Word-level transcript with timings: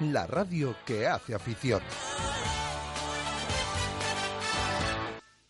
la 0.00 0.26
radio 0.26 0.74
que 0.84 1.06
hace 1.06 1.34
afición. 1.34 1.80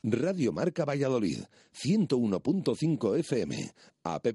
Radio 0.07 0.53
Marca 0.53 0.85
Valladolid, 0.85 1.45
101.5 1.73 3.19
FM, 3.21 3.73
app 4.03 4.27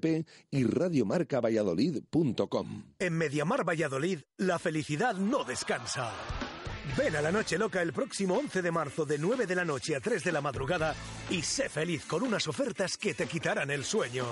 y 0.50 0.64
radiomarcavalladolid.com. 0.64 2.82
En 2.98 3.16
Mediamar 3.16 3.68
Valladolid, 3.68 4.22
la 4.36 4.58
felicidad 4.58 5.14
no 5.14 5.44
descansa. 5.44 6.12
Ven 6.96 7.16
a 7.16 7.20
la 7.20 7.30
Noche 7.30 7.58
Loca 7.58 7.82
el 7.82 7.92
próximo 7.92 8.36
11 8.36 8.62
de 8.62 8.70
marzo 8.70 9.04
de 9.04 9.18
9 9.18 9.46
de 9.46 9.54
la 9.54 9.64
noche 9.64 9.94
a 9.94 10.00
3 10.00 10.24
de 10.24 10.32
la 10.32 10.40
madrugada 10.40 10.94
y 11.30 11.42
sé 11.42 11.68
feliz 11.68 12.04
con 12.04 12.22
unas 12.22 12.48
ofertas 12.48 12.96
que 12.96 13.14
te 13.14 13.26
quitarán 13.26 13.70
el 13.70 13.84
sueño. 13.84 14.24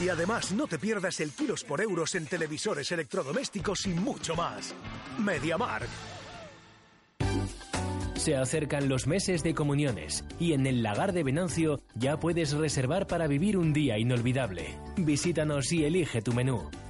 Y 0.00 0.08
además 0.08 0.52
no 0.52 0.66
te 0.66 0.78
pierdas 0.78 1.20
el 1.20 1.32
kilos 1.32 1.64
por 1.64 1.80
euros 1.80 2.14
en 2.14 2.26
televisores 2.26 2.90
electrodomésticos 2.92 3.86
y 3.86 3.90
mucho 3.90 4.34
más. 4.36 4.74
Mediamar. 5.18 5.82
Se 8.16 8.36
acercan 8.36 8.88
los 8.88 9.06
meses 9.06 9.42
de 9.42 9.54
comuniones 9.54 10.24
y 10.38 10.54
en 10.54 10.66
el 10.66 10.82
lagar 10.82 11.12
de 11.12 11.24
Venancio 11.24 11.82
ya 11.94 12.18
puedes 12.18 12.52
reservar 12.52 13.06
para 13.06 13.26
vivir 13.26 13.58
un 13.58 13.72
día 13.72 13.98
inolvidable. 13.98 14.78
Visítanos 14.96 15.70
y 15.72 15.84
elige 15.84 16.22
tu 16.22 16.32
menú. 16.32 16.70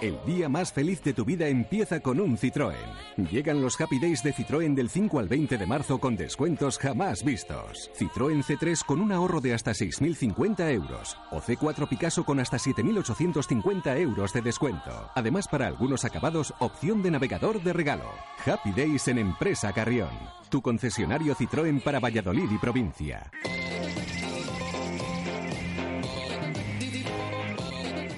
El 0.00 0.18
día 0.24 0.48
más 0.48 0.72
feliz 0.72 1.02
de 1.02 1.12
tu 1.12 1.26
vida 1.26 1.46
empieza 1.48 2.00
con 2.00 2.20
un 2.20 2.38
Citroën. 2.38 3.28
Llegan 3.30 3.60
los 3.60 3.78
Happy 3.78 4.00
Days 4.00 4.22
de 4.22 4.32
Citroën 4.32 4.74
del 4.74 4.88
5 4.88 5.18
al 5.18 5.28
20 5.28 5.58
de 5.58 5.66
marzo 5.66 5.98
con 5.98 6.16
descuentos 6.16 6.78
jamás 6.78 7.22
vistos. 7.22 7.90
Citroën 7.98 8.42
C3 8.42 8.82
con 8.86 9.02
un 9.02 9.12
ahorro 9.12 9.42
de 9.42 9.52
hasta 9.52 9.72
6.050 9.72 10.72
euros. 10.72 11.18
O 11.30 11.42
C4 11.42 11.86
Picasso 11.86 12.24
con 12.24 12.40
hasta 12.40 12.56
7.850 12.56 13.98
euros 13.98 14.32
de 14.32 14.40
descuento. 14.40 15.10
Además, 15.14 15.46
para 15.48 15.66
algunos 15.66 16.06
acabados, 16.06 16.54
opción 16.60 17.02
de 17.02 17.10
navegador 17.10 17.62
de 17.62 17.74
regalo. 17.74 18.10
Happy 18.46 18.72
Days 18.72 19.06
en 19.08 19.18
Empresa 19.18 19.70
Carrión. 19.74 20.08
Tu 20.48 20.62
concesionario 20.62 21.34
Citroën 21.34 21.82
para 21.82 22.00
Valladolid 22.00 22.50
y 22.50 22.56
provincia. 22.56 23.30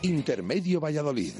Intermedio 0.02 0.80
Valladolid. 0.80 1.34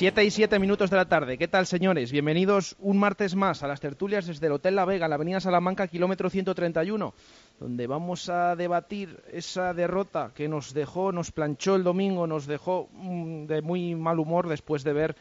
Siete 0.00 0.24
y 0.24 0.30
siete 0.30 0.58
minutos 0.58 0.88
de 0.88 0.96
la 0.96 1.04
tarde. 1.04 1.36
¿Qué 1.36 1.46
tal, 1.46 1.66
señores? 1.66 2.10
Bienvenidos 2.10 2.74
un 2.78 2.96
martes 2.96 3.36
más 3.36 3.62
a 3.62 3.68
las 3.68 3.80
tertulias 3.80 4.26
desde 4.26 4.46
el 4.46 4.54
Hotel 4.54 4.74
La 4.74 4.86
Vega, 4.86 5.04
en 5.04 5.10
la 5.10 5.16
Avenida 5.16 5.40
Salamanca, 5.40 5.88
kilómetro 5.88 6.30
131, 6.30 7.12
donde 7.58 7.86
vamos 7.86 8.30
a 8.30 8.56
debatir 8.56 9.22
esa 9.30 9.74
derrota 9.74 10.30
que 10.34 10.48
nos 10.48 10.72
dejó, 10.72 11.12
nos 11.12 11.32
planchó 11.32 11.76
el 11.76 11.84
domingo, 11.84 12.26
nos 12.26 12.46
dejó 12.46 12.88
mm, 12.94 13.44
de 13.44 13.60
muy 13.60 13.94
mal 13.94 14.18
humor 14.20 14.48
después 14.48 14.84
de 14.84 14.94
ver 14.94 15.16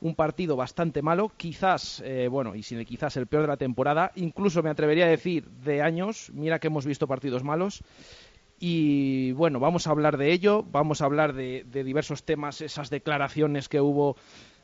un 0.00 0.14
partido 0.14 0.56
bastante 0.56 1.02
malo, 1.02 1.32
quizás, 1.36 2.02
eh, 2.04 2.28
bueno, 2.28 2.54
y 2.54 2.62
sin 2.62 2.78
el 2.78 2.86
quizás 2.86 3.16
el 3.18 3.26
peor 3.26 3.42
de 3.42 3.48
la 3.48 3.56
temporada, 3.56 4.12
incluso 4.14 4.62
me 4.62 4.70
atrevería 4.70 5.04
a 5.04 5.08
decir 5.08 5.48
de 5.50 5.82
años, 5.82 6.30
mira 6.32 6.58
que 6.58 6.68
hemos 6.68 6.86
visto 6.86 7.06
partidos 7.06 7.42
malos, 7.42 7.82
y 8.60 9.32
bueno, 9.32 9.60
vamos 9.60 9.86
a 9.86 9.90
hablar 9.90 10.16
de 10.16 10.32
ello, 10.32 10.64
vamos 10.70 11.00
a 11.00 11.04
hablar 11.04 11.32
de, 11.32 11.64
diversos 11.64 12.24
temas, 12.24 12.60
esas 12.60 12.90
declaraciones 12.90 13.68
que 13.68 13.80
hubo, 13.80 14.16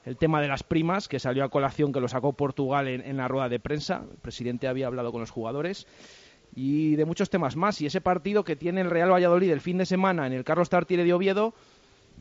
el 0.04 0.16
tema 0.16 0.40
de 0.40 0.48
las 0.48 0.64
primas, 0.64 1.06
que 1.06 1.20
salió 1.20 1.44
a 1.44 1.48
colación, 1.48 1.92
que 1.92 2.00
lo 2.00 2.08
sacó 2.08 2.32
Portugal 2.32 2.88
en, 2.88 3.16
la 3.16 3.28
rueda 3.28 3.48
de 3.48 3.60
prensa, 3.60 4.04
el 4.10 4.18
presidente 4.18 4.66
había 4.66 4.88
hablado 4.88 5.12
con 5.12 5.20
los 5.20 5.30
jugadores, 5.30 5.86
y 6.56 6.96
de 6.96 7.04
muchos 7.04 7.30
temas 7.30 7.56
más. 7.56 7.80
Y 7.80 7.86
ese 7.86 8.00
partido 8.00 8.44
que 8.44 8.56
tiene 8.56 8.80
el 8.80 8.90
Real 8.90 9.12
Valladolid 9.12 9.50
el 9.50 9.60
fin 9.60 9.78
de 9.78 9.86
semana 9.86 10.26
en 10.26 10.32
el 10.32 10.44
Carlos 10.44 10.70
Tartiere 10.70 11.04
de 11.04 11.12
Oviedo, 11.12 11.54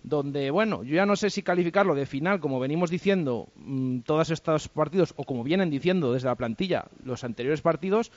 donde, 0.04 0.52
bueno, 0.52 0.84
yo 0.84 0.96
ya 0.96 1.06
no 1.06 1.16
sé 1.16 1.30
si 1.30 1.44
calificarlo 1.44 1.96
de 1.96 2.06
final, 2.06 2.40
como 2.40 2.60
venimos 2.60 2.90
diciendo 2.90 3.50
mm, 3.56 4.00
todos 4.02 4.30
estos 4.30 4.68
partidos, 4.70 5.14
o 5.18 5.24
como 5.24 5.44
vienen 5.44 5.70
diciendo 5.70 6.14
desde 6.14 6.28
la 6.28 6.36
plantilla 6.36 6.86
los 7.04 7.24
anteriores 7.24 7.62
partidos, 7.62 8.12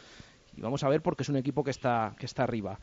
y 0.56 0.60
vamos 0.60 0.84
a 0.84 0.88
ver 0.88 1.00
porque 1.00 1.22
es 1.22 1.28
un 1.28 1.36
equipo 1.36 1.64
que 1.64 1.70
está, 1.70 2.14
que 2.18 2.26
está 2.26 2.42
arriba. 2.44 2.78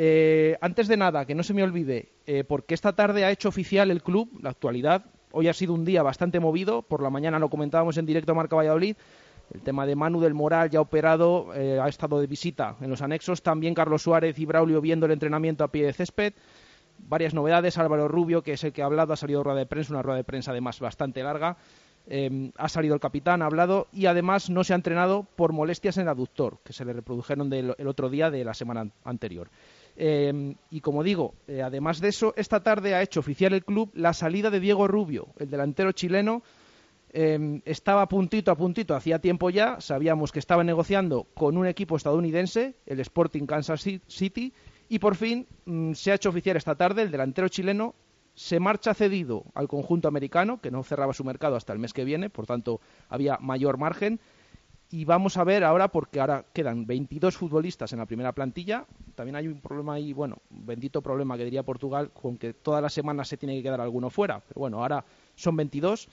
Eh, 0.00 0.56
antes 0.60 0.86
de 0.86 0.96
nada, 0.96 1.24
que 1.24 1.34
no 1.34 1.42
se 1.42 1.52
me 1.52 1.64
olvide, 1.64 2.10
eh, 2.24 2.44
porque 2.44 2.72
esta 2.72 2.92
tarde 2.92 3.24
ha 3.24 3.32
hecho 3.32 3.48
oficial 3.48 3.90
el 3.90 4.00
club, 4.00 4.30
la 4.40 4.50
actualidad. 4.50 5.06
Hoy 5.32 5.48
ha 5.48 5.52
sido 5.52 5.74
un 5.74 5.84
día 5.84 6.04
bastante 6.04 6.38
movido, 6.38 6.82
por 6.82 7.02
la 7.02 7.10
mañana 7.10 7.40
lo 7.40 7.50
comentábamos 7.50 7.98
en 7.98 8.06
directo 8.06 8.30
a 8.30 8.36
Marca 8.36 8.54
Valladolid. 8.54 8.94
El 9.52 9.60
tema 9.60 9.86
de 9.86 9.96
Manu 9.96 10.20
del 10.20 10.34
Moral 10.34 10.70
ya 10.70 10.80
operado, 10.80 11.52
eh, 11.52 11.80
ha 11.82 11.88
estado 11.88 12.20
de 12.20 12.28
visita 12.28 12.76
en 12.80 12.90
los 12.90 13.02
anexos. 13.02 13.42
También 13.42 13.74
Carlos 13.74 14.02
Suárez 14.02 14.38
y 14.38 14.46
Braulio 14.46 14.80
viendo 14.80 15.06
el 15.06 15.10
entrenamiento 15.10 15.64
a 15.64 15.72
pie 15.72 15.84
de 15.84 15.92
césped. 15.92 16.32
Varias 16.98 17.34
novedades. 17.34 17.76
Álvaro 17.76 18.06
Rubio, 18.06 18.42
que 18.42 18.52
es 18.52 18.62
el 18.62 18.72
que 18.72 18.82
ha 18.82 18.86
hablado, 18.86 19.14
ha 19.14 19.16
salido 19.16 19.42
rueda 19.42 19.58
de 19.58 19.66
prensa, 19.66 19.94
una 19.94 20.02
rueda 20.02 20.18
de 20.18 20.24
prensa 20.24 20.52
además 20.52 20.78
bastante 20.78 21.24
larga. 21.24 21.56
Ha 22.56 22.68
salido 22.68 22.94
el 22.94 23.00
capitán, 23.00 23.42
ha 23.42 23.46
hablado 23.46 23.86
y 23.92 24.06
además 24.06 24.48
no 24.48 24.64
se 24.64 24.72
ha 24.72 24.76
entrenado 24.76 25.26
por 25.36 25.52
molestias 25.52 25.98
en 25.98 26.04
el 26.04 26.08
aductor, 26.08 26.58
que 26.64 26.72
se 26.72 26.84
le 26.84 26.92
reprodujeron 26.94 27.52
el 27.52 27.86
otro 27.86 28.08
día 28.08 28.30
de 28.30 28.44
la 28.44 28.54
semana 28.54 28.90
anterior. 29.04 29.50
Em, 30.00 30.54
y 30.70 30.80
como 30.80 31.02
digo, 31.02 31.34
eh, 31.48 31.60
además 31.60 32.00
de 32.00 32.08
eso, 32.08 32.32
esta 32.36 32.62
tarde 32.62 32.94
ha 32.94 33.02
hecho 33.02 33.18
oficial 33.18 33.52
el 33.52 33.64
club 33.64 33.90
la 33.94 34.12
salida 34.12 34.48
de 34.48 34.60
Diego 34.60 34.86
Rubio, 34.86 35.26
el 35.40 35.50
delantero 35.50 35.90
chileno. 35.90 36.42
Em, 37.10 37.62
estaba 37.64 38.06
puntito, 38.06 38.52
a 38.52 38.56
puntito, 38.56 38.94
hacía 38.94 39.18
tiempo 39.18 39.50
ya. 39.50 39.80
Sabíamos 39.80 40.30
que 40.30 40.38
estaba 40.38 40.62
negociando 40.62 41.26
con 41.34 41.56
un 41.56 41.66
equipo 41.66 41.96
estadounidense, 41.96 42.76
el 42.86 43.00
Sporting 43.00 43.44
Kansas 43.46 43.84
City, 44.06 44.52
y 44.88 45.00
por 45.00 45.16
fin 45.16 45.48
mm, 45.64 45.94
se 45.94 46.12
ha 46.12 46.14
hecho 46.14 46.28
oficial 46.28 46.56
esta 46.56 46.76
tarde. 46.76 47.02
El 47.02 47.10
delantero 47.10 47.48
chileno 47.48 47.96
se 48.38 48.60
marcha 48.60 48.94
cedido 48.94 49.42
al 49.52 49.66
conjunto 49.66 50.06
americano, 50.06 50.60
que 50.60 50.70
no 50.70 50.84
cerraba 50.84 51.12
su 51.12 51.24
mercado 51.24 51.56
hasta 51.56 51.72
el 51.72 51.80
mes 51.80 51.92
que 51.92 52.04
viene, 52.04 52.30
por 52.30 52.46
tanto 52.46 52.80
había 53.08 53.36
mayor 53.40 53.78
margen 53.78 54.20
y 54.90 55.04
vamos 55.04 55.36
a 55.36 55.42
ver 55.42 55.64
ahora, 55.64 55.88
porque 55.88 56.20
ahora 56.20 56.44
quedan 56.52 56.86
22 56.86 57.36
futbolistas 57.36 57.92
en 57.92 57.98
la 57.98 58.06
primera 58.06 58.32
plantilla. 58.32 58.86
También 59.16 59.34
hay 59.34 59.48
un 59.48 59.60
problema 59.60 59.94
ahí, 59.94 60.12
bueno, 60.12 60.38
bendito 60.50 61.02
problema 61.02 61.36
que 61.36 61.44
diría 61.44 61.64
Portugal, 61.64 62.12
con 62.12 62.38
que 62.38 62.54
todas 62.54 62.80
las 62.80 62.92
semanas 62.92 63.26
se 63.26 63.36
tiene 63.36 63.56
que 63.56 63.64
quedar 63.64 63.80
alguno 63.80 64.08
fuera. 64.08 64.40
Pero 64.46 64.60
bueno, 64.60 64.80
ahora 64.80 65.04
son 65.34 65.56
22. 65.56 66.08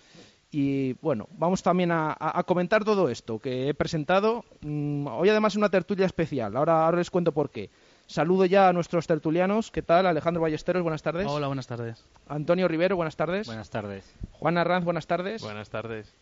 Y 0.51 0.93
bueno, 0.93 1.29
vamos 1.37 1.61
también 1.61 1.91
a, 1.93 2.43
comentar 2.47 2.83
todo 2.83 3.07
esto 3.07 3.37
que 3.37 3.69
he 3.69 3.73
presentado. 3.75 4.43
Mm, 4.61 5.07
hoy 5.07 5.29
además 5.29 5.55
una 5.55 5.69
tertulia 5.69 6.07
especial. 6.07 6.57
Ahora, 6.57 6.85
ahora 6.85 6.97
les 6.97 7.11
cuento 7.11 7.31
por 7.31 7.51
qué. 7.51 7.69
Saludo 8.07 8.45
ya 8.45 8.69
a 8.69 8.73
nuestros 8.73 9.07
tertulianos. 9.07 9.71
¿Qué 9.71 9.81
tal? 9.81 10.05
Alejandro 10.05 10.41
Ballesteros, 10.41 10.83
buenas 10.83 11.01
tardes. 11.01 11.27
Hola, 11.27 11.47
buenas 11.47 11.67
tardes. 11.67 12.05
Antonio 12.27 12.67
Rivero, 12.67 12.95
buenas 12.95 13.15
tardes. 13.15 13.47
Buenas 13.47 13.69
tardes. 13.69 14.13
Juan 14.31 14.57
Arranz, 14.57 14.85
buenas 14.85 15.07
tardes. 15.07 15.41
Buenas 15.41 15.69
tardes 15.69 16.13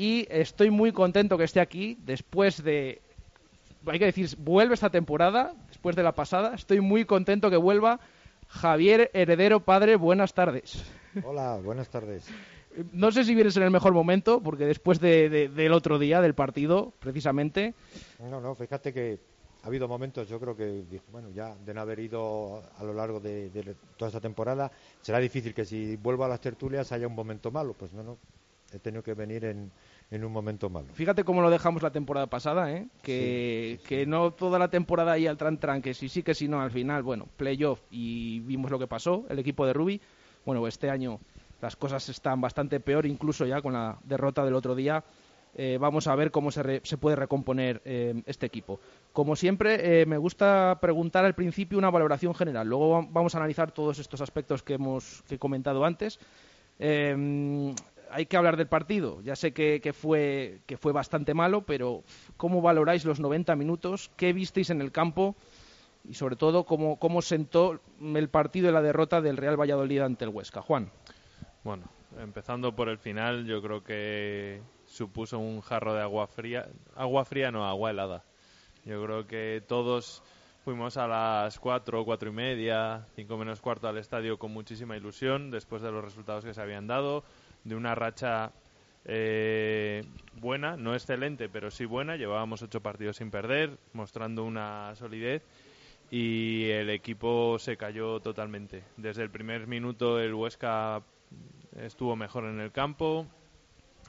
y 0.00 0.26
estoy 0.30 0.70
muy 0.70 0.92
contento 0.92 1.36
que 1.36 1.44
esté 1.44 1.60
aquí 1.60 1.98
después 2.06 2.64
de 2.64 3.02
hay 3.86 3.98
que 3.98 4.06
decir, 4.06 4.30
vuelve 4.38 4.72
esta 4.72 4.88
temporada, 4.88 5.54
después 5.68 5.94
de 5.94 6.02
la 6.02 6.12
pasada. 6.12 6.54
Estoy 6.54 6.80
muy 6.80 7.04
contento 7.04 7.50
que 7.50 7.58
vuelva 7.58 8.00
Javier 8.48 9.10
Heredero 9.12 9.60
Padre. 9.60 9.96
Buenas 9.96 10.32
tardes. 10.32 10.82
Hola, 11.22 11.58
buenas 11.62 11.90
tardes. 11.90 12.26
No 12.92 13.12
sé 13.12 13.24
si 13.24 13.34
vienes 13.34 13.58
en 13.58 13.62
el 13.62 13.70
mejor 13.70 13.92
momento, 13.92 14.42
porque 14.42 14.64
después 14.64 15.00
del 15.00 15.72
otro 15.72 15.98
día, 15.98 16.22
del 16.22 16.34
partido, 16.34 16.94
precisamente. 16.98 17.74
No, 18.18 18.40
no, 18.40 18.54
fíjate 18.54 18.92
que 18.94 19.18
ha 19.62 19.66
habido 19.66 19.86
momentos, 19.88 20.28
yo 20.28 20.40
creo 20.40 20.56
que, 20.56 20.84
bueno, 21.12 21.30
ya 21.30 21.54
de 21.54 21.74
no 21.74 21.80
haber 21.80 21.98
ido 22.00 22.62
a 22.78 22.84
lo 22.84 22.94
largo 22.94 23.20
de, 23.20 23.50
de 23.50 23.74
toda 23.96 24.08
esta 24.08 24.20
temporada, 24.20 24.70
será 25.02 25.18
difícil 25.18 25.52
que 25.52 25.64
si 25.64 25.96
vuelvo 25.96 26.24
a 26.24 26.28
las 26.28 26.40
tertulias 26.40 26.92
haya 26.92 27.06
un 27.06 27.14
momento 27.14 27.50
malo. 27.50 27.74
Pues 27.74 27.92
no, 27.92 28.02
no, 28.02 28.18
he 28.72 28.78
tenido 28.78 29.02
que 29.02 29.14
venir 29.14 29.44
en, 29.44 29.70
en 30.10 30.24
un 30.24 30.32
momento 30.32 30.70
malo. 30.70 30.88
Fíjate 30.92 31.24
cómo 31.24 31.42
lo 31.42 31.50
dejamos 31.50 31.82
la 31.82 31.90
temporada 31.90 32.26
pasada, 32.26 32.72
¿eh? 32.72 32.88
que, 33.02 33.80
que 33.86 34.06
no 34.06 34.32
toda 34.32 34.58
la 34.58 34.68
temporada 34.68 35.12
ahí 35.12 35.26
al 35.26 35.36
tran 35.36 35.58
tran, 35.58 35.82
que 35.82 35.94
sí 35.94 36.08
sí 36.08 36.22
que 36.22 36.34
sí 36.34 36.48
no, 36.48 36.60
al 36.60 36.70
final, 36.70 37.02
bueno, 37.02 37.26
playoff 37.36 37.80
y 37.90 38.40
vimos 38.40 38.70
lo 38.70 38.78
que 38.78 38.86
pasó, 38.86 39.24
el 39.28 39.38
equipo 39.38 39.66
de 39.66 39.72
Ruby, 39.72 40.00
bueno, 40.44 40.66
este 40.66 40.90
año 40.90 41.20
las 41.60 41.76
cosas 41.76 42.08
están 42.08 42.40
bastante 42.40 42.80
peor, 42.80 43.04
incluso 43.06 43.44
ya 43.44 43.60
con 43.60 43.74
la 43.74 43.98
derrota 44.04 44.44
del 44.44 44.54
otro 44.54 44.74
día. 44.74 45.04
Eh, 45.54 45.78
vamos 45.80 46.06
a 46.06 46.14
ver 46.14 46.30
cómo 46.30 46.50
se, 46.50 46.80
se 46.84 46.96
puede 46.96 47.16
recomponer 47.16 47.82
eh, 47.84 48.22
este 48.26 48.46
equipo. 48.46 48.80
Como 49.12 49.34
siempre, 49.36 50.02
eh, 50.02 50.06
me 50.06 50.16
gusta 50.16 50.78
preguntar 50.80 51.24
al 51.24 51.34
principio 51.34 51.78
una 51.78 51.90
valoración 51.90 52.34
general. 52.34 52.68
Luego 52.68 53.06
vamos 53.10 53.34
a 53.34 53.38
analizar 53.38 53.72
todos 53.72 53.98
estos 53.98 54.20
aspectos 54.20 54.62
que 54.62 54.74
hemos 54.74 55.22
que 55.28 55.36
he 55.36 55.38
comentado 55.38 55.84
antes. 55.84 56.18
Hay 58.12 58.26
que 58.26 58.36
hablar 58.36 58.56
del 58.56 58.66
partido. 58.66 59.20
Ya 59.22 59.36
sé 59.36 59.52
que, 59.52 59.80
que, 59.80 59.92
fue, 59.92 60.60
que 60.66 60.76
fue 60.76 60.92
bastante 60.92 61.34
malo, 61.34 61.62
pero 61.62 62.02
¿cómo 62.36 62.60
valoráis 62.60 63.04
los 63.04 63.20
90 63.20 63.54
minutos? 63.56 64.10
¿Qué 64.16 64.32
visteis 64.32 64.70
en 64.70 64.80
el 64.80 64.90
campo? 64.90 65.36
Y 66.04 66.14
sobre 66.14 66.36
todo, 66.36 66.64
¿cómo, 66.64 66.98
cómo 66.98 67.22
sentó 67.22 67.80
el 68.00 68.28
partido 68.28 68.68
y 68.68 68.72
la 68.72 68.82
derrota 68.82 69.20
del 69.20 69.36
Real 69.36 69.60
Valladolid 69.60 70.00
ante 70.00 70.24
el 70.24 70.30
Huesca? 70.30 70.62
Juan. 70.62 70.90
Bueno, 71.62 71.84
empezando 72.18 72.74
por 72.74 72.88
el 72.88 72.98
final, 72.98 73.44
yo 73.44 73.60
creo 73.60 73.84
que 73.84 74.60
supuso 74.90 75.38
un 75.38 75.60
jarro 75.60 75.94
de 75.94 76.02
agua 76.02 76.26
fría. 76.26 76.68
Agua 76.94 77.24
fría, 77.24 77.50
no, 77.50 77.64
agua 77.64 77.90
helada. 77.90 78.24
Yo 78.84 79.02
creo 79.04 79.26
que 79.26 79.62
todos 79.66 80.22
fuimos 80.64 80.96
a 80.96 81.06
las 81.06 81.58
cuatro, 81.58 82.04
cuatro 82.04 82.30
y 82.30 82.32
media, 82.32 83.06
cinco 83.14 83.36
menos 83.38 83.60
cuarto 83.60 83.88
al 83.88 83.98
estadio 83.98 84.38
con 84.38 84.52
muchísima 84.52 84.96
ilusión 84.96 85.50
después 85.50 85.80
de 85.82 85.90
los 85.90 86.04
resultados 86.04 86.44
que 86.44 86.54
se 86.54 86.60
habían 86.60 86.86
dado 86.86 87.24
de 87.64 87.74
una 87.76 87.94
racha 87.94 88.52
eh, 89.04 90.02
buena, 90.34 90.76
no 90.76 90.94
excelente, 90.94 91.48
pero 91.48 91.70
sí 91.70 91.84
buena. 91.84 92.16
Llevábamos 92.16 92.62
ocho 92.62 92.80
partidos 92.80 93.16
sin 93.16 93.30
perder, 93.30 93.78
mostrando 93.92 94.44
una 94.44 94.94
solidez 94.96 95.42
y 96.10 96.68
el 96.70 96.90
equipo 96.90 97.58
se 97.58 97.76
cayó 97.76 98.20
totalmente. 98.20 98.82
Desde 98.96 99.22
el 99.22 99.30
primer 99.30 99.66
minuto 99.66 100.18
el 100.18 100.34
Huesca 100.34 101.02
estuvo 101.76 102.16
mejor 102.16 102.44
en 102.46 102.60
el 102.60 102.72
campo, 102.72 103.26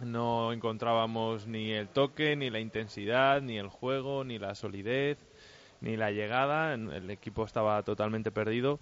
no 0.01 0.53
encontrábamos 0.53 1.47
ni 1.47 1.71
el 1.71 1.87
toque, 1.87 2.35
ni 2.35 2.49
la 2.49 2.59
intensidad, 2.59 3.41
ni 3.41 3.57
el 3.57 3.67
juego, 3.67 4.23
ni 4.23 4.39
la 4.39 4.55
solidez, 4.55 5.17
ni 5.81 5.97
la 5.97 6.11
llegada. 6.11 6.73
El 6.73 7.09
equipo 7.09 7.45
estaba 7.45 7.81
totalmente 7.83 8.31
perdido. 8.31 8.79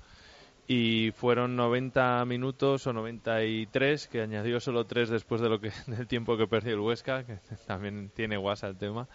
Y 0.67 1.11
fueron 1.15 1.55
90 1.55 2.23
minutos 2.25 2.85
o 2.85 2.93
93 2.93 4.07
que 4.07 4.21
añadió 4.21 4.59
solo 4.59 4.85
tres 4.85 5.09
después 5.09 5.41
de 5.41 5.49
lo 5.49 5.59
que 5.59 5.71
del 5.87 6.05
tiempo 6.05 6.37
que 6.37 6.45
perdió 6.45 6.75
el 6.75 6.79
Huesca 6.79 7.23
que 7.23 7.39
también 7.65 8.11
tiene 8.13 8.37
guasa 8.37 8.67
el 8.67 8.77
tema. 8.77 9.07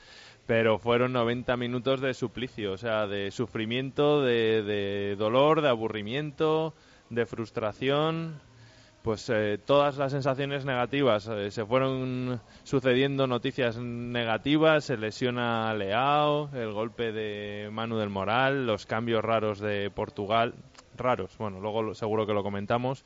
Pero 0.46 0.78
fueron 0.78 1.12
90 1.12 1.56
minutos 1.56 2.00
de 2.00 2.12
suplicio 2.12 2.72
o 2.72 2.76
sea 2.76 3.06
de 3.06 3.30
sufrimiento 3.30 4.20
de, 4.20 4.64
de 4.64 5.14
dolor 5.16 5.62
de 5.62 5.68
aburrimiento 5.68 6.74
de 7.08 7.24
frustración 7.24 8.40
pues 9.04 9.28
eh, 9.28 9.58
todas 9.62 9.98
las 9.98 10.12
sensaciones 10.12 10.64
negativas 10.64 11.28
eh, 11.28 11.50
se 11.50 11.66
fueron 11.66 12.40
sucediendo 12.62 13.26
noticias 13.26 13.76
negativas 13.76 14.86
se 14.86 14.96
lesiona 14.96 15.74
Leao 15.74 16.48
el 16.54 16.72
golpe 16.72 17.12
de 17.12 17.68
Manu 17.70 17.98
del 17.98 18.08
Moral 18.08 18.66
los 18.66 18.86
cambios 18.86 19.22
raros 19.22 19.60
de 19.60 19.90
Portugal 19.90 20.54
raros. 20.96 21.36
Bueno, 21.36 21.60
luego 21.60 21.94
seguro 21.94 22.26
que 22.26 22.32
lo 22.32 22.42
comentamos. 22.42 23.04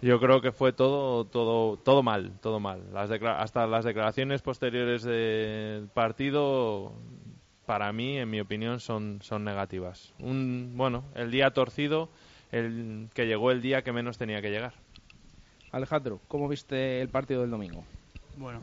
Yo 0.00 0.18
creo 0.18 0.40
que 0.40 0.50
fue 0.50 0.72
todo, 0.72 1.24
todo, 1.24 1.76
todo 1.76 2.02
mal, 2.02 2.32
todo 2.40 2.58
mal. 2.58 2.82
Las 2.92 3.08
hasta 3.08 3.68
las 3.68 3.84
declaraciones 3.84 4.42
posteriores 4.42 5.04
del 5.04 5.86
partido, 5.94 6.94
para 7.64 7.92
mí, 7.92 8.18
en 8.18 8.28
mi 8.28 8.40
opinión, 8.40 8.80
son, 8.80 9.20
son 9.22 9.44
negativas. 9.44 10.12
Un, 10.18 10.72
bueno, 10.74 11.04
el 11.14 11.30
día 11.30 11.52
torcido, 11.52 12.08
el 12.50 13.08
que 13.14 13.26
llegó 13.26 13.52
el 13.52 13.62
día 13.62 13.82
que 13.82 13.92
menos 13.92 14.18
tenía 14.18 14.42
que 14.42 14.50
llegar. 14.50 14.72
Alejandro, 15.72 16.20
¿cómo 16.28 16.48
viste 16.48 17.00
el 17.00 17.08
partido 17.08 17.40
del 17.40 17.50
domingo? 17.50 17.82
Bueno, 18.36 18.60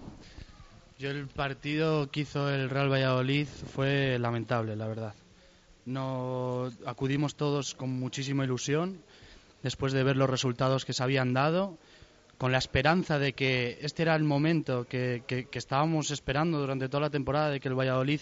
yo 0.99 1.09
el 1.09 1.27
partido 1.27 2.09
que 2.11 2.21
hizo 2.21 2.49
el 2.49 2.69
Real 2.69 2.91
Valladolid 2.91 3.47
fue 3.47 4.19
lamentable, 4.19 4.75
la 4.75 4.87
verdad. 4.87 5.15
No 5.85 6.69
acudimos 6.85 7.35
todos 7.35 7.73
con 7.73 7.89
muchísima 7.89 8.43
ilusión 8.43 9.01
después 9.63 9.91
de 9.91 10.03
ver 10.03 10.17
los 10.17 10.29
resultados 10.29 10.85
que 10.85 10.93
se 10.93 11.01
habían 11.01 11.33
dado, 11.33 11.77
con 12.37 12.51
la 12.51 12.59
esperanza 12.59 13.17
de 13.17 13.33
que 13.33 13.79
este 13.81 14.03
era 14.03 14.15
el 14.15 14.23
momento 14.23 14.85
que, 14.85 15.23
que, 15.25 15.45
que 15.45 15.59
estábamos 15.59 16.11
esperando 16.11 16.59
durante 16.59 16.89
toda 16.89 17.01
la 17.01 17.09
temporada 17.09 17.49
de 17.49 17.59
que 17.59 17.69
el 17.69 17.77
Valladolid 17.77 18.21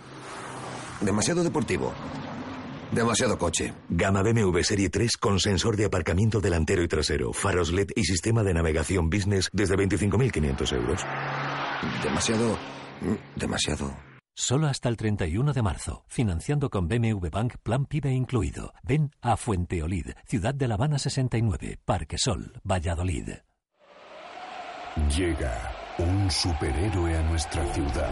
Demasiado 1.01 1.43
deportivo. 1.43 1.93
Demasiado 2.91 3.37
coche. 3.37 3.73
Gama 3.89 4.21
BMW 4.21 4.61
Serie 4.61 4.89
3 4.89 5.17
con 5.17 5.39
sensor 5.39 5.77
de 5.77 5.85
aparcamiento 5.85 6.41
delantero 6.41 6.83
y 6.83 6.87
trasero, 6.87 7.33
faros 7.33 7.71
LED 7.71 7.91
y 7.95 8.03
sistema 8.03 8.43
de 8.43 8.53
navegación 8.53 9.09
business 9.09 9.49
desde 9.53 9.75
25.500 9.75 10.75
euros. 10.75 11.05
Demasiado... 12.03 12.57
Demasiado... 13.35 13.95
Solo 14.33 14.67
hasta 14.67 14.89
el 14.89 14.97
31 14.97 15.53
de 15.53 15.61
marzo. 15.61 16.03
Financiando 16.07 16.69
con 16.69 16.87
BMW 16.87 17.29
Bank 17.29 17.55
Plan 17.63 17.85
PIBE 17.85 18.11
incluido. 18.11 18.73
Ven 18.83 19.11
a 19.21 19.37
Fuenteolid, 19.37 20.11
Ciudad 20.25 20.53
de 20.53 20.67
La 20.67 20.75
Habana 20.75 20.99
69, 20.99 21.79
Parque 21.83 22.17
Sol, 22.17 22.53
Valladolid. 22.63 23.29
Llega 25.15 25.71
un 25.97 26.29
superhéroe 26.29 27.17
a 27.17 27.21
nuestra 27.23 27.65
ciudad. 27.73 28.11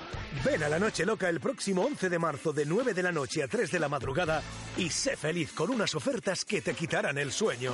Ven 0.45 0.63
a 0.63 0.69
la 0.69 0.79
Noche 0.79 1.05
Loca 1.05 1.29
el 1.29 1.39
próximo 1.39 1.83
11 1.83 2.09
de 2.09 2.17
marzo 2.17 2.53
de 2.53 2.65
9 2.65 2.93
de 2.93 3.03
la 3.03 3.11
noche 3.11 3.43
a 3.43 3.47
3 3.47 3.69
de 3.69 3.79
la 3.79 3.89
madrugada 3.89 4.41
y 4.77 4.89
sé 4.89 5.17
feliz 5.17 5.51
con 5.51 5.69
unas 5.69 5.93
ofertas 5.93 6.45
que 6.45 6.61
te 6.61 6.73
quitarán 6.73 7.17
el 7.17 7.31
sueño. 7.31 7.73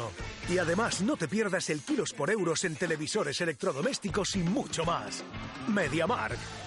Y 0.50 0.58
además 0.58 1.02
no 1.02 1.18
te 1.18 1.28
pierdas 1.28 1.70
el 1.70 1.82
kilos 1.82 2.14
por 2.14 2.32
euros 2.32 2.64
en 2.66 2.76
televisores 2.76 3.40
electrodomésticos 3.42 4.36
y 4.36 4.40
mucho 4.40 4.84
más. 4.86 5.24
MediaMark. 5.68 6.67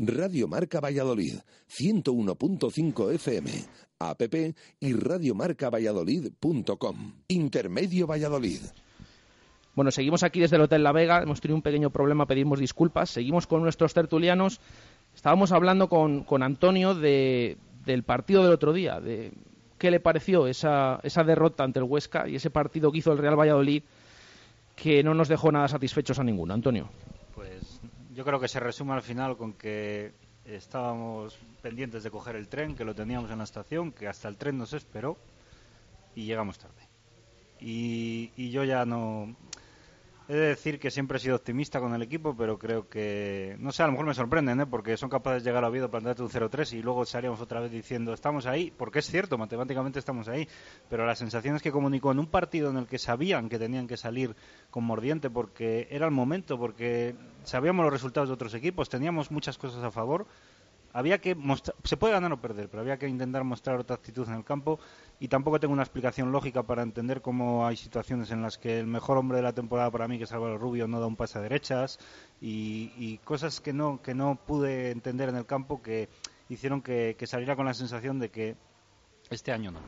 Radio 0.00 0.46
Marca 0.46 0.78
Valladolid, 0.78 1.40
101.5 1.68 3.14
FM, 3.14 3.50
app 3.98 4.22
y 4.78 4.92
radiomarcavalladolid.com. 4.92 7.14
Intermedio 7.26 8.06
Valladolid. 8.06 8.60
Bueno, 9.74 9.90
seguimos 9.90 10.22
aquí 10.22 10.38
desde 10.38 10.54
el 10.54 10.62
Hotel 10.62 10.84
La 10.84 10.92
Vega, 10.92 11.20
hemos 11.20 11.40
tenido 11.40 11.56
un 11.56 11.62
pequeño 11.62 11.90
problema, 11.90 12.26
pedimos 12.26 12.60
disculpas, 12.60 13.10
seguimos 13.10 13.48
con 13.48 13.60
nuestros 13.60 13.92
tertulianos. 13.92 14.60
Estábamos 15.16 15.50
hablando 15.50 15.88
con, 15.88 16.22
con 16.22 16.44
Antonio 16.44 16.94
de, 16.94 17.56
del 17.84 18.04
partido 18.04 18.44
del 18.44 18.52
otro 18.52 18.72
día, 18.72 19.00
de 19.00 19.32
qué 19.78 19.90
le 19.90 19.98
pareció 19.98 20.46
esa, 20.46 21.00
esa 21.02 21.24
derrota 21.24 21.64
ante 21.64 21.80
el 21.80 21.86
Huesca 21.86 22.28
y 22.28 22.36
ese 22.36 22.50
partido 22.50 22.92
que 22.92 22.98
hizo 22.98 23.10
el 23.10 23.18
Real 23.18 23.36
Valladolid 23.36 23.82
que 24.76 25.02
no 25.02 25.12
nos 25.12 25.26
dejó 25.26 25.50
nada 25.50 25.66
satisfechos 25.66 26.20
a 26.20 26.24
ninguno. 26.24 26.54
Antonio. 26.54 26.88
Yo 28.18 28.24
creo 28.24 28.40
que 28.40 28.48
se 28.48 28.58
resume 28.58 28.94
al 28.94 29.02
final 29.02 29.36
con 29.36 29.52
que 29.52 30.12
estábamos 30.44 31.38
pendientes 31.62 32.02
de 32.02 32.10
coger 32.10 32.34
el 32.34 32.48
tren, 32.48 32.74
que 32.74 32.84
lo 32.84 32.92
teníamos 32.92 33.30
en 33.30 33.38
la 33.38 33.44
estación, 33.44 33.92
que 33.92 34.08
hasta 34.08 34.26
el 34.26 34.36
tren 34.36 34.58
nos 34.58 34.72
esperó 34.72 35.16
y 36.16 36.24
llegamos 36.24 36.58
tarde. 36.58 36.82
Y, 37.60 38.32
y 38.34 38.50
yo 38.50 38.64
ya 38.64 38.84
no, 38.84 39.36
He 40.30 40.34
de 40.34 40.48
decir 40.48 40.78
que 40.78 40.90
siempre 40.90 41.16
he 41.16 41.20
sido 41.20 41.36
optimista 41.36 41.80
con 41.80 41.94
el 41.94 42.02
equipo, 42.02 42.36
pero 42.36 42.58
creo 42.58 42.86
que, 42.86 43.56
no 43.60 43.72
sé, 43.72 43.82
a 43.82 43.86
lo 43.86 43.92
mejor 43.92 44.08
me 44.08 44.12
sorprenden, 44.12 44.60
¿eh? 44.60 44.66
porque 44.66 44.98
son 44.98 45.08
capaces 45.08 45.42
de 45.42 45.48
llegar 45.48 45.64
a 45.64 45.68
Oviedo, 45.68 45.90
plantearte 45.90 46.22
un 46.22 46.28
0-3 46.28 46.74
y 46.74 46.82
luego 46.82 47.06
salíamos 47.06 47.40
otra 47.40 47.60
vez 47.60 47.70
diciendo 47.70 48.12
estamos 48.12 48.44
ahí, 48.44 48.70
porque 48.70 48.98
es 48.98 49.06
cierto, 49.06 49.38
matemáticamente 49.38 49.98
estamos 49.98 50.28
ahí, 50.28 50.46
pero 50.90 51.06
la 51.06 51.14
sensación 51.14 51.56
es 51.56 51.62
que 51.62 51.72
comunicó 51.72 52.12
en 52.12 52.18
un 52.18 52.26
partido 52.26 52.68
en 52.68 52.76
el 52.76 52.86
que 52.86 52.98
sabían 52.98 53.48
que 53.48 53.58
tenían 53.58 53.86
que 53.86 53.96
salir 53.96 54.36
con 54.70 54.84
mordiente 54.84 55.30
porque 55.30 55.88
era 55.90 56.04
el 56.04 56.12
momento, 56.12 56.58
porque 56.58 57.14
sabíamos 57.44 57.84
los 57.84 57.92
resultados 57.94 58.28
de 58.28 58.34
otros 58.34 58.52
equipos, 58.52 58.90
teníamos 58.90 59.30
muchas 59.30 59.56
cosas 59.56 59.82
a 59.82 59.90
favor, 59.90 60.26
había 60.92 61.18
que 61.18 61.34
mostrar, 61.34 61.76
se 61.84 61.96
puede 61.96 62.14
ganar 62.14 62.32
o 62.32 62.40
perder, 62.40 62.68
pero 62.68 62.80
había 62.80 62.98
que 62.98 63.08
intentar 63.08 63.44
mostrar 63.44 63.78
otra 63.78 63.96
actitud 63.96 64.26
en 64.28 64.34
el 64.34 64.44
campo 64.44 64.78
y 65.20 65.28
tampoco 65.28 65.60
tengo 65.60 65.72
una 65.72 65.82
explicación 65.82 66.32
lógica 66.32 66.62
para 66.62 66.82
entender 66.82 67.20
cómo 67.20 67.66
hay 67.66 67.76
situaciones 67.76 68.30
en 68.30 68.42
las 68.42 68.58
que 68.58 68.78
el 68.78 68.86
mejor 68.86 69.18
hombre 69.18 69.36
de 69.36 69.42
la 69.42 69.52
temporada 69.52 69.90
para 69.90 70.08
mí, 70.08 70.18
que 70.18 70.24
es 70.24 70.32
Álvaro 70.32 70.58
Rubio, 70.58 70.88
no 70.88 71.00
da 71.00 71.06
un 71.06 71.16
pase 71.16 71.38
a 71.38 71.42
derechas 71.42 71.98
y, 72.40 73.18
cosas 73.24 73.60
que 73.60 73.72
no, 73.72 74.00
que 74.02 74.14
no 74.14 74.38
pude 74.46 74.90
entender 74.90 75.28
en 75.28 75.36
el 75.36 75.46
campo 75.46 75.82
que 75.82 76.08
hicieron 76.48 76.80
que, 76.82 77.16
saliera 77.26 77.56
con 77.56 77.66
la 77.66 77.74
sensación 77.74 78.18
de 78.18 78.30
que 78.30 78.56
este 79.30 79.52
año 79.52 79.72
no. 79.72 79.80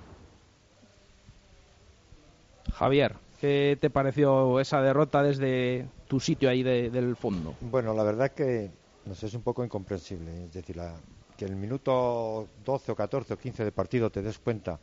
Javier, 2.74 3.16
¿qué 3.40 3.78
te 3.80 3.90
pareció 3.90 4.60
esa 4.60 4.82
derrota 4.82 5.22
desde 5.22 5.88
tu 6.08 6.20
sitio 6.20 6.50
ahí 6.50 6.62
del 6.62 7.16
fondo? 7.16 7.54
Bueno, 7.60 7.94
la 7.94 8.02
verdad 8.02 8.32
que 8.32 8.70
no 9.06 9.14
sé, 9.14 9.26
es 9.26 9.34
un 9.34 9.42
poco 9.42 9.64
incomprensible. 9.64 10.44
Es 10.44 10.52
decir, 10.52 10.76
la, 10.76 10.94
que 11.40 11.46
el 11.46 11.56
minuto 11.56 12.48
12 12.64 12.92
o 12.92 12.94
14 12.94 13.32
o 13.32 13.38
15 13.38 13.64
de 13.64 13.72
partido 13.72 14.10
te 14.10 14.20
des 14.20 14.38
cuenta 14.38 14.78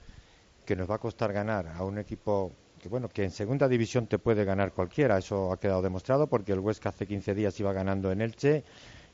que 0.66 0.76
nos 0.76 0.90
va 0.90 0.96
a 0.96 0.98
costar 0.98 1.32
ganar 1.32 1.68
a 1.68 1.84
un 1.84 2.00
equipo 2.00 2.52
que 2.82 2.90
bueno 2.90 3.10
que 3.10 3.24
en 3.24 3.30
segunda 3.30 3.68
división 3.68 4.08
te 4.08 4.18
puede 4.18 4.44
ganar 4.44 4.74
cualquiera 4.74 5.20
eso 5.20 5.52
ha 5.54 5.60
quedado 5.60 5.84
demostrado 5.84 6.26
porque 6.26 6.54
el 6.54 6.60
Huesca 6.60 6.90
hace 6.90 7.06
15 7.06 7.36
días 7.36 7.60
iba 7.60 7.72
ganando 7.74 8.12
en 8.12 8.22
Elche 8.22 8.64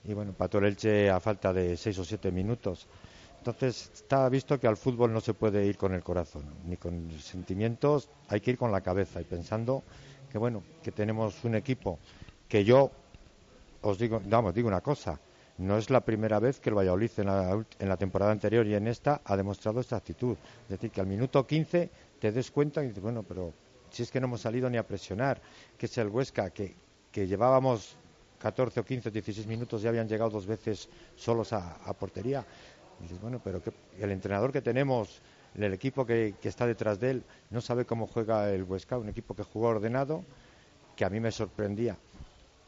y 0.05 0.13
bueno 0.13 0.31
pató 0.31 0.59
el 0.59 0.67
Elche 0.67 1.09
a 1.09 1.19
falta 1.19 1.51
de 1.51 1.75
6 1.75 1.99
o 1.99 2.05
7 2.05 2.31
minutos 2.31 2.87
entonces 3.39 3.91
está 3.93 4.29
visto 4.29 4.57
que 4.57 4.67
al 4.67 4.77
fútbol 4.77 5.11
no 5.11 5.19
se 5.19 5.33
puede 5.33 5.65
ir 5.65 5.77
con 5.77 5.93
el 5.93 6.01
corazón 6.01 6.45
ni 6.65 6.77
con 6.77 7.11
sentimientos 7.19 8.09
hay 8.29 8.39
que 8.39 8.51
ir 8.51 8.57
con 8.57 8.71
la 8.71 8.79
cabeza 8.79 9.19
y 9.19 9.25
pensando 9.25 9.83
que 10.31 10.37
bueno 10.37 10.63
que 10.81 10.93
tenemos 10.93 11.43
un 11.43 11.55
equipo 11.55 11.99
que 12.47 12.63
yo 12.63 12.89
os 13.83 13.97
digo 13.97 14.21
vamos 14.25 14.53
digo 14.53 14.67
una 14.67 14.81
cosa 14.81 15.19
no 15.57 15.77
es 15.77 15.89
la 15.89 16.01
primera 16.01 16.39
vez 16.39 16.59
que 16.59 16.69
el 16.69 16.75
Valladolid 16.75 17.11
en 17.17 17.27
la, 17.27 17.65
en 17.79 17.89
la, 17.89 17.97
temporada 17.97 18.31
anterior 18.31 18.65
y 18.65 18.73
en 18.73 18.87
esta 18.87 19.21
ha 19.23 19.37
demostrado 19.37 19.79
esta 19.81 19.97
actitud. 19.97 20.35
Es 20.63 20.69
decir, 20.69 20.89
que 20.89 20.99
al 20.99 21.07
minuto 21.07 21.45
15 21.45 21.89
te 22.19 22.31
des 22.31 22.49
cuenta 22.49 22.83
y 22.83 22.87
dices, 22.87 23.03
bueno, 23.03 23.23
pero 23.23 23.53
si 23.91 24.03
es 24.03 24.11
que 24.11 24.19
no 24.19 24.25
hemos 24.25 24.41
salido 24.41 24.69
ni 24.69 24.77
a 24.77 24.87
presionar, 24.87 25.39
que 25.77 25.85
es 25.85 25.97
el 25.99 26.07
Huesca, 26.07 26.49
que, 26.49 26.73
que 27.11 27.27
llevábamos 27.27 27.95
14 28.39 28.79
o 28.79 28.83
15 28.83 29.09
o 29.09 29.11
16 29.11 29.45
minutos 29.47 29.83
y 29.83 29.87
habían 29.87 30.07
llegado 30.07 30.31
dos 30.31 30.47
veces 30.47 30.89
solos 31.15 31.53
a, 31.53 31.77
portería. 31.99 32.43
Dices, 32.99 33.21
bueno, 33.21 33.39
pero 33.43 33.61
que 33.61 33.71
el 33.99 34.09
entrenador 34.11 34.51
que 34.51 34.61
tenemos, 34.61 35.21
el 35.55 35.73
equipo 35.73 36.05
que, 36.05 36.33
que 36.41 36.49
está 36.49 36.65
detrás 36.65 36.99
de 36.99 37.11
él, 37.11 37.23
no 37.51 37.61
sabe 37.61 37.85
cómo 37.85 38.07
juega 38.07 38.49
el 38.51 38.63
Huesca, 38.63 38.97
un 38.97 39.09
equipo 39.09 39.35
que 39.35 39.43
jugó 39.43 39.67
ordenado, 39.67 40.23
que 40.95 41.05
a 41.05 41.09
mí 41.09 41.19
me 41.19 41.31
sorprendía 41.31 41.95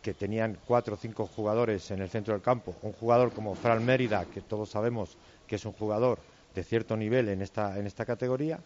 que 0.05 0.13
tenían 0.13 0.55
cuatro 0.67 0.93
o 0.93 0.97
cinco 1.01 1.25
jugadores 1.25 1.89
en 1.89 1.99
el 1.99 2.09
centro 2.11 2.35
del 2.35 2.43
campo, 2.43 2.75
un 2.83 2.93
jugador 2.93 3.33
como 3.33 3.55
Fran 3.55 3.83
Mérida, 3.83 4.25
que 4.25 4.39
todos 4.39 4.69
sabemos 4.69 5.17
que 5.47 5.55
es 5.55 5.65
un 5.65 5.71
jugador 5.71 6.19
de 6.53 6.63
cierto 6.63 6.95
nivel 6.95 7.27
en 7.29 7.41
esta, 7.41 7.79
en 7.79 7.87
esta 7.87 8.05
categoría, 8.05 8.59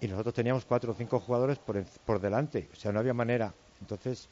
y 0.00 0.06
nosotros 0.06 0.32
teníamos 0.32 0.64
cuatro 0.64 0.92
o 0.92 0.94
cinco 0.94 1.18
jugadores 1.18 1.58
por, 1.58 1.82
por 2.06 2.20
delante, 2.20 2.68
o 2.72 2.76
sea, 2.76 2.92
no 2.92 3.00
había 3.00 3.12
manera. 3.12 3.52
Entonces, 3.80 4.28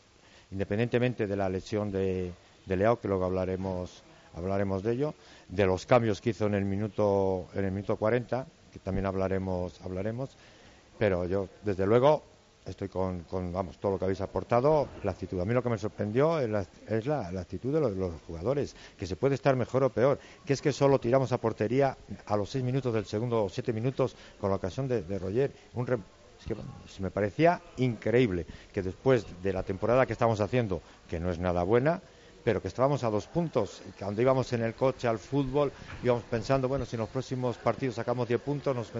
independientemente 0.52 1.26
de 1.26 1.35
la 1.35 1.49
lesión 1.49 1.90
de, 1.90 2.30
de 2.66 2.76
Leao, 2.76 3.00
que 3.00 3.09
luego 3.09 3.25
hablaremos, 3.25 4.04
hablaremos 4.37 4.85
de 4.85 4.92
ello, 4.92 5.14
de 5.49 5.66
los 5.66 5.87
cambios 5.87 6.21
que 6.21 6.30
hizo 6.30 6.47
en 6.47 6.54
el 6.54 6.64
minuto, 6.64 7.49
en 7.52 7.64
el 7.64 7.73
minuto 7.73 7.97
40, 7.97 8.47
que 8.73 8.78
también 8.78 9.07
hablaremos, 9.07 9.80
hablaremos, 9.80 10.37
pero 11.00 11.25
yo, 11.25 11.49
desde 11.64 11.85
luego, 11.85 12.23
estoy 12.68 12.88
con, 12.88 13.25
vamos, 13.52 13.78
todo 13.78 13.92
lo 13.92 13.98
que 13.98 14.04
habéis 14.04 14.20
aportado, 14.20 14.88
la 15.02 15.12
actitud. 15.12 15.40
A 15.40 15.44
mí 15.44 15.54
lo 15.54 15.62
que 15.62 15.70
me 15.70 15.78
sorprendió 15.78 16.38
es 16.38 16.48
la, 17.06 17.28
actitud 17.38 17.72
de 17.72 17.80
los, 17.80 18.12
jugadores, 18.26 18.76
que 18.96 19.06
se 19.06 19.16
puede 19.16 19.34
estar 19.34 19.56
mejor 19.56 19.84
o 19.84 19.90
peor, 19.90 20.18
que 20.44 20.52
es 20.52 20.62
que 20.62 20.72
solo 20.72 20.98
tiramos 20.98 21.32
a 21.32 21.38
portería 21.38 21.96
a 22.26 22.37
los 22.37 22.50
seis 22.50 22.64
minutos 22.64 22.94
del 22.94 23.06
segundo 23.06 23.44
o 23.44 23.48
siete 23.48 23.72
minutos 23.72 24.16
con 24.40 24.50
la 24.50 24.56
ocasión 24.56 24.88
de, 24.88 25.02
de 25.02 25.18
Roger. 25.18 25.52
Un 25.75 25.87
es 26.38 26.46
que 26.94 27.02
me 27.02 27.10
parecía 27.10 27.60
increíble 27.78 28.46
que 28.72 28.82
después 28.82 29.26
de 29.42 29.52
la 29.52 29.64
temporada 29.64 30.06
que 30.06 30.12
estamos 30.12 30.40
haciendo, 30.40 30.80
que 31.08 31.18
no 31.18 31.30
es 31.30 31.38
nada 31.38 31.64
buena, 31.64 32.00
pero 32.44 32.62
que 32.62 32.68
estábamos 32.68 33.02
a 33.04 33.10
dos 33.10 33.26
puntos, 33.26 33.82
cuando 33.98 34.22
íbamos 34.22 34.52
en 34.52 34.62
el 34.62 34.75
coche 34.75 35.08
al 35.08 35.18
fútbol 35.18 35.72
íbamos 36.02 36.22
pensando, 36.25 36.68
bueno, 36.68 36.87
si 36.87 36.96
en 36.96 37.00
los 37.00 37.08
próximos 37.08 37.58
partidos 37.58 37.96
sacamos 37.96 38.28
diez 38.28 38.40
puntos, 38.40 38.75
nos 38.75 38.92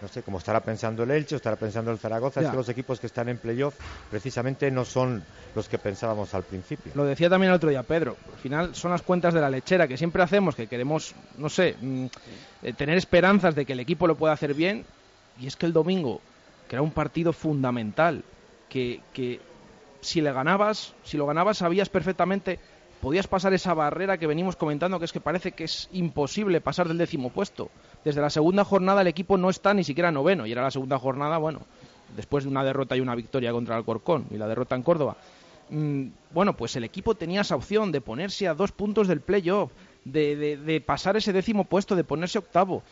no 0.00 0.08
sé, 0.08 0.22
como 0.22 0.38
estará 0.38 0.60
pensando 0.60 1.02
el 1.02 1.10
Elche, 1.10 1.36
estará 1.36 1.56
pensando 1.56 1.90
el 1.90 1.98
Zaragoza, 1.98 2.40
es 2.40 2.48
que 2.48 2.56
los 2.56 2.68
equipos 2.68 3.00
que 3.00 3.06
están 3.06 3.28
en 3.28 3.38
playoff 3.38 3.74
precisamente 4.10 4.70
no 4.70 4.84
son 4.84 5.22
los 5.54 5.68
que 5.68 5.78
pensábamos 5.78 6.34
al 6.34 6.42
principio. 6.42 6.92
Lo 6.94 7.04
decía 7.04 7.30
también 7.30 7.50
el 7.50 7.56
otro 7.56 7.70
día 7.70 7.82
Pedro, 7.82 8.16
al 8.32 8.38
final 8.38 8.74
son 8.74 8.90
las 8.90 9.02
cuentas 9.02 9.32
de 9.34 9.40
la 9.40 9.50
lechera 9.50 9.88
que 9.88 9.96
siempre 9.96 10.22
hacemos, 10.22 10.54
que 10.54 10.66
queremos, 10.66 11.14
no 11.38 11.48
sé, 11.48 11.76
mm, 11.80 12.06
eh, 12.62 12.72
tener 12.74 12.98
esperanzas 12.98 13.54
de 13.54 13.64
que 13.64 13.72
el 13.72 13.80
equipo 13.80 14.06
lo 14.06 14.16
pueda 14.16 14.32
hacer 14.32 14.54
bien, 14.54 14.84
y 15.40 15.46
es 15.46 15.56
que 15.56 15.66
el 15.66 15.72
domingo, 15.72 16.20
que 16.68 16.76
era 16.76 16.82
un 16.82 16.92
partido 16.92 17.32
fundamental, 17.32 18.24
que, 18.68 19.00
que 19.12 19.40
si 20.00 20.20
le 20.20 20.32
ganabas, 20.32 20.94
si 21.04 21.16
lo 21.16 21.26
ganabas 21.26 21.58
sabías 21.58 21.88
perfectamente 21.88 22.58
podías 23.00 23.26
pasar 23.26 23.52
esa 23.52 23.74
barrera 23.74 24.16
que 24.16 24.26
venimos 24.26 24.56
comentando, 24.56 24.98
que 24.98 25.04
es 25.04 25.12
que 25.12 25.20
parece 25.20 25.52
que 25.52 25.64
es 25.64 25.90
imposible 25.92 26.62
pasar 26.62 26.88
del 26.88 26.96
décimo 26.96 27.28
puesto. 27.28 27.70
Desde 28.04 28.20
la 28.20 28.30
segunda 28.30 28.64
jornada 28.64 29.00
el 29.00 29.06
equipo 29.06 29.38
no 29.38 29.48
está 29.50 29.72
ni 29.72 29.82
siquiera 29.82 30.12
noveno, 30.12 30.46
y 30.46 30.52
era 30.52 30.62
la 30.62 30.70
segunda 30.70 30.98
jornada, 30.98 31.38
bueno, 31.38 31.60
después 32.16 32.44
de 32.44 32.50
una 32.50 32.62
derrota 32.62 32.96
y 32.96 33.00
una 33.00 33.14
victoria 33.14 33.52
contra 33.52 33.76
el 33.76 33.84
Corcón 33.84 34.26
y 34.30 34.36
la 34.36 34.46
derrota 34.46 34.74
en 34.74 34.82
Córdoba. 34.82 35.16
mm, 35.70 36.06
bueno, 36.32 36.54
pues 36.54 36.76
el 36.76 36.84
equipo 36.84 37.14
tenía 37.14 37.40
esa 37.40 37.56
opción 37.56 37.90
de 37.90 38.02
ponerse 38.02 38.46
a 38.46 38.54
dos 38.54 38.72
puntos 38.72 39.08
del 39.08 39.20
playoff, 39.20 39.70
de, 40.04 40.82
pasar 40.84 41.16
ese 41.16 41.32
décimo 41.32 41.64
puesto, 41.64 41.96
de 41.96 42.04
ponerse 42.04 42.38
octavo, 42.38 42.82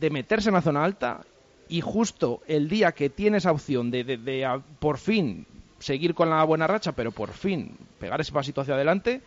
de 0.00 0.08
meterse 0.10 0.48
en 0.48 0.54
la 0.54 0.62
zona 0.62 0.84
alta 0.84 1.20
y 1.68 1.82
justo 1.82 2.40
el 2.46 2.68
día 2.68 2.92
que 2.92 3.10
tiene 3.10 3.38
esa 3.38 3.52
opción 3.52 3.90
de, 3.90 4.60
por 4.78 4.96
fin 4.96 5.46
seguir 5.78 6.14
con 6.14 6.30
la 6.30 6.42
buena 6.44 6.66
racha, 6.66 6.92
pero 6.92 7.12
por 7.12 7.32
fin 7.32 7.76
pegar 8.00 8.20
ese 8.20 8.32
pasito 8.32 8.62
hacia 8.62 8.74
adelante, 8.74 9.20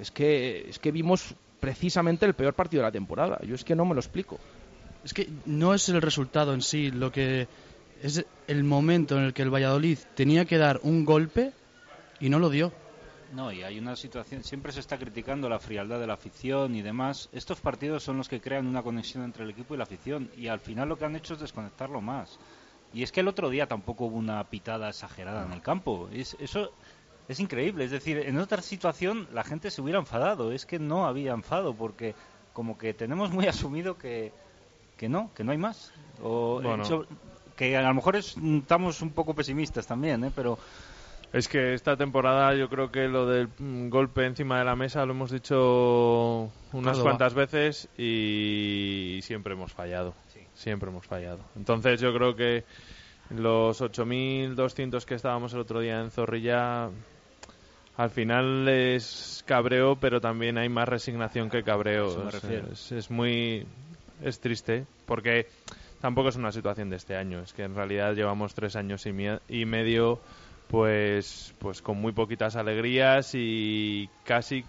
es 0.00 0.10
que, 0.10 0.66
es 0.70 0.78
que 0.78 0.90
vimos 0.90 1.34
precisamente 1.60 2.26
el 2.26 2.34
peor 2.34 2.54
partido 2.54 2.82
de 2.82 2.88
la 2.88 2.92
temporada. 2.92 3.38
Yo 3.42 3.54
es 3.54 3.64
que 3.64 3.76
no 3.76 3.84
me 3.84 3.94
lo 3.94 4.00
explico. 4.00 4.38
Es 5.04 5.14
que 5.14 5.28
no 5.46 5.74
es 5.74 5.88
el 5.88 6.02
resultado 6.02 6.52
en 6.54 6.62
sí, 6.62 6.90
lo 6.90 7.12
que 7.12 7.46
es 8.02 8.24
el 8.46 8.64
momento 8.64 9.16
en 9.16 9.24
el 9.24 9.34
que 9.34 9.42
el 9.42 9.52
Valladolid 9.52 9.98
tenía 10.14 10.44
que 10.44 10.58
dar 10.58 10.80
un 10.82 11.04
golpe 11.04 11.52
y 12.18 12.28
no 12.28 12.38
lo 12.38 12.50
dio. 12.50 12.72
No, 13.32 13.52
y 13.52 13.62
hay 13.62 13.78
una 13.78 13.94
situación, 13.94 14.42
siempre 14.42 14.72
se 14.72 14.80
está 14.80 14.98
criticando 14.98 15.48
la 15.48 15.60
frialdad 15.60 16.00
de 16.00 16.06
la 16.06 16.14
afición 16.14 16.74
y 16.74 16.82
demás. 16.82 17.28
Estos 17.32 17.60
partidos 17.60 18.02
son 18.02 18.16
los 18.16 18.28
que 18.28 18.40
crean 18.40 18.66
una 18.66 18.82
conexión 18.82 19.22
entre 19.22 19.44
el 19.44 19.50
equipo 19.50 19.74
y 19.74 19.76
la 19.76 19.84
afición 19.84 20.30
y 20.36 20.48
al 20.48 20.58
final 20.58 20.88
lo 20.88 20.98
que 20.98 21.04
han 21.04 21.14
hecho 21.14 21.34
es 21.34 21.40
desconectarlo 21.40 22.00
más. 22.00 22.38
Y 22.92 23.04
es 23.04 23.12
que 23.12 23.20
el 23.20 23.28
otro 23.28 23.50
día 23.50 23.68
tampoco 23.68 24.06
hubo 24.06 24.16
una 24.16 24.42
pitada 24.44 24.88
exagerada 24.88 25.46
en 25.46 25.52
el 25.52 25.62
campo. 25.62 26.08
Es, 26.12 26.36
eso 26.40 26.72
es 27.30 27.40
increíble. 27.40 27.84
Es 27.84 27.90
decir, 27.90 28.18
en 28.18 28.38
otra 28.38 28.60
situación 28.62 29.28
la 29.32 29.44
gente 29.44 29.70
se 29.70 29.80
hubiera 29.80 29.98
enfadado. 29.98 30.52
Es 30.52 30.66
que 30.66 30.78
no 30.78 31.06
había 31.06 31.32
enfado 31.32 31.74
porque 31.74 32.14
como 32.52 32.76
que 32.76 32.92
tenemos 32.94 33.30
muy 33.30 33.46
asumido 33.48 33.96
que, 33.96 34.32
que 34.96 35.08
no, 35.08 35.30
que 35.34 35.44
no 35.44 35.52
hay 35.52 35.58
más. 35.58 35.92
O 36.22 36.60
Bueno. 36.62 36.82
hecho- 36.84 37.06
que 37.56 37.76
a 37.76 37.82
lo 37.82 37.94
mejor 37.94 38.16
es- 38.16 38.36
estamos 38.36 39.00
un 39.02 39.10
poco 39.12 39.34
pesimistas 39.34 39.86
también, 39.86 40.24
¿eh? 40.24 40.32
pero 40.34 40.58
Es 41.32 41.46
que 41.46 41.74
esta 41.74 41.96
temporada 41.96 42.54
yo 42.54 42.68
creo 42.68 42.90
que 42.90 43.06
lo 43.06 43.24
del 43.26 43.48
mm, 43.58 43.88
golpe 43.88 44.26
encima 44.26 44.58
de 44.58 44.64
la 44.64 44.74
mesa 44.74 45.06
lo 45.06 45.12
hemos 45.12 45.30
dicho 45.30 46.50
unas 46.72 46.98
cuantas 46.98 47.34
veces 47.34 47.88
y 47.96 49.20
siempre 49.22 49.52
hemos 49.54 49.72
fallado. 49.72 50.14
Siempre 50.54 50.90
hemos 50.90 51.06
fallado. 51.06 51.38
Entonces 51.56 52.00
yo 52.00 52.12
creo 52.12 52.34
que 52.34 52.64
los 53.30 53.80
8.200 53.80 55.04
que 55.04 55.14
estábamos 55.14 55.52
el 55.54 55.60
otro 55.60 55.80
día 55.80 56.00
en 56.00 56.10
Zorrilla 56.10 56.90
al 58.00 58.10
final 58.10 58.66
es 58.68 59.44
cabreo, 59.46 59.96
pero 60.00 60.20
también 60.22 60.56
hay 60.56 60.70
más 60.70 60.88
resignación 60.88 61.50
que 61.50 61.62
cabreo. 61.62 62.06
Es- 62.72 63.10
muy 63.10 63.66
es 64.22 64.40
triste 64.40 64.86
porque 65.06 65.46
tampoco 66.00 66.30
es 66.30 66.36
una 66.36 66.50
situación 66.50 66.88
de 66.88 66.96
este 66.96 67.14
año. 67.16 67.40
Es 67.40 67.52
que 67.52 67.62
en 67.64 67.74
realidad 67.74 68.14
llevamos 68.14 68.54
tres 68.54 68.74
años 68.76 69.04
y, 69.04 69.10
mie- 69.12 69.40
y 69.48 69.66
medio, 69.66 70.18
pues, 70.68 71.54
pues 71.58 71.82
con 71.82 71.98
muy 72.00 72.12
poquitas 72.12 72.56
alegrías 72.56 73.32
y 73.34 74.08
casi 74.24 74.64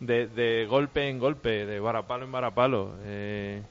de, 0.00 0.26
de 0.26 0.64
golpe 0.66 1.10
en 1.10 1.18
golpe, 1.18 1.66
de 1.66 1.78
varapalo 1.78 2.24
en 2.24 2.32
varapalo. 2.32 2.94
Eh, 3.04 3.62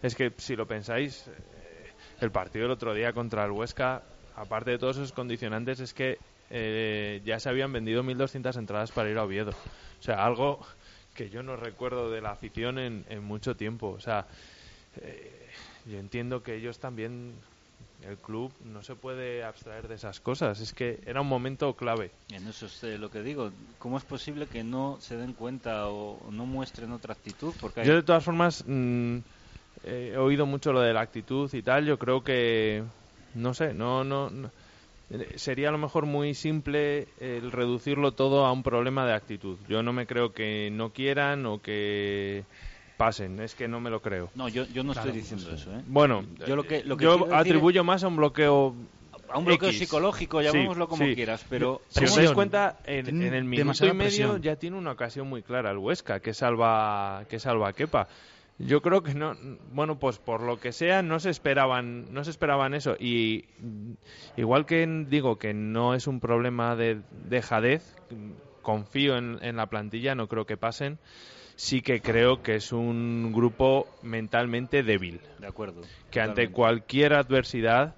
es 0.00 0.14
que 0.14 0.32
si 0.36 0.54
lo 0.54 0.64
pensáis, 0.66 1.26
eh, 1.26 1.92
el 2.20 2.30
partido 2.30 2.64
del 2.66 2.72
otro 2.72 2.94
día 2.94 3.12
contra 3.12 3.44
el 3.44 3.50
Huesca, 3.50 4.02
aparte 4.36 4.70
de 4.70 4.78
todos 4.78 4.96
esos 4.96 5.12
condicionantes, 5.12 5.80
es 5.80 5.92
que 5.92 6.18
eh, 6.50 7.20
ya 7.24 7.38
se 7.40 7.48
habían 7.48 7.72
vendido 7.72 8.02
1.200 8.02 8.56
entradas 8.56 8.90
para 8.92 9.10
ir 9.10 9.18
a 9.18 9.24
Oviedo. 9.24 9.50
O 9.50 10.02
sea, 10.02 10.24
algo 10.24 10.60
que 11.14 11.30
yo 11.30 11.42
no 11.42 11.56
recuerdo 11.56 12.10
de 12.10 12.20
la 12.20 12.30
afición 12.30 12.78
en, 12.78 13.04
en 13.08 13.24
mucho 13.24 13.56
tiempo. 13.56 13.88
O 13.88 14.00
sea, 14.00 14.26
eh, 15.00 15.48
yo 15.84 15.98
entiendo 15.98 16.42
que 16.42 16.54
ellos 16.54 16.78
también, 16.78 17.34
el 18.02 18.16
club, 18.18 18.52
no 18.64 18.82
se 18.82 18.94
puede 18.94 19.42
abstraer 19.44 19.88
de 19.88 19.96
esas 19.96 20.20
cosas. 20.20 20.60
Es 20.60 20.72
que 20.72 21.00
era 21.06 21.20
un 21.20 21.26
momento 21.28 21.74
clave. 21.74 22.12
En 22.30 22.46
eso 22.46 22.66
es 22.66 22.82
eh, 22.84 22.98
lo 22.98 23.10
que 23.10 23.22
digo. 23.22 23.50
¿Cómo 23.78 23.98
es 23.98 24.04
posible 24.04 24.46
que 24.46 24.62
no 24.62 24.98
se 25.00 25.16
den 25.16 25.32
cuenta 25.32 25.88
o, 25.88 26.30
no 26.30 26.46
muestren 26.46 26.92
otra 26.92 27.14
actitud? 27.14 27.52
Porque 27.60 27.80
hay- 27.80 27.86
Yo 27.88 27.94
de 27.94 28.02
todas 28.02 28.24
formas 28.24 28.64
mm, 28.66 29.18
he 29.84 30.16
oído 30.16 30.46
mucho 30.46 30.72
lo 30.72 30.80
de 30.80 30.92
la 30.92 31.00
actitud 31.00 31.52
y 31.52 31.62
tal. 31.62 31.84
Yo 31.86 31.98
creo 31.98 32.22
que 32.22 32.84
no 33.34 33.54
sé, 33.54 33.74
no, 33.74 34.04
no, 34.04 34.30
no- 34.30 34.50
sería 35.36 35.68
a 35.68 35.72
lo 35.72 35.78
mejor 35.78 36.06
muy 36.06 36.34
simple 36.34 37.08
el 37.20 37.50
reducirlo 37.52 38.12
todo 38.12 38.44
a 38.46 38.52
un 38.52 38.62
problema 38.62 39.06
de 39.06 39.14
actitud. 39.14 39.56
Yo 39.68 39.82
no 39.82 39.92
me 39.92 40.06
creo 40.06 40.32
que 40.32 40.70
no 40.72 40.90
quieran 40.92 41.46
o 41.46 41.60
que 41.62 42.44
pasen. 42.96 43.40
Es 43.40 43.54
que 43.54 43.68
no 43.68 43.80
me 43.80 43.90
lo 43.90 44.02
creo. 44.02 44.30
No, 44.34 44.48
yo, 44.48 44.64
yo 44.66 44.82
no 44.82 44.92
Claro, 44.92 45.08
estoy 45.08 45.20
diciendo 45.22 45.48
no 45.48 45.54
eso. 45.56 45.72
¿eh? 45.72 45.82
Bueno, 45.86 46.24
yo 46.46 46.56
lo 46.56 46.64
que, 46.64 46.82
lo 46.84 46.96
que 46.96 47.04
yo 47.04 47.32
atribuyo 47.34 47.84
más 47.84 48.04
a 48.04 48.08
un 48.08 48.16
bloqueo 48.16 48.74
A 49.30 49.38
un 49.38 49.44
bloqueo 49.44 49.68
X. 49.70 49.78
psicológico, 49.78 50.40
Sí, 50.40 50.46
llamémoslo 50.46 50.88
como 50.88 51.04
sí. 51.06 51.14
quieras, 51.14 51.44
pero- 51.48 51.80
si 51.88 52.04
os 52.04 52.14
dais 52.16 52.32
cuenta 52.32 52.80
en, 52.84 53.22
el 53.22 53.44
minuto 53.44 53.86
y 53.86 53.92
medio 53.92 53.98
presión. 53.98 54.42
ya 54.42 54.56
tiene 54.56 54.76
una 54.76 54.92
ocasión 54.92 55.28
muy 55.28 55.42
clara 55.42 55.70
el 55.70 55.78
Huesca 55.78 56.20
que 56.20 56.34
salva 56.34 57.24
que 57.28 57.38
salva 57.38 57.68
a 57.68 57.72
Kepa 57.72 58.08
yo 58.58 58.82
creo 58.82 59.02
que 59.02 59.14
no 59.14 59.36
bueno 59.72 59.98
pues 59.98 60.18
por 60.18 60.42
lo 60.42 60.58
que 60.58 60.72
sea 60.72 61.02
no 61.02 61.20
se 61.20 61.30
esperaban 61.30 62.12
no 62.12 62.24
se 62.24 62.30
esperaban 62.30 62.74
eso 62.74 62.96
y 62.98 63.44
igual 64.36 64.66
que 64.66 64.86
digo 65.08 65.38
que 65.38 65.54
no 65.54 65.94
es 65.94 66.06
un 66.06 66.20
problema 66.20 66.74
de 66.76 67.00
dejadez 67.28 67.94
confío 68.62 69.16
en, 69.16 69.38
en 69.42 69.56
la 69.56 69.66
plantilla 69.66 70.14
no 70.14 70.28
creo 70.28 70.44
que 70.44 70.56
pasen 70.56 70.98
sí 71.58 71.82
que 71.82 72.00
creo 72.00 72.42
que 72.42 72.54
es 72.54 72.72
un 72.72 73.32
grupo 73.32 73.86
mentalmente 74.02 74.82
débil 74.82 75.20
De 75.38 75.46
acuerdo. 75.46 75.82
que 76.10 76.20
ante 76.20 76.50
cualquier 76.50 77.14
adversidad 77.14 77.96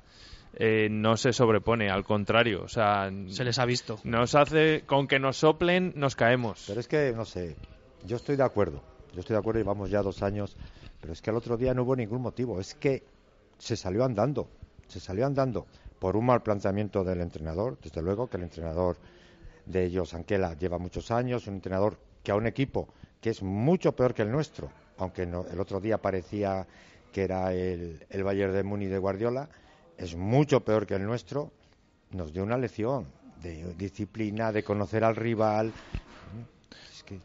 eh, 0.55 0.89
no 0.91 1.17
se 1.17 1.33
sobrepone, 1.33 1.91
al 1.91 2.05
contrario, 2.05 2.63
o 2.65 2.69
sea, 2.69 3.11
Se 3.29 3.45
les 3.45 3.59
ha 3.59 3.65
visto. 3.65 4.01
Nos 4.03 4.35
hace, 4.35 4.83
con 4.85 5.07
que 5.07 5.21
nos 5.21 5.37
soplen, 5.37 5.93
nos 5.95 6.17
caemos. 6.17 6.65
Pero 6.67 6.81
es 6.81 6.89
que, 6.89 7.13
no 7.15 7.25
sé, 7.25 7.57
yo 8.05 8.17
estoy 8.17 8.35
de 8.37 8.43
acuerdo. 8.43 8.83
Yo 9.13 9.21
estoy 9.21 9.35
de 9.35 9.41
acuerdo, 9.41 9.61
llevamos 9.61 9.91
ya 9.91 10.03
dos 10.03 10.23
años, 10.23 10.57
pero 11.01 11.13
es 11.13 11.23
que 11.23 11.31
el 11.31 11.37
otro 11.37 11.57
día 11.57 11.75
no 11.75 11.83
hubo 11.83 11.97
ningún 11.97 12.23
motivo. 12.23 12.61
Es 12.61 12.75
que 12.75 13.03
se 13.59 13.77
salió 13.77 14.05
andando, 14.05 14.49
se 14.89 15.01
salió 15.01 15.27
andando 15.27 15.67
por 15.99 16.17
un 16.17 16.27
mal 16.27 16.43
planteamiento 16.43 17.05
del 17.05 17.21
entrenador. 17.21 17.79
Desde 17.83 18.03
luego 18.03 18.29
que 18.29 18.37
el 18.37 18.45
entrenador 18.45 18.97
de 19.67 19.85
ellos, 19.85 20.15
Anquela, 20.15 20.55
lleva 20.55 20.79
muchos 20.79 21.11
años, 21.11 21.47
un 21.47 21.55
entrenador 21.55 21.99
que 22.23 22.33
a 22.33 22.37
un 22.37 22.47
equipo 22.47 22.89
que 23.21 23.31
es 23.31 23.43
mucho 23.43 23.93
peor 23.93 24.15
que 24.15 24.23
el 24.23 24.31
nuestro, 24.31 24.71
aunque 24.99 25.23
el 25.23 25.61
otro 25.61 25.81
día 25.81 25.99
parecía 25.99 26.67
que 27.13 27.23
era 27.25 27.53
el, 27.53 28.07
el 28.09 28.25
Bayern 28.25 28.53
de 28.53 28.63
Muni 28.63 28.87
de 28.87 28.99
Guardiola, 28.99 29.49
es 29.99 30.17
mucho 30.17 30.61
peor 30.61 30.87
que 30.87 30.95
el 30.95 31.05
nuestro, 31.05 31.51
nos 32.13 32.33
dio 32.33 32.43
una 32.43 32.57
lección 32.57 33.07
de 33.43 33.75
disciplina, 33.75 34.53
de 34.53 34.63
conocer 34.63 35.05
al 35.05 35.17
rival. 35.17 35.73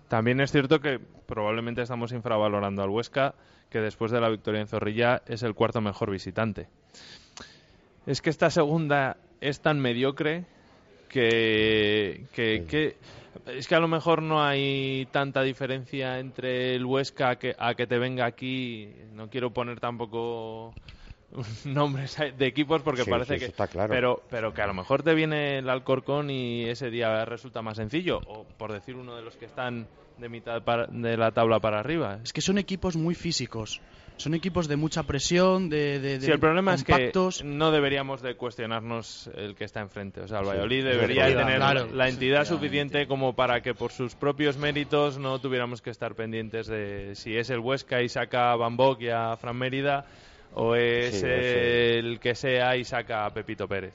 También 0.08 0.40
es 0.42 0.52
cierto 0.52 0.80
que 0.80 1.00
probablemente 1.26 1.82
estamos 1.82 2.12
infravalorando 2.12 2.82
al 2.84 2.90
Huesca, 2.90 3.36
que 3.70 3.80
después 3.80 4.12
de 4.12 4.22
la 4.22 4.30
victoria 4.30 4.62
en 4.62 4.68
Zorrilla 4.68 5.22
es 5.28 5.44
el 5.44 5.54
cuarto 5.56 5.82
mejor 5.82 6.12
visitante. 6.12 6.68
Es 8.06 8.22
que 8.22 8.30
esta 8.30 8.50
segunda 8.50 9.18
es 9.42 9.60
tan 9.62 9.80
mediocre 9.80 10.46
que, 11.10 12.26
que, 12.34 12.66
que- 12.68 12.98
es 13.48 13.68
que 13.68 13.76
a 13.76 13.80
lo 13.80 13.88
mejor 13.88 14.22
no 14.22 14.42
hay 14.44 15.08
tanta 15.12 15.42
diferencia 15.44 16.20
entre 16.20 16.74
el 16.76 16.86
Huesca 16.86 17.36
que, 17.36 17.54
a 17.60 17.76
que 17.76 17.86
te 17.86 18.00
venga 18.00 18.26
aquí. 18.26 18.90
No 19.14 19.30
quiero 19.30 19.52
poner 19.52 19.80
tampoco 19.80 20.74
nombres 21.66 22.18
de 22.38 22.46
equipos 22.48 22.82
porque 22.82 23.04
Sí, 23.04 23.10
parece 23.10 23.34
sí, 23.36 23.40
que 23.40 23.46
está 23.46 23.68
claro. 23.68 23.94
pero 23.94 24.22
pero 24.30 24.54
que 24.54 24.62
a 24.62 24.68
lo 24.68 24.74
mejor 24.74 25.04
te 25.04 25.14
viene 25.14 25.60
el 25.60 25.70
Alcorcón 25.70 26.30
y 26.30 26.64
ese 26.66 26.90
día 26.90 27.26
resulta 27.26 27.62
más 27.62 27.78
sencillo 27.78 28.20
o 28.28 28.46
por 28.58 28.72
decir 28.72 28.96
uno 28.96 29.16
de 29.16 29.22
los 29.22 29.36
que 29.38 29.46
están 29.46 29.88
de 30.18 30.30
mitad 30.30 30.64
para- 30.64 30.88
de 30.88 31.18
la 31.18 31.32
tabla 31.32 31.60
para 31.60 31.80
arriba 31.80 32.20
Es 32.24 32.32
que 32.32 32.42
son 32.42 32.58
equipos 32.58 32.96
muy 32.96 33.16
físicos. 33.16 33.82
Son 34.18 34.34
equipos 34.34 34.70
de 34.70 34.78
mucha 34.78 35.04
presión, 35.04 35.68
de, 35.70 36.00
de, 36.00 36.20
de 36.20 36.26
Sí, 36.26 36.32
el 36.32 36.40
problema 36.40 36.74
compactos. 36.74 37.36
es 37.36 37.42
que 37.42 37.48
no 37.50 37.70
deberíamos 37.72 38.22
de 38.22 38.36
cuestionarnos 38.36 39.30
el 39.36 39.56
que 39.56 39.66
está 39.66 39.82
enfrente. 39.82 40.22
O 40.22 40.28
sea, 40.30 40.40
el 40.40 40.46
Valladolid 40.46 40.86
debería 40.86 41.26
tener 41.36 41.58
Claro, 41.58 41.88
la 41.92 42.08
entidad 42.08 42.46
suficiente 42.46 43.08
como 43.08 43.36
para 43.36 43.60
que 43.62 43.74
por 43.74 43.92
sus 43.92 44.16
propios 44.16 44.56
méritos 44.56 45.18
no 45.18 45.40
tuviéramos 45.40 45.82
que 45.82 45.90
estar 45.90 46.16
pendientes 46.16 46.68
de 46.68 47.12
si 47.16 47.36
es 47.36 47.50
el 47.50 47.60
Huesca 47.60 48.02
y 48.04 48.08
saca 48.08 48.54
a 48.54 48.56
Van 48.56 48.78
Bock 48.78 49.02
y 49.02 49.10
a 49.10 49.36
Fran 49.36 49.58
Mérida 49.58 50.06
o 50.56 50.76
es 50.76 51.20
Sí, 51.20 51.26
el 51.26 52.20
que 52.20 52.36
sea 52.36 52.76
y 52.76 52.84
saca 52.84 53.26
a 53.26 53.34
Pepito 53.34 53.68
Pérez. 53.68 53.94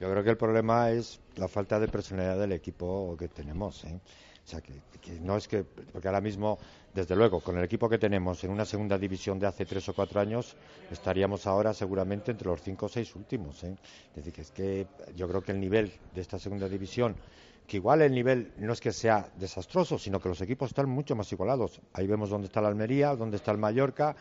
Yo 0.00 0.10
creo 0.10 0.24
que 0.24 0.30
el 0.30 0.36
problema 0.36 0.90
es 0.90 1.20
la 1.36 1.46
falta 1.46 1.78
de 1.78 1.86
personalidad 1.86 2.38
del 2.38 2.52
equipo 2.52 3.16
que 3.16 3.28
tenemos. 3.28 3.84
¿eh? 3.84 4.00
O 4.44 4.48
sea, 4.48 4.60
que, 4.60 4.72
que 5.00 5.12
no 5.20 5.36
es 5.36 5.46
que. 5.46 5.62
Porque 5.62 6.08
ahora 6.08 6.20
mismo, 6.20 6.58
desde 6.92 7.14
luego, 7.14 7.40
con 7.40 7.56
el 7.56 7.64
equipo 7.64 7.88
que 7.88 7.98
tenemos 7.98 8.42
en 8.42 8.50
una 8.50 8.64
segunda 8.64 8.98
división 8.98 9.38
de 9.38 9.46
hace 9.46 9.64
tres 9.64 9.88
o 9.88 9.94
cuatro 9.94 10.20
años, 10.20 10.56
estaríamos 10.90 11.46
ahora 11.46 11.72
seguramente 11.72 12.32
entre 12.32 12.48
los 12.48 12.60
cinco 12.60 12.86
o 12.86 12.88
seis 12.88 13.14
últimos. 13.14 13.62
¿eh? 13.62 13.76
Es 14.10 14.16
decir, 14.16 14.32
que 14.32 14.40
es 14.42 14.50
que 14.50 14.86
yo 15.14 15.28
creo 15.28 15.40
que 15.42 15.52
el 15.52 15.60
nivel 15.60 15.92
de 16.14 16.20
esta 16.20 16.38
segunda 16.38 16.68
división, 16.68 17.14
que 17.66 17.76
igual 17.76 18.02
el 18.02 18.12
nivel 18.12 18.52
no 18.58 18.72
es 18.72 18.80
que 18.80 18.92
sea 18.92 19.30
desastroso, 19.36 19.98
sino 19.98 20.20
que 20.20 20.28
los 20.28 20.40
equipos 20.40 20.70
están 20.70 20.88
mucho 20.88 21.16
más 21.16 21.30
igualados. 21.32 21.80
Ahí 21.92 22.06
vemos 22.06 22.30
dónde 22.30 22.46
está 22.46 22.60
la 22.60 22.68
Almería, 22.68 23.14
dónde 23.16 23.36
está 23.36 23.52
el 23.52 23.58
Mallorca, 23.58 24.14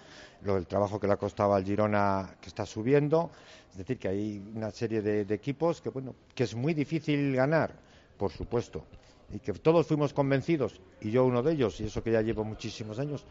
lo, 0.44 0.58
el 0.58 0.68
trabajo 0.68 1.00
que 1.00 1.08
le 1.08 1.14
ha 1.14 1.18
costado 1.18 1.54
al 1.54 1.66
Girona 1.66 2.36
que 2.40 2.48
está 2.48 2.66
subiendo. 2.66 3.32
Es 3.72 3.78
decir, 3.78 3.98
que 3.98 4.08
hay 4.08 4.44
una 4.56 4.72
serie 4.72 5.02
de, 5.02 5.26
de 5.26 5.36
equipos 5.36 5.82
que, 5.82 5.90
bueno, 5.90 6.16
que 6.36 6.44
es 6.44 6.56
muy 6.56 6.74
difícil 6.74 7.36
ganar, 7.36 7.74
por 8.18 8.32
supuesto, 8.32 8.86
y 9.34 9.40
que 9.40 9.54
todos 9.54 9.88
fuimos 9.88 10.14
convencidos, 10.14 10.82
y 11.00 11.12
yo 11.12 11.26
uno 11.26 11.42
de 11.42 11.54
ellos, 11.54 11.80
y 11.80 11.86
eso 11.86 12.04
que 12.04 12.12
ya 12.12 12.22
llevo 12.22 12.44
muchísimos 12.44 13.00
años, 13.00 13.26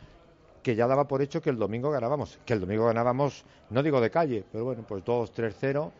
que 0.63 0.75
ya 0.75 0.87
daba 0.87 1.07
por 1.07 1.23
hecho 1.23 1.41
que 1.41 1.51
el 1.51 1.57
domingo 1.57 1.91
ganábamos, 1.91 2.39
que 2.45 2.55
el 2.55 2.61
domingo 2.61 2.87
ganábamos, 2.87 3.45
no 3.71 3.83
digo 3.83 4.01
de 4.01 4.11
calle, 4.11 4.45
pero 4.51 4.65
bueno, 4.65 4.85
pues 4.87 5.05
2-3-0, 5.05 5.91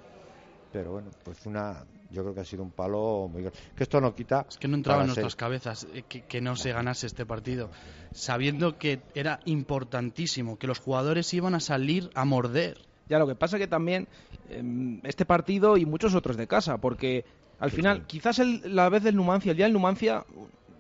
pero 0.73 0.93
bueno, 0.93 1.11
pues 1.25 1.45
una, 1.47 1.85
yo 2.11 2.23
creo 2.23 2.35
que 2.35 2.41
ha 2.41 2.45
sido 2.45 2.63
un 2.63 2.71
palo 2.71 3.29
muy 3.31 3.43
grande. 3.43 3.59
Que 3.77 3.83
esto 3.83 4.01
no 4.01 4.15
quita. 4.15 4.47
Es 4.49 4.57
que 4.59 4.69
no 4.69 4.77
entraba 4.77 5.03
en 5.03 5.09
ser- 5.09 5.17
nuestras 5.23 5.37
cabezas 5.37 5.87
eh, 5.93 6.05
que, 6.09 6.23
que 6.23 6.41
no 6.41 6.57
se 6.57 6.73
ganase 6.73 7.07
este 7.07 7.27
partido, 7.27 7.71
sabiendo 8.13 8.79
que 8.79 9.01
era 9.15 9.41
importantísimo, 9.47 10.59
que 10.59 10.67
los 10.67 10.79
jugadores 10.79 11.33
iban 11.35 11.55
a 11.55 11.61
salir 11.61 12.11
a 12.15 12.25
morder. 12.25 12.79
Ya 13.09 13.19
lo 13.19 13.27
que 13.27 13.35
pasa 13.35 13.59
que 13.59 13.67
también 13.67 14.07
em, 14.49 15.01
este 15.05 15.25
partido 15.25 15.77
y 15.77 15.85
muchos 15.87 16.15
otros 16.15 16.37
de 16.37 16.47
casa, 16.47 16.79
porque 16.79 17.25
al 17.59 17.71
final, 17.71 18.07
quizás 18.07 18.39
el- 18.39 18.75
la 18.75 18.89
vez 18.89 19.03
del 19.03 19.17
Numancia, 19.17 19.51
el 19.51 19.57
día 19.57 19.67
del 19.67 19.73
Numancia, 19.73 20.25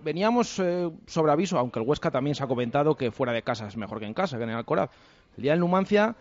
veníamos 0.03 0.59
eh, 0.61 0.90
sobre 1.07 1.33
aviso, 1.33 1.59
aunque 1.59 1.79
el 1.81 1.87
Huesca 1.87 2.11
también 2.11 2.35
se 2.35 2.42
ha 2.42 2.46
comentado 2.46 2.94
que 2.96 3.11
fuera 3.11 3.33
de 3.33 3.42
casa 3.42 3.66
es 3.66 3.76
mejor 3.76 3.98
que 4.00 4.07
en 4.07 4.14
casa, 4.14 4.38
que 4.38 4.44
en 4.44 4.50
el 4.50 4.57
Alcoraz. 4.57 4.90
El 5.37 5.42
día 5.42 5.53
del 5.53 5.61
Numancia 5.61 6.16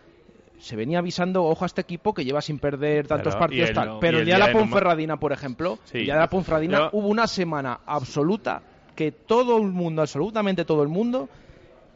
se 0.59 0.75
venía 0.75 0.99
avisando, 0.99 1.43
ojo 1.45 1.63
a 1.63 1.67
este 1.67 1.81
equipo 1.81 2.13
que 2.13 2.23
lleva 2.25 2.41
sin 2.41 2.59
perder 2.59 3.07
tantos 3.07 3.35
partidos 3.35 3.67
y 3.67 3.69
el- 3.69 3.75
tal. 3.75 3.89
y 3.95 3.99
Pero 3.99 4.17
el 4.17 4.19
el 4.21 4.25
día 4.25 4.35
de 4.35 4.39
la 4.39 4.51
Ponferradina, 4.51 5.17
por 5.19 5.31
ejemplo, 5.31 5.79
Sí. 5.85 5.99
el 5.99 6.03
día 6.05 6.13
de 6.15 6.19
la 6.19 6.29
Ponferradina 6.29 6.89
hubo 6.91 7.07
una 7.07 7.27
semana 7.27 7.79
absoluta 7.85 8.61
que 8.95 9.11
todo 9.11 9.57
el 9.57 9.71
mundo, 9.71 10.01
absolutamente 10.01 10.65
todo 10.65 10.83
el 10.83 10.89
mundo, 10.89 11.29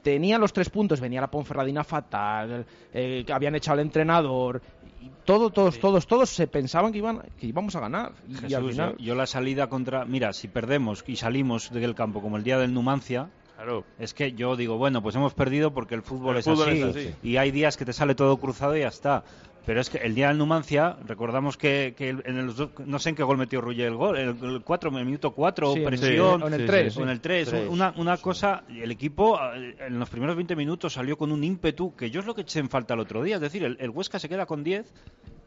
tenía 0.01 0.37
los 0.37 0.51
tres 0.53 0.69
puntos, 0.69 0.99
venía 0.99 1.21
la 1.21 1.27
Ponferradina 1.31 1.83
fatal, 1.83 2.65
eh, 2.93 3.23
que 3.25 3.33
habían 3.33 3.55
echado 3.55 3.73
al 3.79 3.85
entrenador, 3.85 4.61
y 5.01 5.09
todo, 5.25 5.49
todos, 5.49 5.79
todos, 5.79 6.07
todos 6.07 6.29
se 6.29 6.47
pensaban 6.47 6.91
que 6.93 6.97
iban, 6.99 7.21
que 7.37 7.47
íbamos 7.47 7.75
a 7.75 7.81
ganar. 7.81 8.13
Y, 8.27 8.33
y 8.33 8.35
al 8.53 8.61
Jesús, 8.63 8.71
final, 8.71 8.91
yo, 8.97 9.03
yo 9.05 9.15
la 9.15 9.25
salida 9.25 9.67
contra... 9.67 10.05
Mira, 10.05 10.31
si 10.33 10.47
perdemos 10.47 11.03
y 11.07 11.15
salimos 11.17 11.71
del 11.71 11.93
campo 11.95 12.21
como 12.21 12.37
el 12.37 12.43
día 12.43 12.57
del 12.57 12.73
Numancia, 12.73 13.29
Claro. 13.55 13.85
es 13.99 14.13
que 14.13 14.33
yo 14.33 14.55
digo, 14.55 14.77
bueno, 14.77 15.01
pues 15.01 15.15
hemos 15.15 15.33
perdido 15.33 15.73
porque 15.73 15.95
el 15.95 16.01
fútbol, 16.01 16.35
El 16.35 16.39
es, 16.39 16.45
fútbol 16.45 16.69
así, 16.69 16.81
es 16.81 16.95
así. 16.95 17.15
y 17.23 17.37
hay 17.37 17.51
días 17.51 17.77
que 17.77 17.85
te 17.85 17.93
sale 17.93 18.15
todo 18.15 18.37
cruzado 18.37 18.75
y 18.75 18.81
ya 18.81 18.87
está. 18.87 19.23
Pero 19.65 19.79
es 19.79 19.89
que 19.89 19.99
el 19.99 20.13
día 20.13 20.27
del 20.27 20.37
Numancia, 20.37 20.97
recordamos 21.07 21.55
que, 21.55 21.93
que 21.97 22.09
en 22.09 22.19
el, 22.37 22.53
no 22.85 22.99
sé 22.99 23.09
en 23.09 23.15
qué 23.15 23.23
gol 23.23 23.37
metió 23.37 23.61
Ruller 23.61 23.87
el 23.87 23.95
gol, 23.95 24.17
el, 24.17 24.35
el 24.43 24.61
cuatro, 24.61 24.89
en 24.89 24.97
el 24.97 25.05
minuto 25.05 25.31
4, 25.31 25.71
Sí, 25.71 25.79
el- 25.79 25.85
presión, 25.85 26.43
o 26.43 26.47
en 26.47 26.53
el 26.53 26.65
tres, 26.65 26.97
o 26.97 27.01
en 27.03 27.07
sí. 27.07 27.11
el 27.13 27.21
3. 27.21 27.47
Tres, 27.49 27.69
Una, 27.69 27.93
una 27.95 28.17
cosa, 28.17 28.65
el 28.67 28.91
equipo 28.91 29.39
eh, 29.55 29.77
en 29.87 29.97
los 29.99 30.09
primeros 30.09 30.35
20 30.35 30.57
minutos 30.57 30.91
salió 30.91 31.17
con 31.17 31.31
un 31.31 31.41
ímpetu 31.45 31.95
que 31.95 32.11
yo 32.11 32.19
es 32.19 32.25
lo 32.25 32.35
que 32.35 32.41
eché 32.41 32.59
en 32.59 32.67
falta 32.69 32.93
el 32.93 32.99
otro 32.99 33.23
día. 33.23 33.35
Es 33.35 33.41
decir, 33.41 33.63
el, 33.63 33.77
el 33.79 33.89
Huesca 33.89 34.19
se 34.19 34.27
queda 34.27 34.45
con 34.45 34.65
10 34.65 34.85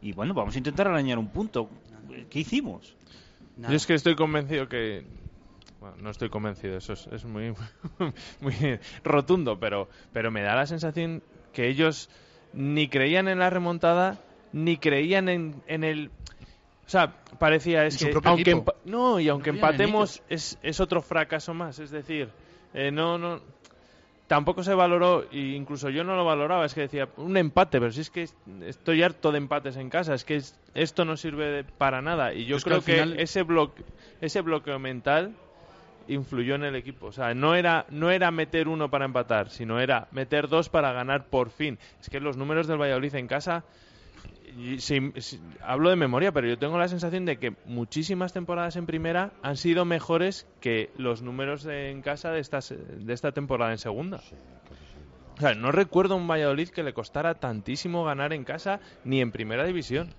y 0.01 0.13
bueno, 0.13 0.33
vamos 0.33 0.55
a 0.55 0.57
intentar 0.57 0.87
arañar 0.87 1.19
un 1.19 1.27
punto. 1.27 1.69
¿Qué 2.31 2.39
hicimos? 2.39 2.95
Yo 3.57 3.75
es 3.75 3.85
que 3.85 3.93
estoy 3.93 4.15
convencido 4.15 4.67
que. 4.67 5.05
Bueno, 5.79 5.95
no 5.99 6.09
estoy 6.09 6.29
convencido, 6.29 6.77
eso 6.77 6.93
es, 6.93 7.07
es 7.07 7.23
muy, 7.25 7.53
muy 8.39 8.79
rotundo, 9.03 9.59
pero, 9.59 9.87
pero 10.11 10.31
me 10.31 10.41
da 10.41 10.55
la 10.55 10.65
sensación 10.65 11.21
que 11.53 11.67
ellos 11.67 12.09
ni 12.53 12.87
creían 12.87 13.27
en 13.27 13.39
la 13.39 13.49
remontada, 13.49 14.17
ni 14.53 14.77
creían 14.77 15.29
en, 15.29 15.61
en 15.67 15.83
el. 15.83 16.09
O 16.85 16.89
sea, 16.89 17.13
parecía 17.37 17.85
es 17.85 17.97
que 17.97 18.11
aunque 18.29 18.55
empa- 18.55 18.75
no 18.85 19.19
y 19.19 19.27
aunque 19.29 19.51
No 19.51 19.55
empatemos 19.57 20.23
es, 20.29 20.57
es 20.63 20.79
otro 20.79 21.01
fracaso 21.01 21.53
más, 21.53 21.77
es 21.79 21.91
decir, 21.91 22.29
eh, 22.73 22.91
no 22.91 23.17
no 23.17 23.41
tampoco 24.27 24.61
se 24.63 24.73
valoró 24.73 25.25
y 25.31 25.53
incluso 25.55 25.89
yo 25.89 26.03
no 26.03 26.15
lo 26.15 26.25
valoraba, 26.25 26.65
es 26.65 26.73
que 26.73 26.81
decía 26.81 27.07
un 27.17 27.37
empate, 27.37 27.79
pero 27.79 27.91
si 27.91 28.01
es 28.01 28.09
que 28.09 28.23
es- 28.23 28.35
estoy 28.61 29.03
harto 29.03 29.31
de 29.31 29.37
empates 29.37 29.77
en 29.77 29.89
casa, 29.89 30.13
es 30.13 30.23
que 30.25 30.35
es- 30.37 30.59
esto 30.73 31.05
no 31.05 31.17
sirve 31.17 31.45
de- 31.47 31.63
para 31.65 32.01
nada 32.01 32.33
y 32.33 32.45
yo 32.45 32.55
Es 32.57 32.63
creo 32.63 32.77
que, 32.81 32.93
final- 32.93 33.19
ese 33.19 33.43
bloque 33.43 33.83
ese 34.21 34.41
bloqueo 34.41 34.79
mental 34.79 35.35
influyó 36.07 36.55
en 36.55 36.63
el 36.63 36.75
equipo. 36.75 37.07
O 37.07 37.11
sea, 37.11 37.33
no 37.33 37.55
era, 37.55 37.85
no 37.89 38.09
era 38.11 38.31
meter 38.31 38.67
uno 38.67 38.89
para 38.89 39.05
empatar, 39.05 39.49
sino 39.49 39.79
era 39.79 40.07
meter 40.11 40.47
dos 40.47 40.69
para 40.69 40.91
ganar 40.93 41.25
por 41.27 41.49
fin. 41.49 41.77
Es 42.01 42.09
que 42.09 42.19
los 42.19 42.37
números 42.37 42.67
del 42.67 42.79
Valladolid 42.81 43.15
en 43.15 43.27
casa, 43.27 43.63
y 44.57 44.79
si- 44.79 45.11
si- 45.17 45.39
hablo 45.61 45.89
de 45.89 45.95
memoria, 45.95 46.31
pero 46.31 46.47
yo 46.47 46.57
tengo 46.57 46.77
la 46.77 46.87
sensación 46.87 47.25
de 47.25 47.37
que 47.37 47.53
muchísimas 47.65 48.33
temporadas 48.33 48.75
en 48.75 48.85
primera 48.85 49.31
han 49.43 49.57
sido 49.57 49.85
mejores 49.85 50.47
que 50.61 50.89
los 50.97 51.21
números 51.21 51.63
de- 51.63 51.91
en 51.91 52.01
casa 52.01 52.31
de, 52.31 52.39
estas, 52.39 52.73
de 52.73 53.13
esta 53.13 53.31
temporada 53.31 53.71
en 53.71 53.77
segunda. 53.77 54.19
O 55.37 55.39
sea, 55.39 55.53
no 55.53 55.71
recuerdo 55.71 56.15
un 56.15 56.27
Valladolid 56.27 56.69
que 56.69 56.81
le 56.81 56.93
costara 56.93 57.35
tantísimo 57.35 58.03
ganar 58.03 58.33
en 58.33 58.43
casa 58.43 58.79
ni 59.03 59.21
en 59.21 59.31
primera 59.31 59.65
división. 59.65 60.09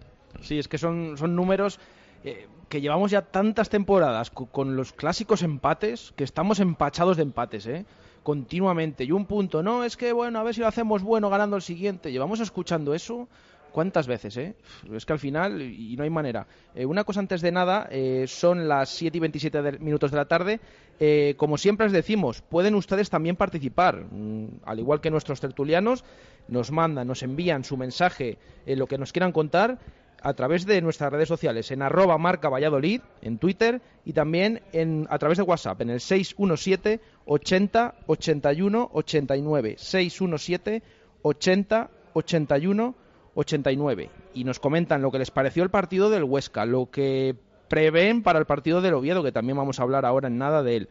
Sí, 0.43 0.59
es 0.61 0.69
que 0.69 0.79
son, 0.79 1.17
son 1.17 1.35
números 1.35 1.81
eh, 2.25 2.47
que 2.69 2.81
llevamos 2.81 3.11
ya 3.11 3.23
tantas 3.23 3.69
temporadas 3.71 4.31
co- 4.31 4.47
con, 4.47 4.77
los 4.77 4.93
clásicos 4.93 5.43
empates 5.43 6.13
que 6.17 6.25
estamos 6.25 6.61
empachados 6.61 7.17
de 7.17 7.23
empates, 7.23 7.67
¿eh? 7.67 7.87
Continuamente. 8.23 9.05
Y 9.05 9.13
un 9.13 9.25
punto, 9.27 9.63
no, 9.63 9.85
es 9.85 9.97
que 9.97 10.13
bueno, 10.13 10.39
a 10.39 10.43
ver 10.43 10.55
si 10.55 10.61
lo 10.61 10.67
hacemos 10.67 11.03
bueno 11.03 11.31
ganando 11.31 11.57
el 11.57 11.63
siguiente. 11.63 12.13
Llevamos 12.13 12.41
escuchando 12.41 12.95
eso. 12.95 13.29
¿Cuántas 13.73 14.07
veces, 14.07 14.37
eh? 14.39 14.55
Es 14.93 15.05
que 15.05 15.13
al 15.13 15.19
final, 15.19 15.61
y 15.63 15.95
no 15.97 16.03
hay 16.03 16.11
manera. 16.11 16.47
Eh, 16.75 16.87
una 16.87 17.05
cosa 17.05 17.21
antes 17.21 17.43
de 17.43 17.53
nada, 17.53 17.87
eh, 17.91 18.25
son 18.27 18.67
las 18.67 18.89
7 18.89 19.19
y 19.19 19.21
27 19.21 19.63
de- 19.63 19.79
minutos 19.79 20.11
de 20.11 20.17
la 20.17 20.25
tarde. 20.25 20.59
Eh, 20.99 21.35
como 21.37 21.59
siempre 21.59 21.87
les 21.87 21.93
decimos, 21.93 22.41
pueden 22.43 22.75
ustedes 22.75 23.11
también 23.11 23.37
participar. 23.37 24.07
Mm, 24.11 24.47
al 24.65 24.79
igual 24.79 25.01
que 25.03 25.11
nuestros 25.11 25.41
tertulianos, 25.41 26.03
nos 26.49 26.71
mandan, 26.73 27.07
nos 27.07 27.23
envían 27.23 27.63
su 27.63 27.77
mensaje, 27.77 28.39
eh, 28.67 28.75
lo 28.75 28.87
que 28.87 28.97
nos 28.99 29.13
quieran 29.13 29.33
contar, 29.33 29.79
a 30.23 30.35
través 30.35 30.67
de 30.67 30.81
nuestras 30.81 31.13
redes 31.13 31.29
sociales, 31.29 31.71
en 31.71 31.83
arroba 31.83 32.19
marca 32.19 32.49
Valladolid, 32.49 33.01
en 33.23 33.39
Twitter 33.39 33.81
y 34.05 34.13
también 34.13 34.63
en, 34.73 35.07
a 35.11 35.19
través 35.19 35.39
de 35.39 35.45
WhatsApp, 35.45 35.81
en 35.81 35.91
el 35.91 36.01
617 36.01 37.01
80 37.25 37.95
81 38.07 38.91
89. 38.93 39.75
617 39.79 40.83
80 41.23 41.91
81 42.15 42.95
89. 43.35 44.11
Y 44.35 44.45
nos 44.45 44.59
comentan 44.59 45.03
lo 45.03 45.11
que 45.11 45.19
les 45.19 45.31
pareció 45.31 45.63
el 45.63 45.71
partido 45.71 46.11
del 46.11 46.25
Huesca, 46.25 46.67
lo 46.67 46.91
que 46.91 47.37
prevén 47.69 48.23
para 48.23 48.39
el 48.39 48.47
partido 48.47 48.81
del 48.81 48.95
Oviedo, 48.95 49.23
que 49.23 49.33
también 49.33 49.59
vamos 49.59 49.79
a 49.79 49.83
hablar 49.83 50.05
ahora 50.05 50.29
en 50.29 50.39
nada 50.39 50.63
de 50.63 50.77
él. 50.77 50.89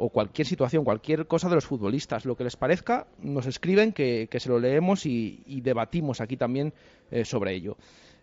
O 0.00 0.10
cualquier 0.10 0.46
situación, 0.46 0.84
cualquier 0.84 1.26
cosa 1.26 1.48
de 1.48 1.56
los 1.56 1.66
futbolistas, 1.66 2.24
lo 2.24 2.36
que 2.36 2.44
les 2.44 2.56
parezca, 2.56 3.08
nos 3.20 3.46
escriben 3.46 3.92
que, 3.92 4.28
se 4.32 4.48
lo 4.48 4.60
leemos 4.60 5.06
y, 5.06 5.42
y 5.44 5.60
debatimos 5.60 6.20
aquí 6.20 6.36
también 6.36 6.72
eh, 7.10 7.24
sobre 7.24 7.54
ello. 7.54 7.76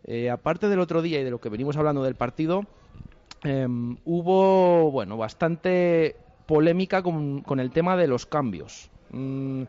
Eh, 0.07 0.29
aparte 0.29 0.69
del 0.69 0.79
otro 0.79 1.01
día 1.01 1.19
y 1.19 1.23
de 1.23 1.31
lo 1.31 1.41
que 1.41 1.49
venimos 1.49 1.77
hablando 1.77 2.03
del 2.03 2.15
partido, 2.15 2.63
em, 3.43 3.97
hubo 4.05 4.91
bueno 4.91 5.17
bastante 5.17 6.15
polémica 6.45 7.01
con, 7.01 7.59
el 7.59 7.71
tema 7.71 7.97
de 7.97 8.07
los 8.07 8.25
cambios. 8.25 8.89
Mm, 9.09 9.63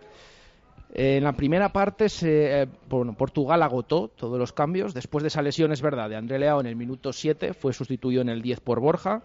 en 0.94 1.24
la 1.24 1.32
primera 1.32 1.72
parte, 1.72 2.08
se, 2.08 2.62
eh, 2.62 2.66
bueno, 2.88 3.14
Portugal 3.14 3.62
agotó 3.62 4.08
todos 4.08 4.38
los 4.38 4.52
cambios. 4.52 4.94
Después 4.94 5.22
de 5.22 5.28
esa 5.28 5.42
lesión, 5.42 5.72
es 5.72 5.82
verdad, 5.82 6.08
de 6.08 6.16
André 6.16 6.38
Leao 6.38 6.60
en 6.60 6.66
el 6.66 6.76
minuto 6.76 7.12
7, 7.12 7.54
fue 7.54 7.72
sustituido 7.72 8.22
en 8.22 8.28
el 8.28 8.42
10 8.42 8.60
por 8.60 8.80
Borja. 8.80 9.22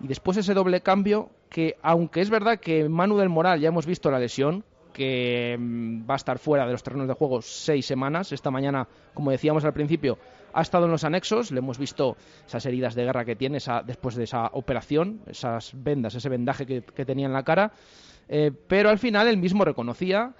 Y 0.00 0.08
después 0.08 0.38
ese 0.38 0.54
doble 0.54 0.80
cambio, 0.80 1.30
que 1.50 1.76
aunque 1.82 2.22
es 2.22 2.30
verdad 2.30 2.58
que 2.58 2.88
Manu 2.88 3.18
del 3.18 3.28
Moral 3.28 3.60
ya 3.60 3.68
hemos 3.68 3.86
visto 3.86 4.10
la 4.10 4.18
lesión, 4.18 4.64
que 4.92 5.56
mm, 5.58 6.08
va 6.08 6.14
a 6.14 6.16
estar 6.16 6.38
fuera 6.38 6.66
de 6.66 6.72
los 6.72 6.82
terrenos 6.82 7.08
de 7.08 7.14
juego 7.14 7.42
seis 7.42 7.86
semanas. 7.86 8.32
Esta 8.32 8.50
mañana, 8.50 8.86
como 9.14 9.30
decíamos 9.30 9.64
al 9.64 9.72
principio, 9.72 10.18
ha 10.52 10.62
estado 10.62 10.86
en 10.86 10.90
los 10.90 11.04
anexos. 11.04 11.50
Le 11.50 11.58
hemos 11.58 11.78
visto 11.78 12.16
esas 12.46 12.64
heridas 12.66 12.94
de 12.94 13.04
guerra 13.04 13.24
que 13.24 13.36
tiene 13.36 13.58
esa, 13.58 13.82
después 13.82 14.14
de 14.14 14.24
esa 14.24 14.46
operación, 14.52 15.20
esas 15.26 15.72
vendas, 15.74 16.14
ese 16.14 16.28
vendaje 16.28 16.66
que, 16.66 17.04
tenía 17.04 17.26
en 17.26 17.32
la 17.32 17.42
cara. 17.42 17.72
Eh, 18.28 18.52
pero 18.68 18.90
al 18.90 18.98
final 18.98 19.26
él 19.28 19.38
mismo 19.38 19.64
reconocía 19.64 20.34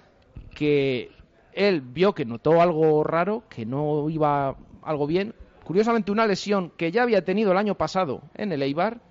que 0.55 1.11
él 1.53 1.81
vio 1.81 2.13
que 2.13 2.25
notó 2.25 2.61
algo 2.61 3.03
raro, 3.03 3.43
que 3.49 3.65
no 3.65 4.09
iba 4.09 4.55
algo 4.83 5.07
bien. 5.07 5.33
Curiosamente, 5.63 6.11
una 6.11 6.25
lesión 6.25 6.71
que 6.77 6.91
ya 6.91 7.03
había 7.03 7.23
tenido 7.23 7.51
el 7.51 7.57
año 7.57 7.75
pasado 7.75 8.23
en 8.35 8.51
el 8.51 8.61
Eibar, 8.61 9.01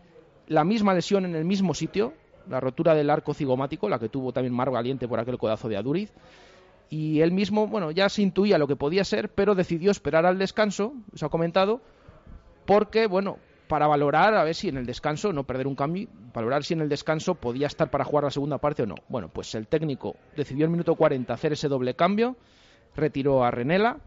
la 0.47 0.65
misma 0.65 0.95
lesión 0.95 1.25
en 1.25 1.37
el 1.37 1.45
mismo 1.45 1.75
sitio, 1.75 2.13
la 2.51 2.61
rotura 2.61 2.95
del 2.95 3.11
arco 3.11 3.33
cigomático, 3.33 3.89
la 3.89 3.99
que 3.99 4.09
tuvo 4.09 4.33
también 4.33 4.55
Mar 4.55 4.71
Valiente 4.71 5.09
por 5.09 5.21
aquel 5.21 5.39
codazo 5.39 5.69
de 5.69 5.77
Aduriz. 5.77 6.13
Y 6.91 7.21
él 7.21 7.33
mismo, 7.33 7.69
bueno, 7.69 7.93
ya 7.93 8.09
se 8.09 8.23
intuía 8.23 8.59
lo 8.59 8.67
que 8.67 8.77
podía 8.77 9.05
ser, 9.05 9.29
pero 9.31 9.55
decidió 9.55 9.91
esperar 9.91 10.27
al 10.27 10.39
descanso, 10.39 10.93
se 11.15 11.25
ha 11.25 11.29
comentado, 11.29 11.81
porque, 12.67 13.07
bueno, 13.07 13.39
para 13.69 13.87
valorar 13.87 14.35
a 14.35 14.43
ver 14.43 14.57
si 14.57 14.69
en 14.69 14.77
el 14.77 14.87
descanso, 14.87 15.33
no 15.33 15.45
perder 15.45 15.69
un 15.69 15.77
cambio, 15.77 16.09
valorar 16.35 16.65
si 16.65 16.75
en 16.75 16.81
el 16.81 16.89
descanso 16.89 17.37
podía 17.37 17.69
estar 17.69 17.91
para 17.91 18.05
jugar 18.05 18.25
la 18.25 18.31
segunda 18.31 18.59
parte 18.59 18.83
o 18.83 18.87
no. 18.87 18.97
Bueno, 19.09 19.29
pues 19.29 19.55
el 19.55 19.69
técnico 19.69 20.17
decidió 20.37 20.67
en 20.67 20.73
minuto 20.73 20.97
40 20.97 21.33
hacer 21.33 21.53
ese 21.53 21.69
doble 21.69 21.95
cambio, 21.95 22.37
retiró 22.97 23.45
a 23.45 23.53
Renela 23.53 23.99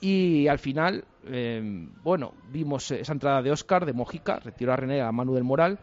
y 0.00 0.48
al 0.48 0.58
final 0.58 1.04
eh, 1.26 1.86
bueno, 2.02 2.34
vimos 2.50 2.90
esa 2.90 3.12
entrada 3.12 3.42
de 3.42 3.50
Oscar, 3.50 3.86
de 3.86 3.92
Mojica, 3.92 4.38
retiró 4.40 4.72
a 4.72 4.76
René 4.76 5.00
a 5.00 5.12
Manu 5.12 5.34
del 5.34 5.44
Moral. 5.44 5.78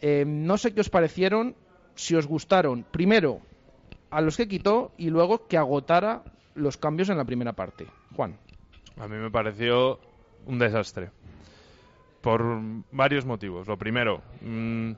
Eh, 0.00 0.24
no 0.26 0.58
sé 0.58 0.74
qué 0.74 0.80
os 0.80 0.90
parecieron, 0.90 1.54
si 1.94 2.14
os 2.14 2.26
gustaron, 2.26 2.84
primero 2.90 3.40
a 4.10 4.20
los 4.20 4.36
que 4.36 4.48
quitó 4.48 4.92
y 4.96 5.10
luego 5.10 5.46
que 5.46 5.56
agotara 5.56 6.22
los 6.54 6.76
cambios 6.76 7.08
en 7.08 7.18
la 7.18 7.24
primera 7.24 7.52
parte. 7.52 7.86
Juan. 8.14 8.36
A 8.98 9.08
mí 9.08 9.16
me 9.16 9.30
pareció 9.30 10.00
un 10.46 10.58
desastre. 10.58 11.10
Por 12.22 12.42
varios 12.90 13.24
motivos. 13.24 13.68
Lo 13.68 13.76
primero, 13.76 14.22
mm, 14.40 14.92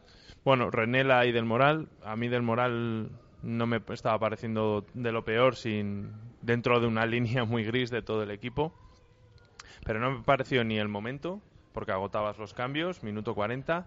bueno, 0.45 0.71
Renela 0.71 1.27
y 1.27 1.33
Del 1.33 1.45
Moral. 1.45 1.89
A 2.05 2.17
mí 2.17 2.29
Del 2.29 2.43
Moral 2.43 3.11
no 3.43 3.67
me 3.67 3.83
estaba 3.91 4.19
pareciendo 4.19 4.87
de 4.95 5.13
lo 5.13 5.25
peor 5.25 5.57
sin 5.57 6.13
dentro 6.43 6.81
de 6.81 6.87
una 6.87 7.07
línea 7.07 7.45
muy 7.45 7.65
gris 7.65 7.91
de 7.91 8.03
todo 8.03 8.23
el 8.23 8.31
equipo. 8.31 8.73
Pero 9.85 10.01
no 10.01 10.11
me 10.11 10.23
pareció 10.23 10.65
ni 10.65 10.79
el 10.79 10.89
momento, 10.89 11.41
porque 11.73 11.93
agotabas 11.93 12.39
los 12.39 12.55
cambios, 12.55 13.03
minuto 13.03 13.35
40, 13.35 13.87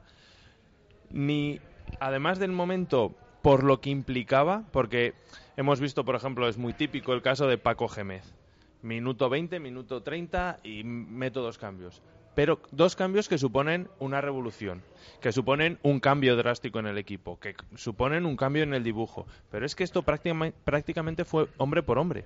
ni 1.13 1.59
además 1.99 2.39
del 2.39 2.51
momento 2.51 3.13
por 3.41 3.63
lo 3.63 3.81
que 3.81 3.89
implicaba, 3.89 4.63
porque 4.71 5.13
hemos 5.57 5.79
visto, 5.79 6.05
por 6.05 6.15
ejemplo, 6.15 6.47
es 6.47 6.57
muy 6.57 6.73
típico 6.73 7.13
el 7.13 7.21
caso 7.21 7.47
de 7.47 7.57
Paco 7.57 7.87
Gémez. 7.87 8.23
Minuto 8.81 9.29
20, 9.29 9.59
minuto 9.59 10.01
30 10.01 10.59
y 10.63 10.83
meto 10.83 11.41
dos 11.41 11.57
cambios. 11.57 12.01
Pero 12.33 12.61
dos 12.71 12.95
cambios 12.95 13.27
que 13.27 13.37
suponen 13.37 13.89
una 13.99 14.21
revolución, 14.21 14.81
que 15.19 15.33
suponen 15.33 15.79
un 15.83 15.99
cambio 15.99 16.37
drástico 16.37 16.79
en 16.79 16.87
el 16.87 16.97
equipo, 16.97 17.37
que 17.39 17.55
suponen 17.75 18.25
un 18.25 18.37
cambio 18.37 18.63
en 18.63 18.73
el 18.73 18.83
dibujo. 18.83 19.27
Pero 19.49 19.65
es 19.65 19.75
que 19.75 19.83
esto 19.83 20.03
prácticamente 20.03 21.25
fue 21.25 21.47
hombre 21.57 21.83
por 21.83 21.99
hombre. 21.99 22.25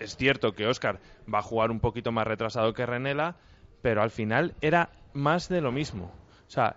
Es 0.00 0.16
cierto 0.16 0.54
que 0.54 0.66
Oscar 0.66 0.98
va 1.32 1.40
a 1.40 1.42
jugar 1.42 1.70
un 1.70 1.80
poquito 1.80 2.10
más 2.10 2.26
retrasado 2.26 2.72
que 2.72 2.86
Renela, 2.86 3.36
pero 3.82 4.02
al 4.02 4.10
final 4.10 4.54
era 4.62 4.90
más 5.12 5.48
de 5.48 5.60
lo 5.60 5.72
mismo. 5.72 6.10
O 6.46 6.50
sea, 6.50 6.76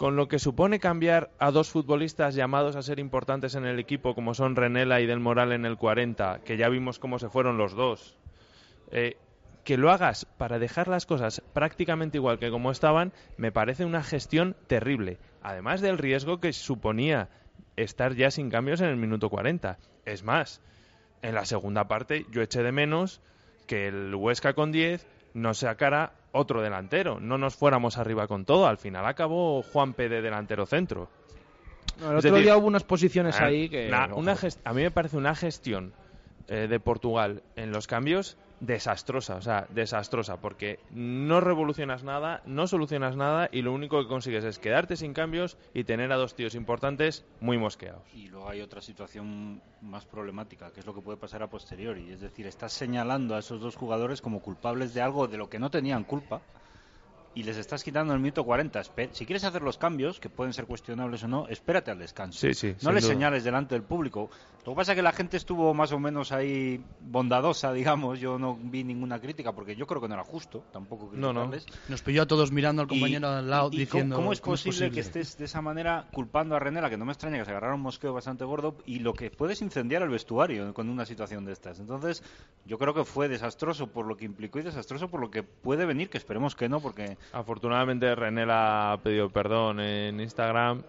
con 0.00 0.16
lo 0.16 0.28
que 0.28 0.38
supone 0.38 0.80
cambiar 0.80 1.30
a 1.38 1.50
dos 1.50 1.68
futbolistas 1.68 2.34
llamados 2.34 2.74
a 2.74 2.80
ser 2.80 2.98
importantes 2.98 3.54
en 3.54 3.66
el 3.66 3.78
equipo, 3.78 4.14
como 4.14 4.32
son 4.32 4.56
Renela 4.56 5.02
y 5.02 5.06
Del 5.06 5.20
Moral 5.20 5.52
en 5.52 5.66
el 5.66 5.76
40, 5.76 6.40
que 6.42 6.56
ya 6.56 6.70
vimos 6.70 6.98
cómo 6.98 7.18
se 7.18 7.28
fueron 7.28 7.58
los 7.58 7.74
dos, 7.74 8.16
eh, 8.92 9.18
que 9.62 9.76
lo 9.76 9.90
hagas 9.90 10.24
para 10.24 10.58
dejar 10.58 10.88
las 10.88 11.04
cosas 11.04 11.42
prácticamente 11.52 12.16
igual 12.16 12.38
que 12.38 12.50
como 12.50 12.70
estaban, 12.70 13.12
me 13.36 13.52
parece 13.52 13.84
una 13.84 14.02
gestión 14.02 14.56
terrible. 14.68 15.18
Además 15.42 15.82
del 15.82 15.98
riesgo 15.98 16.40
que 16.40 16.54
suponía 16.54 17.28
estar 17.76 18.14
ya 18.14 18.30
sin 18.30 18.48
cambios 18.48 18.80
en 18.80 18.88
el 18.88 18.96
minuto 18.96 19.28
40. 19.28 19.76
Es 20.06 20.24
más, 20.24 20.62
en 21.20 21.34
la 21.34 21.44
segunda 21.44 21.88
parte 21.88 22.24
yo 22.30 22.40
eché 22.40 22.62
de 22.62 22.72
menos 22.72 23.20
que 23.66 23.88
el 23.88 24.14
Huesca 24.14 24.54
con 24.54 24.72
10 24.72 25.06
no 25.34 25.52
sacara 25.52 26.14
otro 26.32 26.62
delantero, 26.62 27.20
no 27.20 27.38
nos 27.38 27.56
fuéramos 27.56 27.98
arriba 27.98 28.26
con 28.26 28.44
todo. 28.44 28.66
Al 28.66 28.78
final 28.78 29.06
acabó 29.06 29.62
Juan 29.62 29.94
P. 29.94 30.08
de 30.08 30.22
delantero 30.22 30.66
centro. 30.66 31.08
el 32.00 32.16
otro 32.16 32.36
día 32.36 32.56
hubo 32.56 32.66
unas 32.66 32.84
posiciones 32.84 33.40
ahí 33.40 33.68
que... 33.68 33.92
a 33.92 34.72
mí 34.72 34.82
me 34.82 34.90
parece 34.90 35.16
una 35.16 35.34
gestión 35.34 35.92
eh, 36.48 36.66
de 36.68 36.80
Portugal 36.80 37.42
en 37.56 37.72
los 37.72 37.86
cambios 37.86 38.36
desastrosa, 38.60 39.36
o 39.36 39.42
sea, 39.42 39.66
desastrosa, 39.70 40.40
porque 40.40 40.78
no 40.90 41.40
revolucionas 41.40 42.04
nada, 42.04 42.42
no 42.44 42.66
solucionas 42.66 43.16
nada 43.16 43.48
y 43.50 43.62
lo 43.62 43.72
único 43.72 44.00
que 44.00 44.08
consigues 44.08 44.44
es 44.44 44.58
quedarte 44.58 44.96
sin 44.96 45.14
cambios 45.14 45.56
y 45.74 45.84
tener 45.84 46.12
a 46.12 46.16
dos 46.16 46.34
tíos 46.34 46.54
importantes 46.54 47.24
muy 47.40 47.58
mosqueados. 47.58 48.02
Y 48.14 48.28
luego 48.28 48.48
hay 48.48 48.60
otra 48.60 48.80
situación 48.80 49.62
más 49.80 50.04
problemática, 50.04 50.70
que 50.70 50.80
es 50.80 50.86
lo 50.86 50.94
que 50.94 51.00
puede 51.00 51.18
pasar 51.18 51.42
a 51.42 51.50
posteriori, 51.50 52.10
es 52.10 52.20
decir, 52.20 52.46
estás 52.46 52.72
señalando 52.72 53.34
a 53.34 53.40
esos 53.40 53.60
dos 53.60 53.76
jugadores 53.76 54.20
como 54.20 54.40
culpables 54.40 54.94
de 54.94 55.00
algo 55.00 55.26
de 55.26 55.38
lo 55.38 55.48
que 55.48 55.58
no 55.58 55.70
tenían 55.70 56.04
culpa 56.04 56.42
y 57.34 57.44
les 57.44 57.56
estás 57.56 57.84
quitando 57.84 58.12
el 58.12 58.20
minuto 58.20 58.44
40. 58.44 58.82
Si 59.12 59.24
quieres 59.24 59.44
hacer 59.44 59.62
los 59.62 59.78
cambios, 59.78 60.18
que 60.18 60.28
pueden 60.28 60.52
ser 60.52 60.66
cuestionables 60.66 61.22
o 61.22 61.28
no, 61.28 61.46
espérate 61.48 61.90
al 61.90 61.98
descanso. 61.98 62.46
no 62.82 62.92
les 62.92 63.04
señales 63.04 63.44
delante 63.44 63.74
del 63.74 63.82
público. 63.82 64.30
Lo 64.66 64.72
que 64.72 64.76
pasa 64.76 64.92
es 64.92 64.96
que 64.96 65.02
la 65.02 65.12
gente 65.12 65.36
estuvo 65.36 65.72
más 65.72 65.92
o 65.92 65.98
menos 65.98 66.32
ahí 66.32 66.84
bondadosa, 67.00 67.72
digamos. 67.80 68.20
Yo 68.20 68.38
no 68.38 68.58
vi 68.60 68.84
ninguna 68.84 69.20
crítica 69.20 69.52
porque 69.52 69.76
yo 69.76 69.86
creo 69.86 70.00
que 70.00 70.08
no 70.08 70.14
era 70.14 70.24
justo 70.24 70.64
tampoco 70.72 71.10
no, 71.12 71.32
no. 71.32 71.50
Nos 71.88 72.02
pilló 72.02 72.22
a 72.22 72.26
todos 72.26 72.52
mirando 72.52 72.82
al 72.82 72.88
compañero 72.88 73.28
al 73.28 73.48
lado 73.48 73.70
diciendo. 73.70 74.16
¿cómo, 74.16 74.32
es 74.32 74.40
posible 74.40 74.90
que 74.90 75.00
estés 75.00 75.38
de 75.38 75.44
esa 75.44 75.62
manera 75.62 76.08
culpando 76.12 76.56
a 76.56 76.58
Renela, 76.58 76.90
que 76.90 76.96
no 76.96 77.04
me 77.04 77.12
extraña 77.12 77.38
que 77.38 77.44
se 77.44 77.50
agarrara 77.50 77.74
un 77.74 77.80
mosqueo 77.80 78.12
bastante 78.12 78.44
gordo, 78.44 78.76
y 78.86 78.98
lo 78.98 79.14
que 79.14 79.30
puedes 79.30 79.62
incendiar 79.62 80.02
el 80.02 80.08
vestuario 80.08 80.74
con 80.74 80.88
una 80.88 81.06
situación 81.06 81.44
de 81.44 81.52
estas? 81.52 81.78
Entonces, 81.78 82.22
yo 82.66 82.78
creo 82.78 82.92
que 82.92 83.04
fue 83.04 83.28
desastroso 83.28 83.86
por 83.86 84.06
lo 84.06 84.16
que 84.16 84.24
implicó 84.24 84.58
y 84.58 84.62
desastroso 84.62 85.08
por 85.08 85.20
lo 85.20 85.30
que 85.30 85.42
puede 85.42 85.86
venir, 85.86 86.10
que 86.10 86.18
esperemos 86.18 86.54
que 86.54 86.68
no, 86.68 86.80
porque 86.80 87.16
Afortunadamente 87.32 88.14
Renela 88.14 88.92
ha 88.92 88.96
pedido 88.98 89.30
perdón 89.30 89.80
en 89.80 90.20
Instagram 90.20 90.82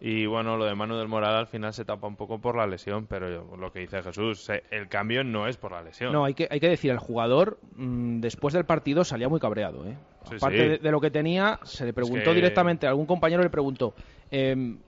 y 0.00 0.26
bueno, 0.26 0.56
lo 0.56 0.64
de 0.64 0.74
Manu 0.74 0.96
del 0.96 1.08
Moral 1.08 1.34
al 1.34 1.46
final 1.48 1.74
se 1.74 1.84
tapa 1.84 2.06
un 2.06 2.14
poco 2.14 2.38
por 2.38 2.56
la 2.56 2.66
lesión, 2.66 3.06
pero 3.06 3.56
lo 3.56 3.72
que 3.72 3.80
dice 3.80 4.00
Jesús, 4.02 4.48
el 4.70 4.88
cambio 4.88 5.24
no 5.24 5.48
es 5.48 5.56
por 5.56 5.72
la 5.72 5.82
lesión. 5.82 6.12
No, 6.12 6.24
hay 6.24 6.34
que, 6.34 6.46
hay 6.50 6.60
que 6.60 6.68
decir, 6.68 6.92
el 6.92 6.98
jugador 6.98 7.58
mm, 7.74 8.20
después 8.20 8.54
del 8.54 8.64
partido 8.64 9.04
salía 9.04 9.28
muy 9.28 9.40
cabreado. 9.40 9.84
¿eh? 9.86 9.96
Aparte 10.36 10.78
De, 10.78 10.90
lo 10.90 11.00
que 11.00 11.10
tenía, 11.10 11.58
se 11.64 11.84
le 11.84 11.92
preguntó 11.92 12.32
directamente, 12.32 12.86
algún 12.86 13.06
compañero 13.06 13.42
le 13.42 13.50
preguntó, 13.50 13.94
em, 14.30 14.78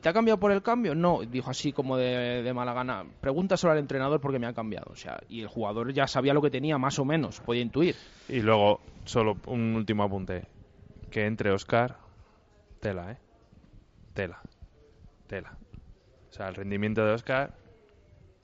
¿te 0.00 0.08
ha 0.08 0.12
cambiado 0.12 0.38
por 0.38 0.52
el 0.52 0.62
cambio? 0.62 0.94
No, 0.94 1.20
dijo 1.20 1.50
así 1.50 1.72
como 1.72 1.96
de, 1.96 2.50
mala 2.54 2.72
gana. 2.72 3.04
Pregunta 3.20 3.56
solo 3.56 3.72
al 3.72 3.78
entrenador 3.78 4.20
porque 4.20 4.38
me 4.38 4.46
ha 4.46 4.52
cambiado. 4.52 4.90
O 4.92 4.96
sea, 4.96 5.20
y 5.28 5.42
el 5.42 5.48
jugador 5.48 5.92
ya 5.92 6.06
sabía 6.06 6.34
lo 6.34 6.42
que 6.42 6.50
tenía, 6.50 6.78
más 6.78 6.98
o 6.98 7.04
menos, 7.04 7.40
podía 7.40 7.62
intuir. 7.62 7.96
Y 8.28 8.40
luego, 8.40 8.80
solo 9.04 9.36
un 9.46 9.74
último 9.74 10.02
apunte 10.02 10.46
que 11.10 11.26
entre 11.26 11.52
Oscar, 11.52 11.98
tela, 12.80 13.12
¿eh? 13.12 13.18
Tela, 14.14 14.40
tela. 15.26 15.56
O 16.30 16.32
sea, 16.32 16.48
el 16.48 16.54
rendimiento 16.54 17.04
de 17.04 17.12
Oscar 17.12 17.54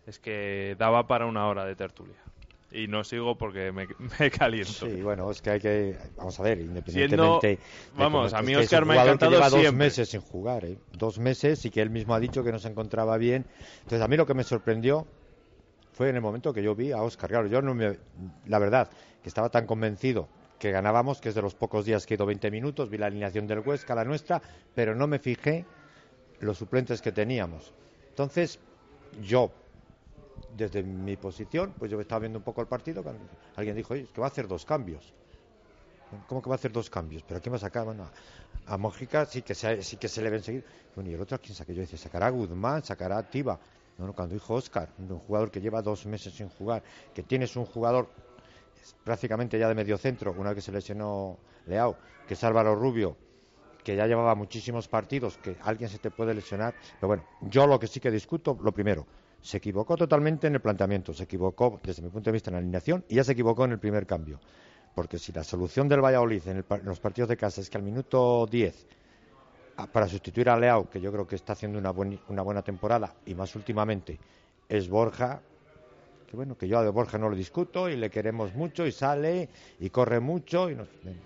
es 0.07 0.19
que 0.19 0.77
daba 0.79 1.07
para 1.07 1.27
una 1.27 1.47
hora 1.47 1.65
de 1.65 1.75
tertulia. 1.75 2.26
Y 2.77 2.89
no 2.89 3.05
sigo 3.05 3.39
porque 3.39 3.73
me, 4.21 4.31
caliento. 4.31 4.71
Sí, 4.71 5.01
bueno, 5.01 5.31
es 5.31 5.41
que 5.41 5.51
hay 5.51 5.61
que. 5.61 5.97
Vamos 6.17 6.39
a 6.39 6.43
ver, 6.43 6.61
independientemente. 6.61 7.59
vamos, 7.97 8.35
a 8.35 8.43
mí 8.43 8.55
Oscar 8.55 8.85
me 8.85 8.99
ha 8.99 9.03
encantado 9.03 9.33
que 9.33 9.37
lleva 9.37 9.51
dos 9.51 9.73
meses 9.73 10.11
sin 10.11 10.21
jugar, 10.21 10.65
¿eh? 10.67 10.79
Dos 10.93 11.19
meses 11.19 11.65
y 11.65 11.71
que 11.71 11.81
él 11.81 11.89
mismo 11.89 12.15
ha 12.15 12.21
dicho 12.21 12.45
que 12.45 12.53
no 12.53 12.59
se 12.59 12.69
encontraba 12.69 13.17
bien. 13.17 13.47
Entonces, 13.79 14.03
a 14.03 14.09
mí 14.09 14.17
lo 14.17 14.27
que 14.27 14.35
me 14.35 14.45
sorprendió 14.45 15.07
fue 15.93 16.11
en 16.11 16.17
el 16.17 16.21
momento 16.21 16.53
que 16.53 16.63
yo 16.63 16.75
vi 16.75 16.93
a 16.93 17.01
Oscar. 17.01 17.31
Claro, 17.31 17.47
yo 17.47 17.63
no 17.63 17.75
me. 17.75 17.99
La 18.47 18.59
verdad, 18.59 18.91
que 19.23 19.29
estaba 19.29 19.49
tan 19.49 19.67
convencido 19.67 20.29
que 20.59 20.71
ganábamos, 20.71 21.21
que 21.21 21.31
es 21.31 21.35
de 21.35 21.43
los 21.43 21.55
pocos 21.55 21.87
días 21.87 22.05
que 22.05 22.15
he 22.15 22.17
ido 22.17 22.27
20 22.27 22.51
minutos, 22.51 22.91
vi 22.91 22.99
la 22.99 23.07
alineación 23.07 23.47
del 23.47 23.61
Huesca, 23.61 23.95
la 23.95 24.05
nuestra, 24.05 24.43
pero 24.75 24.95
no 24.95 25.07
me 25.07 25.19
fijé 25.19 25.65
los 26.41 26.59
suplentes 26.59 27.01
que 27.01 27.13
teníamos. 27.13 27.73
Entonces, 28.11 28.59
yo, 29.23 29.51
desde 30.57 30.83
mi 30.83 31.17
posición, 31.17 31.75
pues 31.79 31.91
yo 31.91 32.01
estaba 32.01 32.21
viendo 32.21 32.39
un 32.39 32.45
poco 32.45 32.61
el 32.61 32.67
partido, 32.67 33.05
alguien 33.57 33.77
dijo, 33.77 33.95
oye, 33.95 34.05
es 34.05 34.11
que 34.11 34.21
va 34.21 34.27
a 34.27 34.31
hacer 34.31 34.49
dos 34.49 34.65
cambios. 34.65 35.13
¿Cómo 36.29 36.41
que 36.41 36.49
va 36.49 36.55
a 36.55 36.57
hacer 36.59 36.73
dos 36.73 36.89
cambios? 36.89 37.23
¿Pero 37.25 37.39
a 37.39 37.41
quién 37.41 37.53
va 37.53 37.57
a 37.57 37.61
sacar? 37.61 37.85
Bueno, 37.85 38.09
a 38.67 38.79
Mójica 38.79 39.27
sí 39.27 39.43
que 39.43 39.55
se, 39.55 39.83
sí 39.83 39.97
que 39.97 40.09
se 40.09 40.23
le 40.23 40.31
ven 40.31 40.43
seguir. 40.43 40.65
Bueno, 40.95 41.11
y 41.11 41.15
el 41.15 41.21
otro 41.21 41.35
a 41.35 41.39
quién 41.39 41.55
saqué 41.55 41.75
yo, 41.75 41.81
dice, 41.81 41.97
sacará 41.97 42.29
a 42.29 42.31
Guzmán, 42.31 42.85
sacará 42.85 43.19
a 43.19 43.23
Tiba. 43.29 43.59
No, 43.99 44.13
cuando 44.13 44.35
dijo 44.35 44.55
Oscar, 44.55 44.91
un 44.99 45.19
jugador 45.19 45.51
que 45.51 45.61
lleva 45.61 45.83
dos 45.83 46.07
meses 46.07 46.35
sin 46.35 46.49
jugar, 46.51 46.83
que 47.15 47.23
tienes 47.23 47.57
un 47.57 47.65
jugador 47.65 48.09
prácticamente 49.05 49.59
ya 49.59 49.69
de 49.69 49.75
medio 49.75 49.97
centro, 49.99 50.35
una 50.37 50.51
vez 50.51 50.57
que 50.57 50.63
se 50.63 50.73
lesionó 50.73 51.39
Leao, 51.67 51.97
que 52.29 52.35
es 52.35 52.45
Álvaro 52.45 52.75
Rubio, 52.75 53.17
que 53.83 53.97
ya 53.97 54.07
llevaba 54.07 54.35
muchísimos 54.35 54.87
partidos, 54.87 55.39
que 55.39 55.57
alguien 55.63 55.89
se 55.89 55.99
te 55.99 56.11
puede 56.11 56.35
lesionar. 56.35 56.75
Pero 57.01 57.09
bueno, 57.09 57.25
yo 57.41 57.67
lo 57.67 57.79
que 57.81 57.87
sí 57.87 58.01
que 58.01 58.11
discuto, 58.11 58.59
lo 58.61 58.73
primero, 58.73 59.07
se 59.47 59.59
equivocó 59.59 59.97
totalmente 59.97 60.49
en 60.49 60.57
el 60.57 60.61
planteamiento, 60.61 61.15
se 61.15 61.23
equivocó 61.23 61.79
desde 61.81 62.03
mi 62.03 62.09
punto 62.09 62.31
de 62.31 62.33
vista 62.33 62.51
en 62.51 62.55
la 62.55 62.59
alineación 62.59 63.05
y 63.09 63.15
ya 63.15 63.23
se 63.23 63.31
equivocó 63.31 63.65
en 63.65 63.71
el 63.71 63.79
primer 63.79 64.05
cambio. 64.05 64.41
Porque 64.93 65.21
si 65.21 65.31
la 65.31 65.45
solución 65.45 65.89
del 65.89 66.05
Valladolid 66.05 66.43
en, 66.49 66.65
los 66.83 66.99
partidos 66.99 67.29
de 67.29 67.37
casa 67.37 67.61
es 67.61 67.71
que 67.71 67.79
al 67.79 67.85
minuto 67.85 68.49
10, 68.51 68.87
para 69.93 70.09
sustituir 70.09 70.49
a 70.49 70.59
Leao, 70.59 70.91
que 70.91 71.01
yo 71.01 71.13
creo 71.13 71.29
que 71.29 71.37
está 71.37 71.53
haciendo 71.53 71.79
una, 71.79 71.93
una 72.29 72.43
buena 72.43 72.63
temporada, 72.63 73.15
y 73.25 73.37
más 73.37 73.55
últimamente, 73.55 74.19
es 74.69 74.89
Borja, 74.89 75.41
que 76.29 76.35
bueno, 76.35 76.59
que 76.59 76.67
yo 76.67 76.81
a 76.81 76.83
de 76.83 76.91
Borja 76.91 77.17
no 77.17 77.29
lo 77.29 77.37
discuto 77.37 77.89
y 77.89 77.95
le 77.95 78.11
queremos 78.11 78.53
mucho 78.53 78.85
y 78.85 78.91
sale 78.91 79.49
y 79.79 79.91
corre 79.91 80.19
mucho, 80.19 80.69
y 80.69 80.77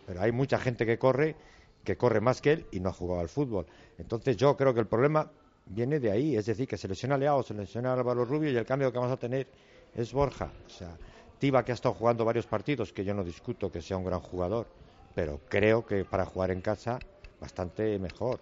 pero 0.06 0.20
hay 0.20 0.32
mucha 0.32 0.58
gente 0.58 0.84
que 0.84 0.98
corre, 0.98 1.36
que 1.84 1.96
corre 1.96 2.20
más 2.20 2.42
que 2.42 2.52
él 2.52 2.66
y 2.70 2.80
no 2.80 2.90
ha 2.90 2.92
jugado 2.92 3.22
al 3.22 3.30
fútbol. 3.30 3.64
Entonces 3.96 4.36
yo 4.36 4.58
creo 4.58 4.74
que 4.74 4.80
el 4.80 4.86
problema 4.86 5.30
viene 5.66 6.00
de 6.00 6.10
ahí, 6.10 6.36
es 6.36 6.46
decir, 6.46 6.66
que 6.66 6.76
se 6.76 6.88
lesiona 6.88 7.16
Leao, 7.16 7.42
se 7.42 7.54
lesiona 7.54 7.92
Álvaro 7.92 8.24
Rubio 8.24 8.50
y 8.50 8.56
el 8.56 8.66
cambio 8.66 8.90
que 8.90 8.98
vamos 8.98 9.12
a 9.12 9.16
tener 9.16 9.46
es 9.94 10.12
Borja. 10.12 10.50
O 10.66 10.70
sea, 10.70 10.96
Tiba 11.40 11.64
que 11.64 11.72
ha 11.72 11.74
estado 11.74 11.94
jugando 11.94 12.26
varios 12.26 12.46
partidos, 12.46 12.92
que 12.92 13.02
yo 13.02 13.14
no 13.14 13.24
discuto 13.24 13.72
que 13.72 13.80
sea 13.80 13.96
un 13.96 14.04
gran 14.04 14.20
jugador, 14.20 14.66
pero 15.14 15.40
creo 15.48 15.86
que 15.86 16.04
para 16.04 16.26
jugar 16.26 16.50
en 16.50 16.60
casa 16.60 16.98
bastante 17.40 17.98
mejor. 17.98 18.38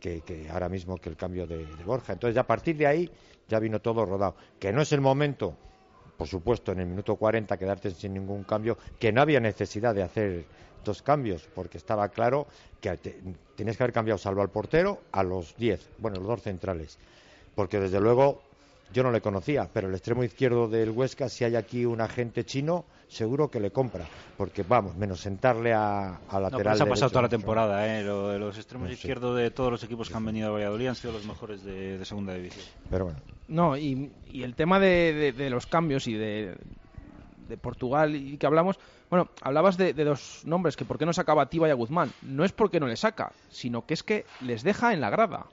Que, 0.00 0.48
ahora 0.50 0.70
mismo 0.70 0.96
que 0.96 1.10
el 1.10 1.16
cambio 1.16 1.46
de, 1.46 1.66
de 1.66 1.84
Borja. 1.84 2.14
Entonces, 2.14 2.38
a 2.38 2.46
partir 2.46 2.76
de 2.76 2.86
ahí 2.86 3.10
ya 3.48 3.58
vino 3.58 3.80
todo 3.80 4.06
rodado. 4.06 4.34
Que 4.58 4.72
no 4.72 4.80
es 4.80 4.92
el 4.92 5.02
momento 5.02 5.56
por 6.18 6.26
supuesto, 6.26 6.72
en 6.72 6.80
el 6.80 6.86
minuto 6.86 7.14
40 7.14 7.56
quedarte 7.56 7.92
sin 7.92 8.12
ningún 8.12 8.42
cambio, 8.42 8.76
que 8.98 9.12
no 9.12 9.22
había 9.22 9.38
necesidad 9.38 9.94
de 9.94 10.02
hacer 10.02 10.44
dos 10.84 11.00
cambios, 11.00 11.48
porque 11.54 11.78
estaba 11.78 12.08
claro 12.08 12.48
que 12.80 12.96
te- 12.96 13.20
tenías 13.56 13.76
que 13.76 13.84
haber 13.84 13.92
cambiado 13.94 14.18
salvo 14.18 14.42
al 14.42 14.50
portero 14.50 15.00
a 15.12 15.22
los 15.22 15.56
10, 15.56 15.88
bueno, 15.98 16.18
los 16.18 16.26
dos 16.26 16.42
centrales, 16.42 16.98
porque 17.54 17.78
desde 17.78 18.00
luego 18.00 18.42
yo 18.92 19.02
no 19.02 19.10
le 19.10 19.20
conocía, 19.20 19.68
pero 19.72 19.88
el 19.88 19.94
extremo 19.94 20.24
izquierdo 20.24 20.68
del 20.68 20.90
Huesca, 20.90 21.28
si 21.28 21.44
hay 21.44 21.56
aquí 21.56 21.84
un 21.84 22.00
agente 22.00 22.44
chino, 22.44 22.84
seguro 23.08 23.50
que 23.50 23.60
le 23.60 23.70
compra, 23.70 24.06
porque 24.36 24.62
vamos, 24.62 24.96
menos 24.96 25.20
sentarle 25.20 25.72
a, 25.72 26.16
a 26.16 26.20
No, 26.34 26.40
lateral 26.40 26.50
pero 26.64 26.76
se 26.76 26.82
ha 26.82 26.86
pasado 26.86 26.94
derecho, 26.94 27.10
toda 27.10 27.22
la 27.22 27.28
no 27.28 27.30
temporada, 27.30 27.98
¿eh? 27.98 28.02
Lo 28.04 28.38
los 28.38 28.56
extremos 28.56 28.88
No 28.88 28.94
sé. 28.94 28.98
izquierdos 29.00 29.36
de 29.36 29.50
todos 29.50 29.70
los 29.70 29.82
equipos 29.84 30.08
que 30.08 30.16
han 30.16 30.24
venido 30.24 30.48
a 30.48 30.52
Valladolid 30.52 30.86
han 30.88 30.94
sido 30.94 31.12
los 31.12 31.24
mejores 31.26 31.62
de, 31.64 31.98
de 31.98 32.04
segunda 32.04 32.34
división. 32.34 32.64
Pero 32.90 33.04
bueno. 33.06 33.20
No, 33.48 33.76
y, 33.76 34.10
y 34.26 34.42
el 34.42 34.54
tema 34.54 34.78
de, 34.78 35.12
de- 35.14 35.32
de 35.32 35.50
los 35.50 35.66
cambios 35.66 36.06
y 36.06 36.14
de, 36.14 36.54
de 37.48 37.56
Portugal 37.56 38.14
y 38.14 38.36
que 38.36 38.46
hablamos, 38.46 38.78
bueno, 39.10 39.28
hablabas 39.42 39.76
de, 39.78 39.94
de 39.94 40.04
dos 40.04 40.42
nombres, 40.44 40.76
que 40.76 40.84
por 40.84 40.98
qué 40.98 41.06
no 41.06 41.12
sacaba 41.14 41.42
a 41.42 41.46
Tiba 41.50 41.66
y 41.68 41.70
a 41.70 41.74
Guzmán. 41.74 42.12
No 42.22 42.44
es 42.44 42.52
porque 42.52 42.78
no 42.80 42.86
le 42.86 42.96
saca, 42.96 43.32
sino 43.48 43.86
que 43.86 43.94
es 43.94 44.02
que 44.02 44.26
les 44.40 44.62
deja 44.62 44.92
en 44.92 45.00
la 45.00 45.08
grada. 45.10 45.46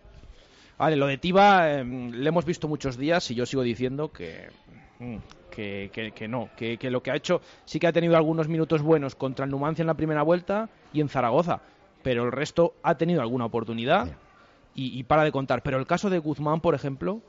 Vale, 0.77 0.95
lo 0.95 1.07
de 1.07 1.17
Tiba 1.17 1.71
eh, 1.71 1.83
le 1.85 2.27
hemos 2.27 2.45
visto 2.45 2.67
muchos 2.67 2.97
días 2.97 3.29
y 3.31 3.35
yo 3.35 3.45
sigo 3.45 3.61
diciendo 3.63 4.11
que, 4.11 4.49
mm, 4.99 5.15
que, 5.49 5.89
que- 5.93 6.11
que 6.11 6.27
no, 6.27 6.49
que, 6.57 6.77
que 6.77 6.89
lo 6.91 7.01
que 7.01 7.11
ha 7.11 7.15
hecho 7.15 7.41
sí 7.63 7.79
que 7.79 7.87
ha 7.87 7.93
tenido 7.93 8.17
algunos 8.17 8.47
minutos 8.49 8.81
buenos 8.81 9.15
contra 9.15 9.45
el 9.45 9.51
Numancia 9.51 9.83
en 9.83 9.87
la 9.87 9.93
primera 9.93 10.21
vuelta 10.23 10.69
y 10.91 10.99
en 11.01 11.07
Zaragoza, 11.09 11.61
pero 12.03 12.23
el 12.25 12.31
resto 12.31 12.73
ha 12.83 12.95
tenido 12.95 13.21
alguna 13.21 13.45
oportunidad 13.45 14.07
y, 14.73 14.99
y 14.99 15.03
para 15.03 15.23
de 15.23 15.31
contar. 15.31 15.63
Pero 15.63 15.77
el 15.77 15.87
caso 15.87 16.09
de 16.09 16.19
Guzmán, 16.19 16.59
por 16.59 16.75
ejemplo, 16.75 17.21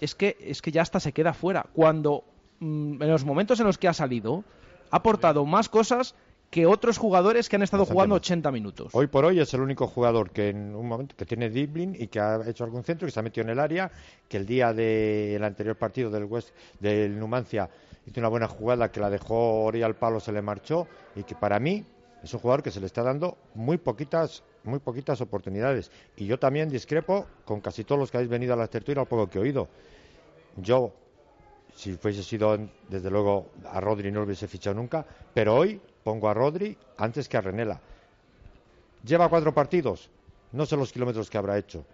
es 0.00 0.14
que, 0.14 0.36
es 0.40 0.60
que 0.60 0.70
ya 0.72 0.82
hasta 0.82 1.00
se 1.00 1.12
queda 1.12 1.32
fuera. 1.32 1.64
Cuando 1.72 2.24
mm, 2.60 3.02
en 3.02 3.08
los 3.10 3.24
momentos 3.24 3.58
en 3.60 3.66
los 3.66 3.78
que 3.78 3.88
ha 3.88 3.94
salido, 3.94 4.44
ha 4.90 4.96
aportado 4.96 5.46
más 5.46 5.70
cosas 5.70 6.14
que 6.52 6.66
otros 6.66 6.98
jugadores 6.98 7.48
que 7.48 7.56
han 7.56 7.62
estado 7.62 7.84
Bastante 7.84 7.94
jugando 7.94 8.14
más. 8.16 8.20
80 8.20 8.52
minutos. 8.52 8.88
Hoy 8.92 9.06
por 9.06 9.24
hoy 9.24 9.40
es 9.40 9.54
el 9.54 9.62
único 9.62 9.86
jugador 9.86 10.30
que 10.32 10.50
en 10.50 10.76
un 10.76 10.86
momento 10.86 11.16
que 11.16 11.24
tiene 11.24 11.48
dribbling 11.48 11.96
y 11.98 12.08
que 12.08 12.20
ha 12.20 12.42
hecho 12.46 12.62
algún 12.62 12.84
centro, 12.84 13.06
que 13.06 13.10
se 13.10 13.18
ha 13.18 13.22
metido 13.22 13.44
en 13.44 13.52
el 13.52 13.58
área, 13.58 13.90
que 14.28 14.36
el 14.36 14.44
día 14.44 14.74
del 14.74 15.42
anterior 15.42 15.76
partido 15.76 16.10
del 16.10 16.24
West, 16.24 16.50
del 16.78 17.18
Numancia 17.18 17.70
hizo 18.04 18.20
una 18.20 18.28
buena 18.28 18.48
jugada 18.48 18.92
que 18.92 19.00
la 19.00 19.08
dejó 19.08 19.64
Ori 19.64 19.82
al 19.82 19.96
palo, 19.96 20.20
se 20.20 20.30
le 20.30 20.42
marchó 20.42 20.86
y 21.16 21.22
que 21.22 21.34
para 21.34 21.58
mí 21.58 21.86
es 22.22 22.34
un 22.34 22.40
jugador 22.40 22.62
que 22.62 22.70
se 22.70 22.80
le 22.80 22.86
está 22.86 23.02
dando 23.02 23.38
muy 23.54 23.78
poquitas 23.78 24.44
muy 24.64 24.78
poquitas 24.78 25.22
oportunidades 25.22 25.90
y 26.16 26.26
yo 26.26 26.38
también 26.38 26.68
discrepo 26.68 27.28
con 27.46 27.62
casi 27.62 27.82
todos 27.82 27.98
los 27.98 28.10
que 28.10 28.18
habéis 28.18 28.30
venido 28.30 28.52
a 28.52 28.56
la 28.56 28.68
tertulia 28.68 29.00
al 29.00 29.08
poco 29.08 29.26
que 29.30 29.38
he 29.38 29.40
oído. 29.40 29.68
Yo 30.58 30.92
si 31.74 31.94
fuese 31.94 32.22
sido 32.22 32.58
desde 32.90 33.10
luego 33.10 33.52
a 33.64 33.80
Rodri 33.80 34.12
no 34.12 34.20
lo 34.20 34.26
hubiese 34.26 34.46
fichado 34.46 34.76
nunca, 34.76 35.06
pero 35.32 35.56
hoy 35.56 35.80
pongo 36.02 36.28
a 36.28 36.34
Rodri 36.34 36.76
antes 36.98 37.28
que 37.28 37.36
a 37.36 37.40
Renela. 37.40 37.80
Lleva 39.04 39.28
cuatro 39.28 39.52
partidos, 39.52 40.10
no 40.52 40.66
sé 40.66 40.76
los 40.76 40.92
kilómetros 40.92 41.28
que 41.28 41.38
habrá 41.38 41.58
hecho, 41.58 41.84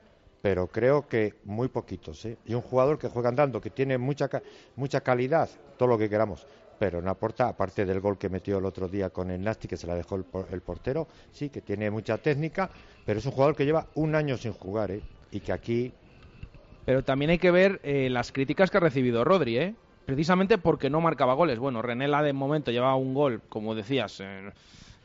pero 0.42 0.66
creo 0.66 1.08
que 1.08 1.34
muy 1.44 1.68
poquitos. 1.68 2.24
¿eh? 2.26 2.36
Y 2.44 2.54
un 2.54 2.62
jugador 2.62 2.98
que 2.98 3.08
juega 3.08 3.28
andando, 3.30 3.60
que 3.60 3.70
tiene 3.70 3.98
mucha, 3.98 4.28
mucha 4.76 5.00
calidad, 5.00 5.48
todo 5.76 5.88
lo 5.88 5.98
que 5.98 6.10
queramos, 6.10 6.46
pero 6.78 7.02
no 7.02 7.10
aporta, 7.10 7.48
aparte 7.48 7.84
del 7.84 8.00
gol 8.00 8.18
que 8.18 8.28
metió 8.28 8.58
el 8.58 8.64
otro 8.64 8.88
día 8.88 9.10
con 9.10 9.30
el 9.30 9.42
Nasti, 9.42 9.68
que 9.68 9.76
se 9.76 9.86
la 9.86 9.94
dejó 9.94 10.16
el, 10.16 10.24
el 10.52 10.60
portero, 10.60 11.08
sí, 11.32 11.48
que 11.48 11.60
tiene 11.60 11.90
mucha 11.90 12.18
técnica, 12.18 12.70
pero 13.04 13.18
es 13.18 13.26
un 13.26 13.32
jugador 13.32 13.56
que 13.56 13.64
lleva 13.64 13.86
un 13.94 14.14
año 14.14 14.36
sin 14.36 14.52
jugar, 14.52 14.90
¿eh? 14.90 15.00
y 15.30 15.40
que 15.40 15.52
aquí 15.52 15.92
Pero 16.84 17.02
también 17.02 17.30
hay 17.30 17.38
que 17.38 17.50
ver 17.50 17.80
eh, 17.82 18.08
las 18.10 18.32
críticas 18.32 18.70
que 18.70 18.76
ha 18.76 18.80
recibido 18.80 19.24
Rodri, 19.24 19.58
¿eh? 19.58 19.74
Precisamente 20.08 20.56
porque 20.56 20.88
no 20.88 21.02
marcaba 21.02 21.34
goles. 21.34 21.58
Bueno, 21.58 21.82
Renela 21.82 22.22
de 22.22 22.32
momento 22.32 22.70
llevaba 22.70 22.96
un 22.96 23.12
gol, 23.12 23.42
como 23.50 23.74
decías, 23.74 24.20
eh, 24.20 24.50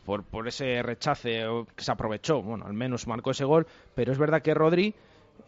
por, 0.05 0.23
por 0.23 0.47
ese 0.47 0.81
rechace 0.81 1.45
o 1.45 1.65
que 1.65 1.83
se 1.83 1.91
aprovechó. 1.91 2.41
Bueno, 2.41 2.65
al 2.65 2.71
menos 2.71 3.05
marcó 3.05 3.31
ese 3.31 3.43
gol. 3.43 3.67
Pero 3.93 4.13
es 4.13 4.17
verdad 4.17 4.41
que 4.41 4.53
Rodri, 4.53 4.95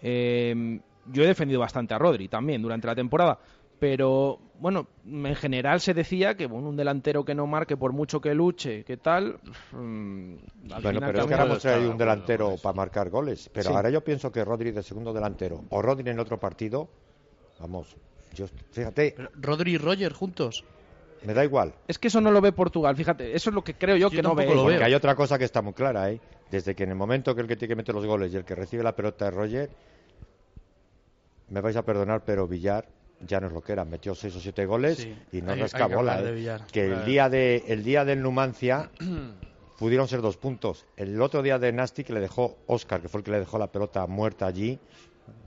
eh, 0.01 0.77
yo 1.05 1.23
he 1.23 1.27
defendido 1.27 1.61
bastante 1.61 1.93
a 1.93 1.97
Rodri 1.97 2.27
también 2.27 2.61
durante 2.61 2.85
la 2.87 2.95
temporada. 2.95 3.39
Pero 3.79 4.39
bueno, 4.59 4.87
en 5.05 5.35
general 5.35 5.79
se 5.79 5.93
decía 5.93 6.35
que 6.35 6.47
bueno, 6.47 6.67
un 6.67 6.75
delantero 6.75 7.23
que 7.23 7.33
no 7.33 7.47
marque 7.47 7.77
por 7.77 7.93
mucho 7.93 8.19
que 8.19 8.33
luche, 8.35 8.83
que 8.83 8.97
tal. 8.97 9.39
mm, 9.71 10.33
al 10.73 10.81
Bueno, 10.81 10.99
final 10.99 10.99
pero 11.05 11.19
es 11.19 11.25
que 11.27 11.33
ahora 11.33 11.45
hemos 11.45 11.59
traído 11.61 11.91
un 11.91 11.97
delantero 11.97 12.55
para 12.61 12.75
marcar 12.75 13.09
goles. 13.09 13.49
Pero 13.53 13.69
Sí. 13.69 13.73
ahora 13.73 13.89
yo 13.89 14.03
pienso 14.03 14.33
que 14.33 14.43
Rodri 14.43 14.71
de 14.71 14.83
segundo 14.83 15.13
delantero 15.13 15.63
o 15.69 15.81
Rodri 15.81 16.09
en 16.09 16.19
otro 16.19 16.37
partido, 16.41 16.89
vamos, 17.61 17.95
yo, 18.35 18.45
fíjate, 18.71 19.15
Rodri 19.35 19.73
y 19.73 19.77
Roger 19.77 20.13
juntos. 20.13 20.63
me 21.23 21.33
da 21.33 21.43
igual. 21.43 21.73
Es 21.87 21.97
que 21.97 22.09
eso 22.09 22.21
no 22.21 22.29
lo 22.31 22.39
ve 22.41 22.51
Portugal, 22.51 22.95
fíjate. 22.95 23.35
Eso 23.35 23.49
es 23.49 23.53
lo 23.55 23.63
que 23.63 23.73
creo 23.73 23.95
yo, 23.97 24.09
que 24.11 24.21
no 24.21 24.35
ve. 24.35 24.45
Porque 24.45 24.75
ella. 24.75 24.85
hay 24.85 24.93
otra 24.93 25.15
cosa 25.15 25.37
que 25.39 25.45
está 25.45 25.61
muy 25.61 25.73
clara, 25.73 26.11
¿eh? 26.11 26.19
Desde 26.51 26.75
que 26.75 26.83
en 26.83 26.89
el 26.89 26.95
momento 26.95 27.33
que 27.33 27.41
el 27.41 27.47
que 27.47 27.55
tiene 27.55 27.69
que 27.71 27.75
meter 27.77 27.95
los 27.95 28.05
goles 28.05 28.31
y 28.31 28.37
el 28.37 28.45
que 28.45 28.53
recibe 28.53 28.83
la 28.83 28.95
pelota 28.95 29.27
es 29.27 29.33
Roger, 29.33 29.69
me 31.49 31.61
vais 31.61 31.75
a 31.75 31.83
perdonar, 31.83 32.23
pero 32.25 32.47
Villar 32.47 32.87
ya 33.25 33.39
no 33.39 33.47
es 33.47 33.53
lo 33.53 33.61
que 33.61 33.71
era. 33.73 33.85
Metió 33.85 34.13
seis 34.15 34.35
o 34.35 34.39
siete 34.39 34.65
goles 34.65 34.97
Sí, 34.97 35.15
y 35.31 35.41
no 35.41 35.53
hay- 35.53 35.61
rasca 35.61 35.83
hay 35.85 35.89
que 35.89 35.95
bola. 35.95 36.15
hablar 36.17 36.33
¿eh? 36.37 36.57
Que 36.71 36.85
el 36.85 37.05
día, 37.05 37.29
de, 37.29 37.63
el 37.67 37.83
día 37.83 38.05
del 38.05 38.21
Numancia 38.21 38.91
pudieron 39.79 40.07
ser 40.07 40.21
dos 40.21 40.37
puntos. 40.37 40.85
El 40.97 41.21
otro 41.21 41.41
día 41.41 41.57
de 41.59 41.71
Nasti 41.71 42.03
que 42.03 42.13
le 42.13 42.19
dejó 42.19 42.57
Oscar, 42.67 43.01
que 43.01 43.09
fue 43.09 43.19
el 43.19 43.23
que 43.23 43.31
le 43.31 43.39
dejó 43.39 43.57
la 43.57 43.71
pelota 43.71 44.05
muerta 44.07 44.45
allí, 44.47 44.79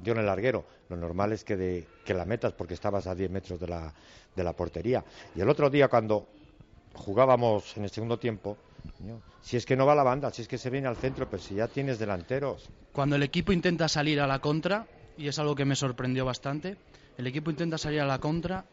dio 0.03 0.13
en 0.13 0.21
el 0.21 0.27
larguero. 0.27 0.65
Lo 0.89 0.97
normal 0.97 1.33
es 1.33 1.45
que, 1.45 1.87
la 2.07 2.25
metas 2.25 2.53
porque 2.53 2.75
estabas 2.75 3.07
a 3.07 3.15
10 3.15 3.31
metros 3.31 3.61
de 3.61 3.69
la, 3.69 3.93
de 4.35 4.45
la 4.45 4.53
portería. 4.55 5.05
Y 5.35 5.41
el 5.41 5.49
otro 5.49 5.71
día 5.71 5.89
cuando 5.89 6.29
jugábamos 6.95 7.77
en 7.77 7.85
el 7.85 7.91
segundo 7.91 8.19
tiempo, 8.19 8.57
si 9.43 9.57
es 9.57 9.67
que 9.67 9.77
no 9.77 9.87
va 9.87 9.95
la 9.95 10.03
banda, 10.03 10.31
si 10.31 10.43
es 10.43 10.49
que 10.49 10.59
se 10.59 10.71
viene 10.71 10.89
al 10.89 10.97
centro, 10.97 11.29
pero 11.29 11.43
si 11.43 11.55
ya 11.55 11.69
tienes 11.69 11.99
delanteros. 11.99 12.69
Cuando 12.93 13.17
el 13.17 13.23
equipo 13.23 13.53
intenta 13.53 13.89
salir 13.89 14.21
a 14.21 14.27
la 14.27 14.41
contra, 14.41 14.87
y 15.17 15.29
es 15.29 15.39
algo 15.39 15.55
que 15.55 15.65
me 15.65 15.77
sorprendió 15.77 16.25
bastante, 16.25 16.77
el 17.17 17.27
equipo 17.27 17.51
intenta 17.51 17.79
salir 17.79 18.01
a 18.01 18.07
la 18.07 18.19
contra, 18.19 18.65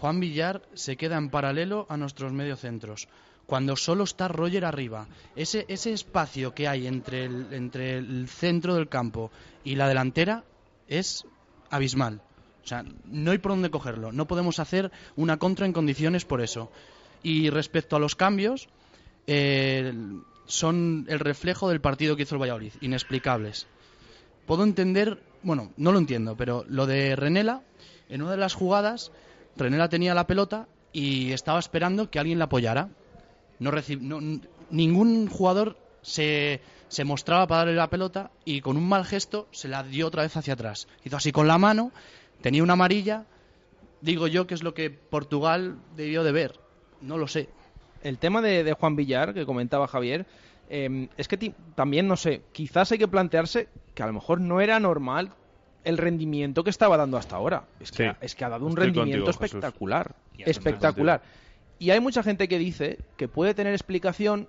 Juan 0.00 0.20
Villar 0.20 0.62
se 0.74 0.96
queda 0.96 1.16
en 1.16 1.30
paralelo 1.30 1.86
a 1.88 1.96
nuestros 1.96 2.32
mediocentros. 2.32 3.08
Cuando 3.48 3.76
solo 3.76 4.04
está 4.04 4.28
Roger 4.28 4.66
arriba, 4.66 5.08
ese, 5.34 5.64
ese 5.68 5.94
espacio 5.94 6.54
que 6.54 6.68
hay 6.68 6.86
entre 6.86 7.24
el, 7.24 8.28
centro 8.28 8.74
del 8.74 8.90
campo 8.90 9.30
y 9.64 9.74
la 9.76 9.88
delantera 9.88 10.44
es 10.86 11.24
abismal. 11.70 12.20
O 12.62 12.66
sea, 12.68 12.84
no 13.06 13.30
hay 13.30 13.38
por 13.38 13.52
dónde 13.52 13.70
cogerlo. 13.70 14.12
No 14.12 14.26
podemos 14.26 14.58
hacer 14.58 14.92
una 15.16 15.38
contra 15.38 15.64
en 15.64 15.72
condiciones 15.72 16.26
por 16.26 16.42
eso. 16.42 16.70
Y 17.22 17.48
respecto 17.48 17.96
a 17.96 17.98
los 17.98 18.16
cambios, 18.16 18.68
eh, 19.26 19.94
son 20.44 21.06
el 21.08 21.18
reflejo 21.18 21.70
del 21.70 21.80
partido 21.80 22.16
que 22.16 22.24
hizo 22.24 22.34
el 22.34 22.42
Valladolid, 22.42 22.74
inexplicables. 22.82 23.66
Puedo 24.44 24.62
entender, 24.62 25.22
bueno, 25.42 25.72
no 25.78 25.90
lo 25.92 25.98
entiendo, 25.98 26.36
pero 26.36 26.66
lo 26.68 26.84
de 26.84 27.16
Renela, 27.16 27.62
en 28.10 28.20
una 28.20 28.32
de 28.32 28.36
las 28.36 28.52
jugadas, 28.52 29.10
Renela 29.56 29.88
tenía 29.88 30.12
la 30.12 30.26
pelota 30.26 30.68
y 30.92 31.32
estaba 31.32 31.58
esperando 31.58 32.10
que 32.10 32.18
alguien 32.18 32.38
la 32.38 32.44
apoyara. 32.44 32.90
No 33.58 33.70
reci- 33.70 34.00
no- 34.00 34.20
ningún 34.70 35.28
jugador 35.28 35.76
se, 36.02 36.60
se 36.88 37.04
mostraba 37.04 37.46
para 37.46 37.58
darle 37.60 37.74
la 37.74 37.90
pelota 37.90 38.30
y 38.44 38.60
con 38.60 38.76
un 38.76 38.88
mal 38.88 39.04
gesto 39.04 39.48
se 39.50 39.68
la 39.68 39.82
dio 39.82 40.06
otra 40.06 40.22
vez 40.22 40.36
hacia 40.36 40.54
atrás. 40.54 40.86
Hizo 41.04 41.16
así 41.16 41.32
con 41.32 41.48
la 41.48 41.58
mano, 41.58 41.90
tenía 42.40 42.62
una 42.62 42.74
amarilla. 42.74 43.24
Digo 44.00 44.26
yo 44.28 44.46
que 44.46 44.54
es 44.54 44.62
lo 44.62 44.74
que 44.74 44.90
Portugal 44.90 45.76
debió 45.96 46.22
de 46.22 46.32
ver. 46.32 46.60
No 47.00 47.18
lo 47.18 47.26
sé. 47.26 47.48
el 48.02 48.18
tema 48.18 48.40
de, 48.42 48.62
de 48.62 48.72
Juan 48.74 48.94
Villar, 48.94 49.34
que 49.34 49.44
comentaba 49.44 49.88
Javier, 49.88 50.24
eh, 50.70 51.08
es 51.16 51.26
que 51.26 51.52
también, 51.74 52.06
no 52.06 52.16
sé, 52.16 52.42
quizás 52.52 52.92
hay 52.92 52.98
que 52.98 53.08
plantearse 53.08 53.68
que 53.94 54.02
a 54.04 54.06
lo 54.06 54.12
mejor 54.12 54.40
no 54.40 54.60
era 54.60 54.78
normal 54.78 55.32
el 55.82 55.98
rendimiento 55.98 56.62
que 56.62 56.70
estaba 56.70 56.96
dando 56.96 57.16
hasta 57.16 57.34
ahora. 57.36 57.64
Es 57.80 57.90
que, 57.90 57.96
Sí, 57.96 58.02
ha- 58.04 58.16
es 58.20 58.34
que 58.36 58.44
ha 58.44 58.48
dado 58.50 58.66
un 58.66 58.72
estoy 58.72 58.84
rendimiento 58.84 59.24
contigo, 59.24 59.44
espectacular. 59.46 60.14
Espectacular. 60.38 61.22
Y 61.78 61.90
hay 61.90 62.00
mucha 62.00 62.22
gente 62.22 62.48
que 62.48 62.58
dice 62.58 62.98
que 63.16 63.28
puede 63.28 63.54
tener 63.54 63.72
explicación 63.72 64.48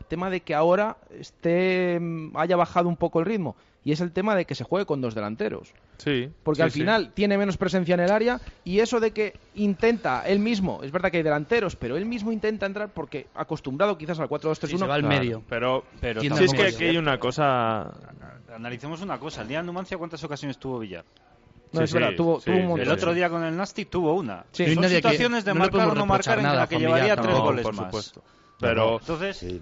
el 0.00 0.06
tema 0.06 0.30
de 0.30 0.40
que 0.40 0.54
ahora 0.54 0.96
esté 1.18 1.98
mm, 2.00 2.36
haya 2.36 2.56
bajado 2.56 2.88
un 2.88 2.96
poco 2.96 3.20
el 3.20 3.26
ritmo. 3.26 3.56
Y 3.84 3.92
es 3.92 4.00
el 4.00 4.12
tema 4.12 4.34
de 4.34 4.44
que 4.44 4.54
se 4.54 4.64
juegue 4.64 4.84
con 4.84 5.00
dos 5.00 5.14
delanteros. 5.14 5.72
Sí. 5.96 6.30
Porque 6.42 6.58
sí, 6.58 6.62
al 6.62 6.70
sí. 6.72 6.80
final 6.80 7.12
tiene 7.14 7.38
menos 7.38 7.56
presencia 7.56 7.94
en 7.94 8.00
el 8.00 8.10
área 8.10 8.40
y 8.64 8.80
eso 8.80 9.00
de 9.00 9.12
que 9.12 9.34
intenta 9.54 10.28
él 10.28 10.40
mismo, 10.40 10.80
es 10.82 10.92
verdad 10.92 11.10
que 11.10 11.18
hay 11.18 11.22
delanteros, 11.22 11.74
pero 11.74 11.96
él 11.96 12.04
mismo 12.04 12.30
intenta 12.30 12.66
entrar 12.66 12.90
porque 12.90 13.28
acostumbrado 13.34 13.96
quizás 13.96 14.18
al 14.20 14.28
4-2-3-1. 14.28 14.66
Sí, 14.66 14.78
se 14.78 14.86
va 14.86 14.94
al 14.94 15.00
Claro, 15.02 15.20
medio. 15.20 15.42
Pero, 15.48 15.84
Pero 16.00 16.20
si 16.20 16.26
es 16.44 16.52
que 16.52 16.66
aquí 16.66 16.84
hay 16.84 16.96
una 16.98 17.18
cosa. 17.18 17.94
Analicemos 18.54 19.00
una 19.00 19.18
cosa. 19.18 19.42
El 19.42 19.48
día 19.48 19.60
de 19.60 19.64
Numancia, 19.64 19.96
¿cuántas 19.96 20.22
ocasiones 20.22 20.58
tuvo 20.58 20.80
Villar? 20.80 21.04
No, 21.72 21.78
Sí, 21.80 21.84
es 21.84 21.92
verdad, 21.92 22.10
sí, 22.10 22.16
tuvo, 22.16 22.40
sí, 22.40 22.46
tuvo 22.46 22.54
un 22.56 22.62
sí, 22.62 22.66
montón. 22.68 22.86
El 22.86 22.92
otro 22.92 23.14
día 23.14 23.28
con 23.30 23.44
el 23.44 23.56
Nasty 23.56 23.84
tuvo 23.84 24.14
una. 24.14 24.44
Sí. 24.52 24.72
Son 24.74 24.82
que- 24.82 24.88
situaciones 24.88 25.44
de 25.44 25.54
marcar 25.54 25.88
o 25.88 25.94
no 25.94 26.06
marcar 26.06 26.38
en 26.38 26.44
la 26.44 26.62
a 26.62 26.68
que 26.68 26.78
llevaría 26.78 27.16
tres 27.16 27.36
goles 27.36 27.62
por 27.62 27.74
más. 27.74 27.86
supuesto. 27.86 28.22
Pero 28.60 28.98
Entonces, 29.00 29.36
Sí, 29.36 29.60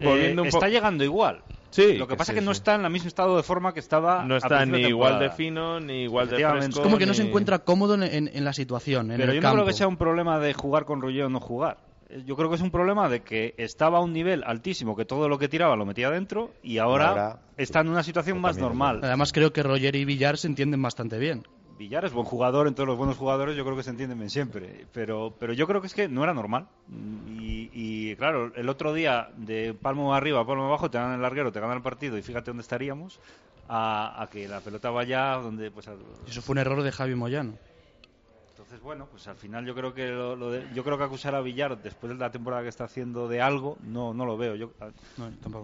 eh, 0.00 0.36
está 0.44 0.68
llegando 0.68 1.02
igual. 1.04 1.42
Sí, 1.70 1.94
Lo 1.98 2.06
que 2.06 2.16
pasa 2.16 2.32
sí, 2.32 2.38
es 2.38 2.40
que 2.40 2.44
no 2.46 2.54
sí. 2.54 2.58
está 2.58 2.76
en 2.76 2.84
el 2.84 2.90
mismo 2.90 3.08
estado 3.08 3.36
de 3.36 3.42
forma 3.42 3.74
que 3.74 3.80
estaba. 3.80 4.24
No 4.24 4.34
a 4.34 4.38
está 4.38 4.64
ni 4.64 4.82
de 4.82 4.88
igual 4.88 5.18
de 5.18 5.30
fino, 5.30 5.80
ni 5.80 6.04
igual 6.04 6.28
de 6.28 6.36
fresco. 6.36 6.68
Es 6.70 6.78
como 6.78 6.96
que 6.96 7.06
no 7.06 7.12
se 7.14 7.22
encuentra 7.22 7.58
cómodo 7.60 7.94
en, 7.94 8.02
en- 8.04 8.30
en 8.32 8.44
la 8.44 8.52
situación, 8.52 9.10
en 9.10 9.18
Pero 9.18 9.32
el 9.32 9.36
yo 9.36 9.42
no 9.42 9.52
creo 9.52 9.66
que 9.66 9.72
sea 9.72 9.88
un 9.88 9.96
problema 9.96 10.38
de 10.38 10.54
jugar 10.54 10.84
con 10.84 11.02
Rullo 11.02 11.26
o 11.26 11.28
no 11.28 11.40
jugar. 11.40 11.78
Eh, 12.08 12.22
Yo 12.24 12.36
creo 12.36 12.48
que 12.48 12.54
es 12.54 12.62
un 12.62 12.70
problema 12.70 13.08
de 13.08 13.20
que 13.22 13.54
estaba 13.58 13.98
a 13.98 14.00
un 14.00 14.12
nivel 14.12 14.44
altísimo, 14.46 14.96
que 14.96 15.04
todo 15.04 15.28
lo 15.28 15.38
que 15.38 15.48
tiraba 15.48 15.74
lo 15.76 15.84
metía 15.84 16.08
dentro, 16.10 16.52
y 16.62 16.78
ahora, 16.78 17.08
Ahora, 17.08 17.38
está 17.56 17.80
en 17.80 17.88
una 17.88 18.04
situación 18.04 18.40
más 18.40 18.56
normal. 18.58 19.00
Además 19.02 19.32
creo 19.32 19.52
que 19.52 19.62
Roger 19.64 19.96
y 19.96 20.04
Villar 20.04 20.38
se 20.38 20.46
entienden 20.46 20.80
bastante 20.80 21.18
bien. 21.18 21.42
Villar 21.78 22.04
es 22.06 22.12
buen 22.12 22.24
jugador, 22.26 22.66
entre 22.68 22.86
los 22.86 22.96
buenos 22.96 23.16
jugadores 23.16 23.56
yo 23.56 23.64
creo 23.64 23.76
que 23.76 23.82
se 23.82 23.90
entienden 23.90 24.18
bien 24.18 24.30
siempre, 24.30 24.86
pero, 24.92 25.34
pero 25.38 25.52
yo 25.52 25.66
creo 25.66 25.80
que 25.80 25.86
es 25.88 25.94
que 25.94 26.08
no 26.08 26.22
era 26.24 26.32
normal. 26.32 26.68
Y, 27.28 27.70
y, 27.72 28.16
claro, 28.16 28.50
el 28.54 28.68
otro 28.68 28.94
día 28.94 29.28
de 29.36 29.74
palmo 29.74 30.14
arriba, 30.14 30.46
palmo 30.46 30.64
abajo, 30.66 30.90
te 30.90 30.96
ganan 30.98 31.14
el 31.16 31.22
larguero, 31.22 31.52
te 31.52 31.60
ganan 31.60 31.76
el 31.76 31.82
partido 31.82 32.16
y 32.16 32.22
fíjate 32.22 32.50
dónde 32.50 32.62
estaríamos, 32.62 33.20
a, 33.68 34.22
a 34.22 34.28
que 34.30 34.48
la 34.48 34.60
pelota 34.60 34.90
vaya 34.90 35.32
donde... 35.34 35.70
pues 35.70 35.86
al- 35.88 35.98
Eso 36.26 36.40
fue 36.40 36.54
un 36.54 36.58
error 36.58 36.82
de 36.82 36.92
Javi 36.92 37.14
Moyano. 37.14 37.58
Entonces, 38.76 38.84
bueno, 38.84 39.08
pues 39.10 39.26
al 39.26 39.36
final 39.36 39.64
yo 39.64 39.74
creo 39.74 39.94
que 39.94 40.06
lo, 40.08 40.36
lo 40.36 40.50
de- 40.50 40.66
yo 40.74 40.84
creo 40.84 40.98
que 40.98 41.04
acusar 41.04 41.34
a 41.34 41.40
Villar 41.40 41.80
después 41.82 42.12
de 42.12 42.18
la 42.18 42.30
temporada 42.30 42.62
que 42.62 42.68
está 42.68 42.84
haciendo 42.84 43.26
de 43.26 43.40
algo, 43.40 43.78
no, 43.82 44.12
no 44.12 44.26
lo 44.26 44.36
veo. 44.36 44.54
Yo 44.54 44.70
a- 44.80 44.90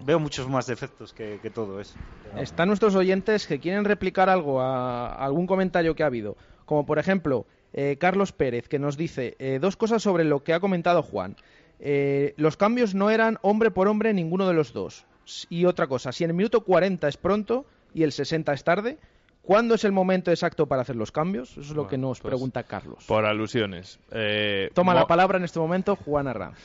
veo 0.07 0.19
muchos 0.19 0.49
más 0.49 0.67
defectos 0.67 1.13
que, 1.13 1.39
que 1.43 1.51
todo 1.51 1.79
eso. 1.79 1.99
Están 2.39 2.69
nuestros 2.69 2.95
oyentes 2.95 3.47
que 3.47 3.61
quieren 3.61 3.85
replicar 3.85 4.31
algo 4.31 4.63
a, 4.63 5.09
a 5.09 5.25
algún 5.27 5.47
comentario 5.47 5.95
que 5.95 6.03
ha 6.03 6.07
habido. 6.07 6.39
Como 6.65 6.87
por 6.87 6.99
ejemplo, 6.99 7.45
eh, 7.75 7.99
Carlos 8.01 8.33
Pérez, 8.33 8.67
que 8.67 8.79
nos 8.79 8.97
dice 8.97 9.37
eh, 9.39 9.59
dos 9.61 9.77
cosas 9.77 10.03
sobre 10.03 10.25
lo 10.25 10.43
que 10.43 10.55
ha 10.55 10.61
comentado 10.61 11.03
Juan. 11.03 11.37
Eh, 11.81 12.33
los 12.39 12.57
cambios 12.57 12.95
no 12.95 13.11
eran 13.11 13.37
hombre 13.43 13.71
por 13.71 13.89
hombre 13.89 14.15
ninguno 14.15 14.49
de 14.49 14.55
los 14.55 14.73
dos. 14.73 15.05
Y 15.51 15.67
otra 15.67 15.87
cosa, 15.87 16.13
si 16.13 16.25
en 16.25 16.31
el 16.31 16.37
minuto 16.37 16.63
40 16.63 17.09
es 17.09 17.19
pronto 17.19 17.67
y 17.93 18.05
el 18.05 18.13
60 18.13 18.55
es 18.55 18.65
tarde, 18.65 18.99
¿cuándo 19.43 19.75
es 19.75 19.85
el 19.85 19.93
momento 19.93 20.31
exacto 20.31 20.67
para 20.67 20.83
hacer 20.83 20.97
los 20.97 21.13
cambios? 21.13 21.51
Eso 21.53 21.61
es 21.61 21.69
lo 21.71 21.75
Bueno, 21.75 21.91
que 21.91 21.99
nos 21.99 22.21
pues, 22.21 22.31
pregunta 22.33 22.63
Carlos. 22.63 23.05
Por 23.07 23.25
alusiones. 23.27 23.99
Eh, 24.11 24.71
Toma 24.75 24.95
la 24.95 25.07
palabra 25.07 25.39
en 25.39 25.45
este 25.45 25.59
momento 25.59 25.97
Juan 25.97 26.29
Arranz. 26.29 26.59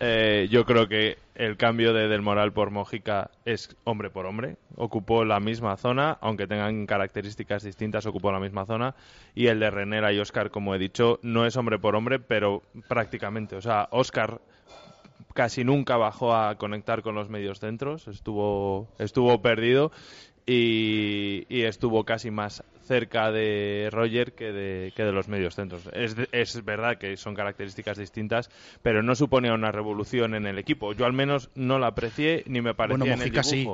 Eh, 0.00 0.48
yo 0.50 0.64
creo 0.64 0.88
que 0.88 1.18
el 1.34 1.56
cambio 1.56 1.92
de 1.92 2.08
Del 2.08 2.20
Moral 2.20 2.52
por 2.52 2.70
Mojica 2.70 3.30
es 3.44 3.76
hombre 3.84 4.10
por 4.10 4.26
hombre. 4.26 4.56
Ocupó 4.76 5.24
la 5.24 5.38
misma 5.40 5.76
zona, 5.76 6.18
aunque 6.20 6.46
tengan 6.46 6.86
características 6.86 7.62
distintas, 7.62 8.04
ocupó 8.06 8.32
la 8.32 8.40
misma 8.40 8.66
zona. 8.66 8.94
Y 9.34 9.46
el 9.46 9.60
de 9.60 9.70
Renera 9.70 10.12
y 10.12 10.18
Oscar, 10.18 10.50
como 10.50 10.74
he 10.74 10.78
dicho, 10.78 11.20
no 11.22 11.46
es 11.46 11.56
hombre 11.56 11.78
por 11.78 11.94
hombre, 11.94 12.18
pero 12.18 12.62
prácticamente. 12.88 13.56
O 13.56 13.62
sea, 13.62 13.88
Oscar 13.92 14.40
casi 15.32 15.64
nunca 15.64 15.96
bajó 15.96 16.34
a 16.34 16.56
conectar 16.56 17.02
con 17.02 17.14
los 17.14 17.28
medios 17.28 17.58
centros, 17.58 18.06
estuvo, 18.08 18.88
estuvo 18.98 19.42
perdido 19.42 19.90
y, 20.46 21.46
y 21.48 21.62
estuvo 21.62 22.04
casi 22.04 22.30
más 22.30 22.62
cerca 22.82 23.32
de 23.32 23.88
Roger 23.90 24.32
que 24.32 24.52
de, 24.52 24.92
que 24.94 25.04
de 25.04 25.12
los 25.12 25.28
medios 25.28 25.54
centros. 25.54 25.88
Es, 25.92 26.16
es 26.32 26.64
verdad 26.64 26.98
que 26.98 27.16
son 27.16 27.34
características 27.34 27.96
distintas, 27.96 28.50
pero 28.82 29.02
no 29.02 29.14
suponía 29.14 29.54
una 29.54 29.72
revolución 29.72 30.34
en 30.34 30.46
el 30.46 30.58
equipo. 30.58 30.92
Yo 30.92 31.06
al 31.06 31.12
menos 31.12 31.50
no 31.54 31.78
la 31.78 31.88
aprecié 31.88 32.44
ni 32.46 32.60
me 32.60 32.74
parecía 32.74 32.98
Bueno, 32.98 33.22
en 33.22 33.34
el 33.34 33.44
sí. 33.44 33.66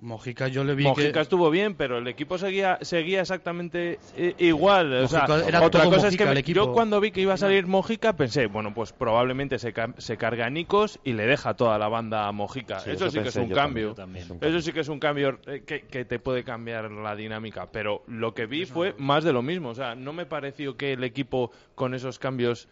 Mojica 0.00 0.48
yo 0.48 0.64
le 0.64 0.74
vi 0.74 0.84
Mojica 0.84 1.12
que... 1.12 1.20
estuvo 1.20 1.50
bien, 1.50 1.74
pero 1.74 1.98
el 1.98 2.08
equipo 2.08 2.38
seguía 2.38 2.78
seguía 2.82 3.20
exactamente 3.20 3.98
igual. 4.38 4.92
O 4.94 5.08
sea, 5.08 5.26
era 5.46 5.62
otra 5.62 5.82
todo 5.82 5.92
cosa 5.92 6.08
es 6.08 6.12
Mojica 6.14 6.24
que 6.24 6.30
el 6.32 6.38
equipo. 6.38 6.54
yo 6.66 6.72
cuando 6.72 7.00
vi 7.00 7.10
que 7.10 7.20
iba 7.20 7.34
a 7.34 7.36
salir 7.36 7.66
Mojica 7.66 8.14
pensé, 8.16 8.46
bueno, 8.46 8.74
pues 8.74 8.92
probablemente 8.92 9.58
se, 9.58 9.72
ca- 9.72 9.94
se 9.98 10.16
carga 10.16 10.46
a 10.46 10.50
Nikos 10.50 10.98
y 11.04 11.12
le 11.12 11.26
deja 11.26 11.54
toda 11.54 11.78
la 11.78 11.88
banda 11.88 12.26
a 12.26 12.32
Mojica. 12.32 12.80
Sí, 12.80 12.90
eso 12.90 13.06
eso 13.06 13.10
sí 13.10 13.22
que 13.22 13.28
es 13.28 13.36
un 13.36 13.50
cambio. 13.50 13.94
también. 13.94 14.26
Eso 14.40 14.60
sí 14.60 14.72
que 14.72 14.80
es 14.80 14.88
un 14.88 14.98
cambio 14.98 15.38
eh, 15.46 15.62
que, 15.66 15.82
que 15.82 16.04
te 16.04 16.18
puede 16.18 16.42
cambiar 16.42 16.90
la 16.90 17.14
dinámica. 17.14 17.66
Pero 17.70 18.02
lo 18.08 18.34
que 18.34 18.46
vi 18.46 18.64
fue 18.64 18.94
más 18.98 19.24
de 19.24 19.32
lo 19.32 19.42
mismo. 19.42 19.68
O 19.68 19.74
sea, 19.74 19.94
no 19.94 20.12
me 20.12 20.26
pareció 20.26 20.76
que 20.76 20.94
el 20.94 21.04
equipo 21.04 21.50
con 21.74 21.94
esos 21.94 22.18
cambios 22.18 22.68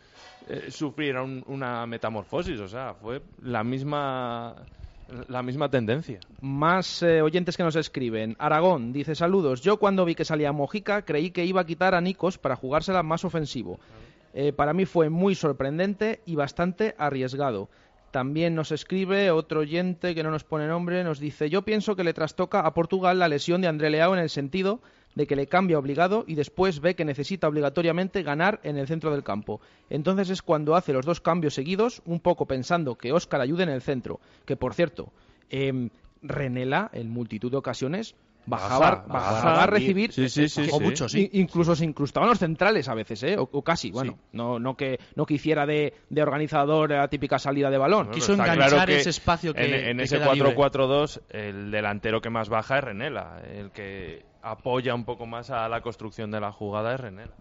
eh, 0.49 0.67
sufriera 0.71 1.23
un- 1.23 1.45
una 1.47 1.87
metamorfosis. 1.87 2.59
O 2.61 2.69
sea, 2.69 2.95
fue 2.95 3.23
la 3.43 3.63
misma 3.63 4.57
la 5.29 5.43
misma 5.43 5.69
tendencia. 5.69 6.21
Más 6.41 7.03
eh, 7.03 7.23
oyentes 7.23 7.57
que 7.57 7.63
nos 7.63 7.77
escriben. 7.77 8.37
Aragón 8.39 8.93
dice 8.93 9.15
saludos. 9.15 9.61
Yo 9.61 9.79
cuando 9.79 10.05
vi 10.05 10.15
que 10.15 10.25
salía 10.25 10.53
Mojica 10.53 11.03
creí 11.03 11.31
que 11.31 11.45
iba 11.45 11.61
a 11.61 11.67
quitar 11.67 11.95
a 11.95 12.01
Nikos 12.01 12.39
para 12.39 12.57
jugársela 12.57 13.03
más 13.03 13.25
ofensivo. 13.25 13.79
Eh, 14.33 14.53
para 14.53 14.73
mí 14.73 14.85
fue 14.85 15.11
muy 15.11 15.35
sorprendente 15.35 16.21
y 16.25 16.37
bastante 16.37 16.95
arriesgado. 16.99 17.69
También 18.11 18.55
nos 18.55 18.73
escribe 18.73 19.31
otro 19.31 19.61
oyente 19.61 20.15
que 20.15 20.23
no 20.23 20.31
nos 20.31 20.43
pone 20.45 20.67
nombre, 20.67 21.05
nos 21.05 21.21
dice 21.21 21.49
yo 21.49 21.63
pienso 21.63 21.95
que 21.95 22.05
le 22.05 22.13
trastoca 22.13 22.61
a 22.61 22.75
Portugal 22.75 23.19
la 23.19 23.29
lesión 23.29 23.61
de 23.61 23.69
André 23.69 23.91
Leao 23.91 24.15
en 24.15 24.21
el 24.21 24.31
sentido 24.31 24.81
de 25.15 25.27
que 25.27 25.37
le 25.37 25.47
cambia 25.49 25.79
obligado 25.79 26.25
y 26.27 26.35
después 26.35 26.81
ve 26.81 26.95
que 26.95 27.05
necesita 27.05 27.49
obligatoriamente 27.49 28.23
ganar 28.23 28.61
en 28.63 28.77
el 28.77 28.87
centro 28.87 29.11
del 29.11 29.25
campo. 29.25 29.61
Entonces 29.89 30.31
es 30.31 30.43
cuando 30.43 30.77
hace 30.77 30.93
los 30.93 31.05
dos 31.05 31.21
cambios 31.21 31.55
seguidos, 31.55 32.01
un 32.07 32.21
poco 32.21 32.47
pensando 32.47 32.95
que 32.97 33.13
Óscar 33.13 33.41
ayude 33.41 33.65
en 33.65 33.71
el 33.71 33.83
centro. 33.83 34.21
Que 34.45 34.57
por 34.57 34.75
cierto, 34.75 35.13
em, 35.51 35.91
Renela 36.23 36.91
en 36.93 37.11
multitud 37.11 37.51
de 37.51 37.57
ocasiones 37.57 38.15
bajaba, 38.47 38.91
Baja, 38.91 39.05
bajaba 39.07 39.43
baja. 39.53 39.63
a 39.63 39.67
recibir 39.67 40.13
Sí, 40.13 40.29
sí, 40.29 40.49
sí, 40.49 40.63
o 40.71 40.79
sí. 40.79 40.83
mucho, 40.83 41.07
incluso 41.33 41.75
se 41.77 41.85
incrustaban 41.85 42.29
los 42.29 42.39
centrales 42.39 42.89
a 42.89 42.95
veces 42.95 43.23
¿eh? 43.23 43.37
o, 43.39 43.43
o 43.53 43.63
casi 43.63 43.91
bueno 43.91 44.19
no 44.33 44.59
no 44.59 44.77
que 44.77 44.99
no 45.15 45.27
que 45.27 45.35
hiciera 45.35 45.67
de, 45.67 45.93
de 46.09 46.23
organizador 46.23 46.91
la 46.91 47.07
típica 47.09 47.39
salida 47.39 47.71
de 47.71 47.77
balón 47.79 48.09
Bueno, 48.09 48.19
está 48.19 48.55
claro 48.55 48.87
que 48.87 49.03
en, 49.55 49.75
en 49.91 49.97
que 49.99 50.05
ese 50.05 50.17
queda 50.19 50.33
libre. 50.35 50.57
4-4-2 50.57 51.21
el 51.31 51.71
delantero 51.71 52.21
que 52.23 52.31
más 52.31 52.49
baja 52.49 52.79
es 52.79 52.85
Renela, 52.85 53.43
el 53.53 53.71
que 53.73 54.25
apoya 54.43 54.95
un 54.95 55.05
poco 55.05 55.27
más 55.27 55.51
a 55.51 55.69
la 55.69 55.81
construcción 55.81 56.31
de 56.31 56.41
la 56.41 56.53
jugada 56.53 56.95
es 56.95 57.01
Renela. 57.01 57.35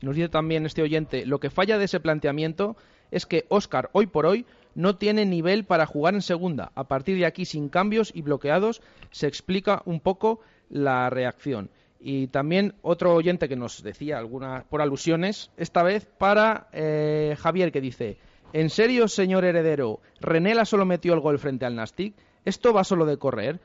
Nos 0.00 0.16
dice 0.16 0.28
también 0.28 0.66
este 0.66 0.82
oyente, 0.82 1.26
lo 1.26 1.40
que 1.40 1.50
falla 1.50 1.78
de 1.78 1.86
ese 1.86 2.00
planteamiento 2.00 2.76
es 3.10 3.26
que 3.26 3.46
Óscar 3.48 3.90
hoy 3.92 4.06
por 4.06 4.26
hoy 4.26 4.44
no 4.74 4.96
tiene 4.96 5.24
nivel 5.24 5.64
para 5.64 5.86
jugar 5.86 6.14
en 6.14 6.22
segunda. 6.22 6.72
A 6.74 6.84
partir 6.84 7.16
de 7.16 7.26
aquí, 7.26 7.44
sin 7.44 7.68
cambios 7.68 8.10
y 8.14 8.22
bloqueados, 8.22 8.82
se 9.10 9.26
explica 9.26 9.82
un 9.84 10.00
poco 10.00 10.40
la 10.68 11.08
reacción. 11.10 11.70
Y 12.00 12.26
también 12.26 12.74
otro 12.82 13.14
oyente 13.14 13.48
que 13.48 13.56
nos 13.56 13.82
decía 13.82 14.18
algunas 14.18 14.64
por 14.64 14.82
alusiones, 14.82 15.50
esta 15.56 15.82
vez 15.82 16.06
para 16.18 16.68
eh, 16.72 17.36
Javier, 17.38 17.72
que 17.72 17.80
dice, 17.80 18.18
¿en 18.52 18.68
serio, 18.68 19.08
señor 19.08 19.44
heredero, 19.44 20.00
Renela 20.20 20.64
solo 20.64 20.84
metió 20.84 21.14
el 21.14 21.20
gol 21.20 21.38
frente 21.38 21.64
al 21.64 21.76
Nastic? 21.76 22.14
¿Esto 22.44 22.74
va 22.74 22.84
solo 22.84 23.06
de 23.06 23.16
correr? 23.16 23.60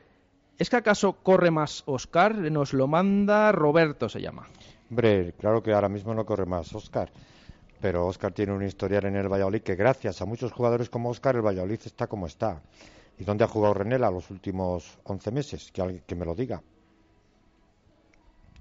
¿Es 0.60 0.68
que 0.68 0.76
acaso 0.76 1.14
corre 1.14 1.50
más 1.50 1.82
Óscar? 1.86 2.34
Nos 2.36 2.74
lo 2.74 2.86
manda 2.86 3.50
Roberto, 3.50 4.10
se 4.10 4.20
llama. 4.20 4.46
Hombre, 4.90 5.32
claro 5.38 5.62
que 5.62 5.72
ahora 5.72 5.88
mismo 5.88 6.12
no 6.12 6.26
corre 6.26 6.44
más 6.44 6.74
Oscar, 6.74 7.10
pero 7.80 8.06
Oscar 8.06 8.32
tiene 8.32 8.52
un 8.52 8.62
historial 8.62 9.06
en 9.06 9.16
el 9.16 9.28
Valladolid 9.32 9.62
que 9.62 9.74
gracias 9.74 10.20
a 10.20 10.26
muchos 10.26 10.52
jugadores 10.52 10.90
como 10.90 11.08
Oscar 11.08 11.36
el 11.36 11.40
Valladolid 11.42 11.80
está 11.86 12.08
como 12.08 12.26
está. 12.26 12.60
¿Y 13.18 13.24
dónde 13.24 13.44
ha 13.44 13.48
jugado 13.48 13.72
Renela 13.72 14.10
los 14.10 14.28
últimos 14.30 14.98
11 15.04 15.30
meses? 15.30 15.70
Que 15.72 15.80
alguien 15.80 16.02
que 16.06 16.14
me 16.14 16.26
lo 16.26 16.34
diga. 16.34 16.56
O 16.56 16.60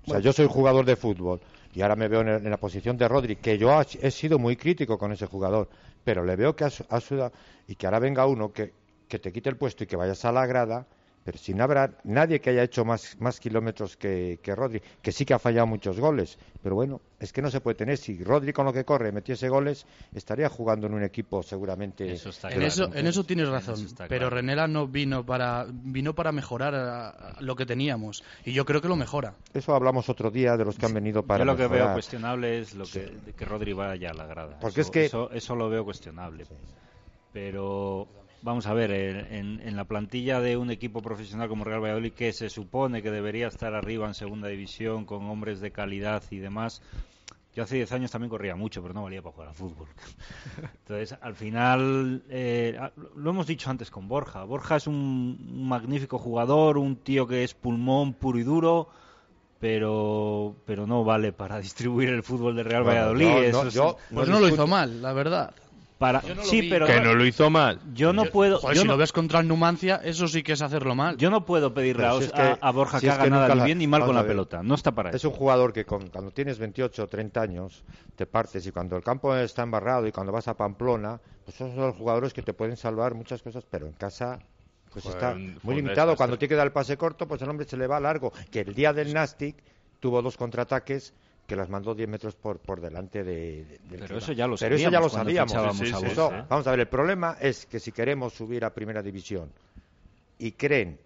sea, 0.06 0.14
Bueno. 0.14 0.22
yo 0.22 0.32
soy 0.32 0.48
jugador 0.48 0.86
de 0.86 0.96
fútbol 0.96 1.42
y 1.74 1.82
ahora 1.82 1.98
me 1.98 2.08
veo 2.08 2.22
en, 2.22 2.30
el- 2.30 2.46
en 2.46 2.50
la 2.50 2.58
posición 2.58 2.96
de 2.98 3.10
Rodri, 3.10 3.36
que 3.36 3.58
yo 3.58 3.78
ha- 3.78 3.86
he 4.02 4.10
sido 4.12 4.40
muy 4.40 4.56
crítico 4.56 4.98
con 4.98 5.12
ese 5.12 5.26
jugador, 5.28 5.68
pero 6.06 6.24
le 6.24 6.38
veo 6.38 6.56
que 6.56 6.64
ha 6.64 6.70
sudado 7.02 7.34
y 7.68 7.76
que 7.76 7.88
ahora 7.88 8.00
venga 8.00 8.26
uno 8.26 8.54
que, 8.54 8.74
que 9.10 9.20
te 9.20 9.34
quite 9.34 9.50
el 9.50 9.58
puesto 9.58 9.84
y 9.84 9.88
que 9.88 9.98
vayas 9.98 10.24
a 10.26 10.32
la 10.32 10.46
grada, 10.46 10.88
pero 11.24 11.38
si 11.38 11.54
no 11.54 11.64
habrá 11.64 11.92
nadie 12.04 12.40
que 12.40 12.50
haya 12.50 12.64
hecho 12.64 12.86
más, 12.86 13.16
más 13.20 13.40
kilómetros 13.40 13.98
que, 13.98 14.40
que 14.42 14.56
Rodri, 14.56 14.82
que 15.02 15.12
sí 15.12 15.26
que 15.26 15.34
ha 15.34 15.40
fallado 15.40 15.68
muchos 15.68 16.00
goles, 16.00 16.38
pero 16.64 16.76
bueno, 16.76 17.02
es 17.20 17.32
que 17.34 17.42
no 17.42 17.52
se 17.52 17.62
puede 17.62 17.76
tener. 17.76 17.98
Si 17.98 18.24
Rodri 18.24 18.52
con 18.54 18.66
lo 18.66 18.74
que 18.74 18.86
corre 18.86 19.12
metiese 19.12 19.50
goles, 19.50 19.86
estaría 20.14 20.50
jugando 20.50 20.88
en 20.88 20.94
un 20.94 21.04
equipo 21.04 21.44
seguramente. 21.44 22.04
de 22.06 22.12
En 22.52 22.62
eso, 22.64 22.90
en 22.94 23.06
eso 23.08 23.24
tienes 23.26 23.48
En 23.48 23.54
razón, 23.54 23.76
eso 23.76 23.96
pero 23.98 24.08
claro. 24.08 24.30
Renela 24.32 24.68
no 24.68 24.88
vino 24.88 25.26
para 25.26 25.66
vino 25.70 26.16
para 26.16 26.32
mejorar 26.32 26.74
a- 26.76 27.10
a 27.10 27.42
lo 27.42 27.56
que 27.56 27.66
teníamos 27.66 28.24
y 28.46 28.54
yo 28.54 28.66
creo 28.66 28.82
que 28.82 28.88
lo 28.88 28.96
mejora. 28.96 29.36
Eso 29.54 29.76
hablamos 29.76 30.10
otro 30.10 30.32
día 30.32 30.58
de 30.58 30.66
los 30.66 30.78
que 30.78 30.86
han 30.86 30.94
venido 30.94 31.24
para 31.24 31.40
Yo 31.40 31.46
lo 31.46 31.58
que 31.58 31.68
veo 31.68 31.92
cuestionable 31.94 32.60
es 32.60 32.74
lo 32.74 32.86
que, 32.86 33.12
que 33.36 33.46
Rodri 33.46 33.74
vaya 33.74 34.12
a 34.12 34.14
la 34.14 34.26
grada. 34.26 34.58
Porque 34.60 34.82
Eso- 34.82 34.90
es 34.90 34.92
que- 34.92 35.06
Eso, 35.06 35.32
eso 35.32 35.56
lo 35.56 35.70
veo 35.70 35.84
cuestionable. 35.84 36.46
Pero 37.32 38.08
vamos 38.42 38.68
a 38.68 38.74
ver, 38.74 38.92
en, 38.92 39.60
en- 39.62 39.76
la 39.76 39.86
plantilla 39.86 40.40
de 40.42 40.58
un 40.58 40.72
equipo 40.72 41.02
profesional 41.02 41.50
como 41.50 41.64
Real 41.64 41.82
Valladolid, 41.84 42.14
que 42.14 42.34
se 42.34 42.50
supone 42.50 43.02
que 43.02 43.12
debería 43.12 43.48
estar 43.48 43.74
arriba 43.74 44.08
en 44.08 44.14
segunda 44.14 44.48
división 44.48 45.06
con 45.06 45.30
hombres 45.30 45.60
de 45.62 45.72
calidad 45.72 46.24
y 46.32 46.38
demás, 46.38 46.82
yo 47.56 47.64
hace 47.64 47.76
10 47.78 47.92
años 47.92 48.12
también 48.12 48.30
corría 48.30 48.56
mucho, 48.56 48.82
pero 48.82 48.94
no 48.94 49.04
valía 49.04 49.22
para 49.22 49.34
jugar 49.34 49.50
al 49.50 49.56
fútbol. 49.56 49.88
Entonces, 50.88 51.18
al 51.22 51.36
final, 51.36 52.24
eh, 52.30 52.78
a- 52.80 52.92
lo 53.16 53.30
hemos 53.32 53.48
dicho 53.48 53.70
antes 53.70 53.90
con 53.92 54.08
Borja. 54.08 54.44
Borja 54.44 54.76
es 54.78 54.88
un, 54.88 54.96
un 55.50 55.68
magnífico 55.68 56.18
jugador, 56.20 56.78
un 56.78 56.96
tío 56.98 57.28
que 57.28 57.44
es 57.44 57.54
pulmón 57.54 58.14
puro 58.14 58.38
y 58.40 58.44
duro, 58.44 58.90
pero 59.60 60.56
pero 60.66 60.88
no 60.88 61.04
vale 61.04 61.34
para 61.34 61.60
distribuir 61.62 62.10
el 62.10 62.24
fútbol 62.24 62.56
de 62.56 62.64
Real 62.64 62.84
Bueno, 62.84 63.00
Valladolid. 63.08 63.44
eso 63.46 63.68
es- 63.68 63.74
yo 63.74 63.98
Pues 64.14 64.30
no 64.30 64.40
lo 64.40 64.48
hizo 64.48 64.68
mal, 64.68 65.02
la 65.02 65.14
verdad. 65.14 65.54
Para... 66.00 66.22
Yo 66.22 66.30
no 66.34 66.42
lo 66.42 66.48
sí, 66.48 66.62
vi. 66.62 66.70
pero 66.70 66.86
Que 66.88 67.00
no 67.02 67.14
lo 67.14 67.26
hizo 67.26 67.50
mal. 67.50 67.80
yo 67.94 68.14
no 68.14 68.24
puedo. 68.26 68.58
Joder, 68.58 68.76
yo 68.78 68.82
si 68.82 68.88
no, 68.88 68.94
lo 68.94 68.98
ves 68.98 69.12
contra 69.12 69.42
el 69.42 69.48
Numancia, 69.50 70.00
eso 70.04 70.28
sí 70.30 70.42
que 70.44 70.54
es 70.54 70.62
hacerlo 70.62 70.96
mal. 70.96 71.18
yo 71.18 71.30
no 71.30 71.46
puedo 71.46 71.74
pedirle 71.74 72.08
a, 72.08 72.14
si 72.14 72.24
es 72.24 72.34
a- 72.34 72.36
que- 72.36 72.58
a 72.62 72.72
Borja 72.72 73.00
si 73.00 73.06
que 73.06 73.10
es 73.10 73.14
haga 73.16 73.24
que 73.26 73.30
nada 73.30 73.54
ni 73.54 73.64
bien 73.66 73.78
ni 73.78 73.86
mal 73.86 74.06
con 74.06 74.16
la 74.16 74.26
pelota. 74.26 74.64
No 74.64 74.76
está 74.76 74.94
para 74.94 75.10
Es 75.10 75.18
eso. 75.18 75.30
un 75.30 75.36
jugador 75.36 75.74
que 75.74 75.86
con- 75.86 76.08
cuando 76.08 76.32
tienes 76.32 76.58
28 76.58 77.04
o 77.04 77.08
30 77.08 77.42
años 77.42 77.84
te 78.16 78.26
partes 78.26 78.66
y 78.66 78.72
cuando 78.72 78.96
el 78.96 79.04
campo 79.04 79.36
está 79.36 79.62
embarrado 79.64 80.08
y 80.08 80.12
cuando 80.14 80.32
vas 80.32 80.48
a 80.48 80.56
Pamplona, 80.56 81.20
pues 81.44 81.56
esos 81.58 81.76
son 81.76 81.88
los 81.88 81.96
jugadores 81.98 82.34
que 82.34 82.42
te 82.42 82.54
pueden 82.54 82.78
salvar 82.78 83.14
muchas 83.14 83.42
cosas, 83.44 83.66
pero 83.70 83.86
en 83.86 83.94
casa 83.94 84.40
pues 84.94 85.04
Fue 85.04 85.12
está 85.14 85.36
muy 85.64 85.76
limitado. 85.76 86.16
Cuando 86.16 86.38
tiene 86.38 86.50
que 86.50 86.56
dar 86.56 86.66
el 86.66 86.72
pase 86.74 86.96
corto, 86.98 87.28
pues 87.28 87.42
el 87.42 87.50
hombre 87.50 87.68
se 87.68 87.76
le 87.78 87.86
va 87.88 88.00
largo. 88.00 88.32
Que 88.50 88.62
el 88.62 88.74
día 88.74 88.92
del 88.94 89.14
Nastic 89.14 89.56
tuvo 90.00 90.22
dos 90.22 90.36
contraataques 90.38 91.14
que 91.50 91.56
las 91.56 91.68
mandó 91.68 91.96
10 91.96 92.08
metros 92.08 92.36
por, 92.36 92.60
por 92.60 92.80
delante 92.80 93.24
de, 93.24 93.80
de- 93.90 93.98
Pero 93.98 94.20
eso 94.20 94.32
ya 94.34 94.48
lo 94.48 94.56
Pero 94.56 94.76
eso 94.76 94.90
ya 94.90 95.00
lo 95.00 95.10
sabíamos 95.10 95.52
Sí, 95.78 95.86
sí, 95.88 96.20
a. 96.20 96.46
Vamos 96.48 96.68
a 96.68 96.72
ver, 96.72 96.82
el 96.82 96.88
problema 96.88 97.38
es 97.42 97.66
que 97.66 97.80
si 97.80 97.92
queremos 97.92 98.34
subir 98.34 98.64
a 98.64 98.74
primera 98.74 99.02
división 99.02 99.52
y 100.38 100.52
creen, 100.54 101.00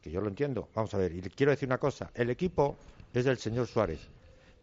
que 0.00 0.10
yo 0.10 0.20
lo 0.22 0.28
entiendo, 0.28 0.68
vamos 0.74 0.92
a 0.94 0.98
ver, 0.98 1.12
y 1.12 1.20
le 1.20 1.28
quiero 1.30 1.50
decir 1.52 1.68
una 1.68 1.78
cosa, 1.78 2.10
el 2.14 2.30
equipo 2.30 2.76
es 3.12 3.24
del 3.26 3.36
señor 3.36 3.66
Suárez, 3.66 4.00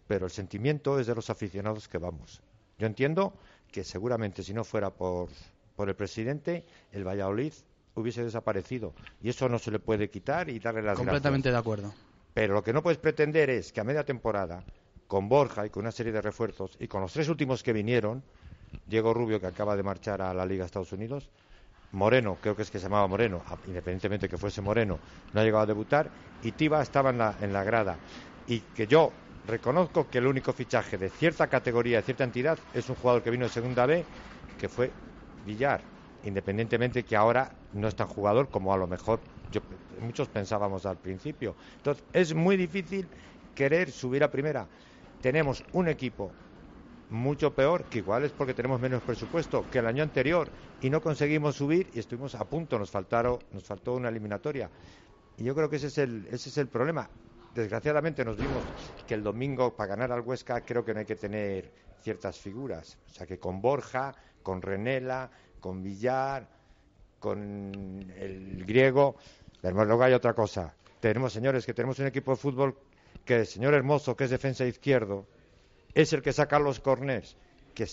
pero 0.08 0.26
el 0.26 0.32
sentimiento 0.32 1.00
es 1.00 1.06
de 1.08 1.14
los 1.16 1.30
aficionados 1.30 1.88
que 1.88 2.00
vamos. 2.00 2.42
Yo 2.80 2.88
entiendo 2.88 3.34
que 3.72 3.84
seguramente 3.84 4.42
si 4.42 4.54
no 4.56 4.64
fuera 4.64 4.90
por, 4.90 5.30
por 5.76 5.88
el 5.88 5.96
presidente, 5.96 6.66
el 6.92 7.08
Valladolid 7.08 7.54
hubiese 7.96 8.24
desaparecido. 8.24 8.94
Y 9.22 9.30
eso 9.30 9.48
no 9.50 9.60
se 9.60 9.70
le 9.72 9.80
puede 9.80 10.10
quitar 10.10 10.50
y 10.50 10.58
darle 10.60 10.82
las 10.82 10.98
Completamente 10.98 11.50
gracias. 11.52 11.54
de 11.54 11.60
acuerdo. 11.60 11.94
Pero 12.34 12.54
lo 12.56 12.64
que 12.64 12.74
no 12.74 12.82
puedes 12.84 12.98
pretender 13.00 13.50
es 13.50 13.72
que 13.74 13.82
a 13.82 13.84
media 13.84 14.04
temporada, 14.04 14.64
con 15.08 15.30
Borja 15.30 15.66
y 15.66 15.70
con 15.70 15.82
una 15.84 15.92
serie 15.92 16.12
de 16.14 16.22
refuerzos, 16.22 16.78
y 16.80 16.88
con 16.88 17.02
los 17.02 17.14
tres 17.14 17.30
últimos 17.30 17.64
que 17.64 17.74
vinieron, 17.74 18.24
Diego 18.86 19.14
Rubio, 19.14 19.40
que 19.42 19.48
acaba 19.48 19.76
de 19.76 19.84
marchar 19.84 20.22
a 20.22 20.34
la 20.34 20.46
Liga 20.46 20.64
de 20.64 20.68
Estados 20.68 20.92
Unidos, 20.94 21.30
Moreno, 21.92 22.40
creo 22.42 22.56
que 22.56 22.64
es 22.64 22.72
que 22.72 22.80
se 22.80 22.84
llamaba 22.86 23.08
Moreno, 23.08 23.44
a- 23.48 23.60
independientemente 23.66 24.30
que 24.30 24.38
fuese 24.38 24.62
Moreno, 24.62 25.02
no 25.32 25.42
ha 25.42 25.44
llegado 25.44 25.64
a 25.64 25.68
debutar, 25.68 26.12
y 26.42 26.54
Tiba 26.54 26.82
estaba 26.82 27.10
en 27.12 27.18
la, 27.18 27.38
en 27.40 27.54
la 27.54 27.64
grada. 27.64 28.02
Y 28.46 28.62
que 28.74 28.88
yo 28.88 29.24
reconozco 29.44 30.10
que 30.10 30.18
el 30.20 30.28
único 30.28 30.54
fichaje 30.54 30.98
de 30.98 31.10
cierta 31.10 31.48
categoría, 31.48 31.98
de 31.98 32.04
cierta 32.04 32.24
entidad, 32.24 32.60
es 32.74 32.90
un 32.90 32.96
jugador 32.96 33.24
que 33.24 33.32
vino 33.32 33.46
de 33.46 33.50
Segunda 33.50 33.86
B, 33.86 34.08
que 34.58 34.70
fue 34.70 34.96
Villar, 35.40 35.90
independientemente 36.22 37.06
que 37.06 37.16
ahora 37.16 37.56
no 37.72 37.88
es 37.88 37.96
tan 37.96 38.08
jugador 38.08 38.50
como 38.50 38.74
a 38.74 38.78
lo 38.78 38.88
mejor 38.88 39.24
yo, 39.50 39.62
muchos 40.00 40.30
pensábamos 40.30 40.86
al 40.86 41.00
principio. 41.00 41.56
Entonces, 41.78 42.04
es 42.12 42.34
muy 42.34 42.58
difícil 42.58 43.10
querer 43.54 43.92
subir 43.92 44.24
a 44.24 44.32
primera. 44.32 44.70
Tenemos 45.22 45.64
un 45.74 45.88
equipo 45.88 46.32
mucho 47.10 47.54
peor, 47.54 47.86
que 47.86 48.00
igual 48.00 48.26
es 48.26 48.32
porque 48.32 48.54
tenemos 48.54 48.80
menos 48.80 49.02
presupuesto 49.02 49.66
que 49.72 49.80
el 49.80 49.88
año 49.88 50.04
anterior 50.04 50.50
y 50.82 50.90
no 50.90 51.02
conseguimos 51.02 51.56
subir 51.56 51.90
y 51.94 52.00
estuvimos 52.00 52.36
a 52.36 52.46
punto, 52.46 52.78
nos 52.78 52.92
faltaron, 52.92 53.40
nos 53.52 53.64
faltó 53.64 53.94
una 53.94 54.10
eliminatoria. 54.10 54.70
Y 55.38 55.44
yo 55.44 55.56
creo 55.56 55.70
que 55.70 55.78
ese 55.78 55.88
es 55.88 55.98
el, 56.00 56.28
ese 56.32 56.50
es 56.50 56.58
el 56.58 56.68
problema. 56.68 57.10
Desgraciadamente 57.54 58.26
nos 58.26 58.38
vimos 58.38 58.64
que 59.08 59.14
el 59.14 59.24
domingo 59.24 59.76
para 59.76 59.90
ganar 59.90 60.12
al 60.12 60.22
Huesca 60.22 60.62
creo 60.62 60.84
que 60.84 60.94
no 60.94 61.00
hay 61.00 61.06
que 61.06 61.16
tener 61.16 61.72
ciertas 62.02 62.38
figuras. 62.40 62.98
O 63.10 63.14
sea 63.14 63.26
que 63.26 63.40
con 63.40 63.62
Borja, 63.62 64.14
con 64.44 64.62
Renela, 64.62 65.32
con 65.60 65.82
Villar, 65.82 66.48
con 67.20 68.12
el 68.16 68.64
griego. 68.66 69.16
Pero 69.62 69.86
luego 69.86 70.04
hay 70.04 70.14
otra 70.14 70.34
cosa. 70.34 70.76
Tenemos, 71.00 71.34
señores, 71.34 71.66
que 71.66 71.74
tenemos 71.74 71.98
un 72.00 72.08
equipo 72.08 72.32
de 72.32 72.38
fútbol 72.38 72.78
que 73.28 73.36
el 73.36 73.46
señor 73.46 73.76
Hermoso, 73.76 74.16
que 74.16 74.24
es 74.24 74.32
defensa 74.32 74.66
izquierdo, 74.66 75.28
es 75.94 76.14
el 76.14 76.24
que 76.24 76.34
saca 76.34 76.58
los 76.58 76.80
corners. 76.80 77.38
Que 77.76 77.86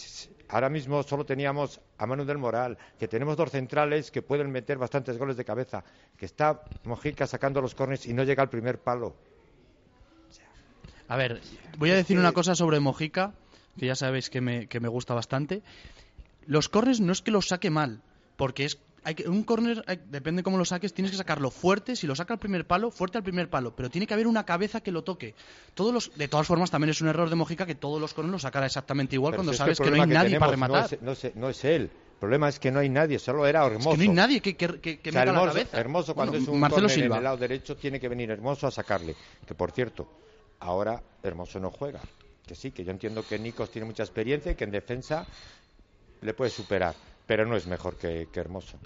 ahora 0.48 0.70
mismo 0.70 1.02
solo 1.02 1.26
teníamos 1.26 1.80
a 1.98 2.06
Manu 2.06 2.24
del 2.24 2.38
Moral, 2.38 2.78
que 2.98 3.08
tenemos 3.08 3.36
dos 3.36 3.50
centrales 3.50 4.10
que 4.10 4.22
pueden 4.22 4.50
meter 4.50 4.78
bastantes 4.78 5.18
goles 5.18 5.36
de 5.36 5.44
cabeza, 5.44 5.84
que 6.16 6.24
está 6.24 6.62
Mojica 6.84 7.26
sacando 7.26 7.60
los 7.60 7.74
corners 7.74 8.06
y 8.06 8.14
no 8.14 8.22
llega 8.22 8.42
al 8.42 8.48
primer 8.48 8.78
palo. 8.78 9.14
A 11.08 11.16
ver, 11.18 11.42
voy 11.76 11.90
a 11.90 11.96
decir 11.96 12.18
una 12.18 12.32
cosa 12.32 12.54
sobre 12.54 12.80
Mojica, 12.80 13.34
que 13.78 13.86
ya 13.86 13.94
sabéis 13.94 14.30
que 14.30 14.40
me, 14.40 14.68
que 14.68 14.80
me 14.80 14.88
gusta 14.88 15.12
bastante. 15.12 15.62
Los 16.46 16.70
corners 16.70 17.00
no 17.00 17.12
es 17.12 17.20
que 17.20 17.30
los 17.30 17.48
saque 17.48 17.68
mal, 17.68 18.00
porque 18.36 18.64
es 18.64 18.78
hay 19.04 19.14
que, 19.14 19.28
un 19.28 19.44
corner, 19.44 19.84
hay- 19.86 20.00
depende 20.10 20.42
cómo 20.42 20.56
lo 20.58 20.64
saques, 20.64 20.92
tienes 20.94 21.10
que 21.12 21.16
sacarlo 21.16 21.50
fuerte. 21.50 21.94
Si 21.96 22.06
lo 22.06 22.16
saca 22.16 22.34
al 22.34 22.40
primer 22.40 22.66
palo, 22.66 22.90
fuerte 22.90 23.18
al 23.18 23.24
primer 23.24 23.48
palo. 23.50 23.74
Pero 23.76 23.90
tiene 23.90 24.06
que 24.06 24.14
haber 24.14 24.26
una 24.26 24.44
cabeza 24.44 24.80
que 24.80 24.90
lo 24.90 25.04
toque. 25.04 25.34
Todos 25.74 25.92
los, 25.92 26.16
de 26.16 26.28
todas 26.28 26.46
formas, 26.46 26.70
también 26.70 26.90
es 26.90 27.00
un 27.00 27.08
error 27.08 27.28
de 27.30 27.36
Mojica 27.36 27.66
que 27.66 27.74
todos 27.74 28.00
los 28.00 28.14
corners 28.14 28.32
los 28.32 28.42
sacara 28.42 28.66
exactamente 28.66 29.14
igual 29.16 29.32
Pero 29.32 29.38
cuando 29.42 29.52
si 29.52 29.58
sabes 29.58 29.78
que, 29.78 29.90
no 29.90 30.02
hay 30.02 30.08
nadie 30.08 30.38
para 30.38 30.50
rematar. 30.52 30.80
No 31.02 31.12
es, 31.12 31.22
no 31.22 31.28
es- 31.28 31.36
no 31.36 31.48
es 31.50 31.64
él. 31.64 31.82
El 32.14 32.18
problema 32.30 32.48
es 32.48 32.58
que 32.58 32.70
no 32.70 32.78
hay 32.78 32.88
nadie, 32.88 33.18
solo 33.18 33.46
era 33.46 33.66
Hermoso. 33.66 33.90
Es 33.92 33.98
que 33.98 34.04
no 34.06 34.10
hay 34.10 34.16
nadie 34.16 34.40
que, 34.40 34.56
que, 34.56 34.64
O 34.66 34.70
sea, 34.72 34.80
meta 34.94 35.12
la 35.12 35.22
hermoso, 35.32 35.46
cabeza. 35.48 35.80
Hermoso 35.80 36.14
cuando 36.14 36.32
Bueno, 36.32 36.42
es 36.44 36.48
un 36.48 36.60
Marcelo 36.60 36.82
córner 36.86 36.94
Silva. 36.94 37.14
en 37.16 37.18
el 37.18 37.24
lado 37.24 37.36
derecho 37.36 37.76
tiene 37.76 38.00
que 38.00 38.08
venir 38.08 38.30
Hermoso 38.30 38.66
a 38.66 38.70
sacarle. 38.70 39.14
Que 39.46 39.54
por 39.54 39.72
cierto, 39.72 40.08
ahora 40.60 41.02
Hermoso 41.22 41.60
no 41.60 41.70
juega. 41.70 42.00
Que 42.46 42.54
sí, 42.54 42.70
que 42.70 42.82
yo 42.84 42.92
entiendo 42.92 43.22
que 43.28 43.38
Nikos 43.38 43.70
tiene 43.70 43.86
mucha 43.86 44.02
experiencia 44.04 44.52
y 44.52 44.54
que 44.54 44.64
en 44.64 44.70
defensa 44.70 45.26
le 46.22 46.32
puede 46.34 46.50
superar, 46.50 46.94
pero 47.26 47.46
no 47.46 47.56
es 47.56 47.66
mejor 47.66 47.96
que, 47.96 48.28
que 48.32 48.40
Hermoso. 48.40 48.78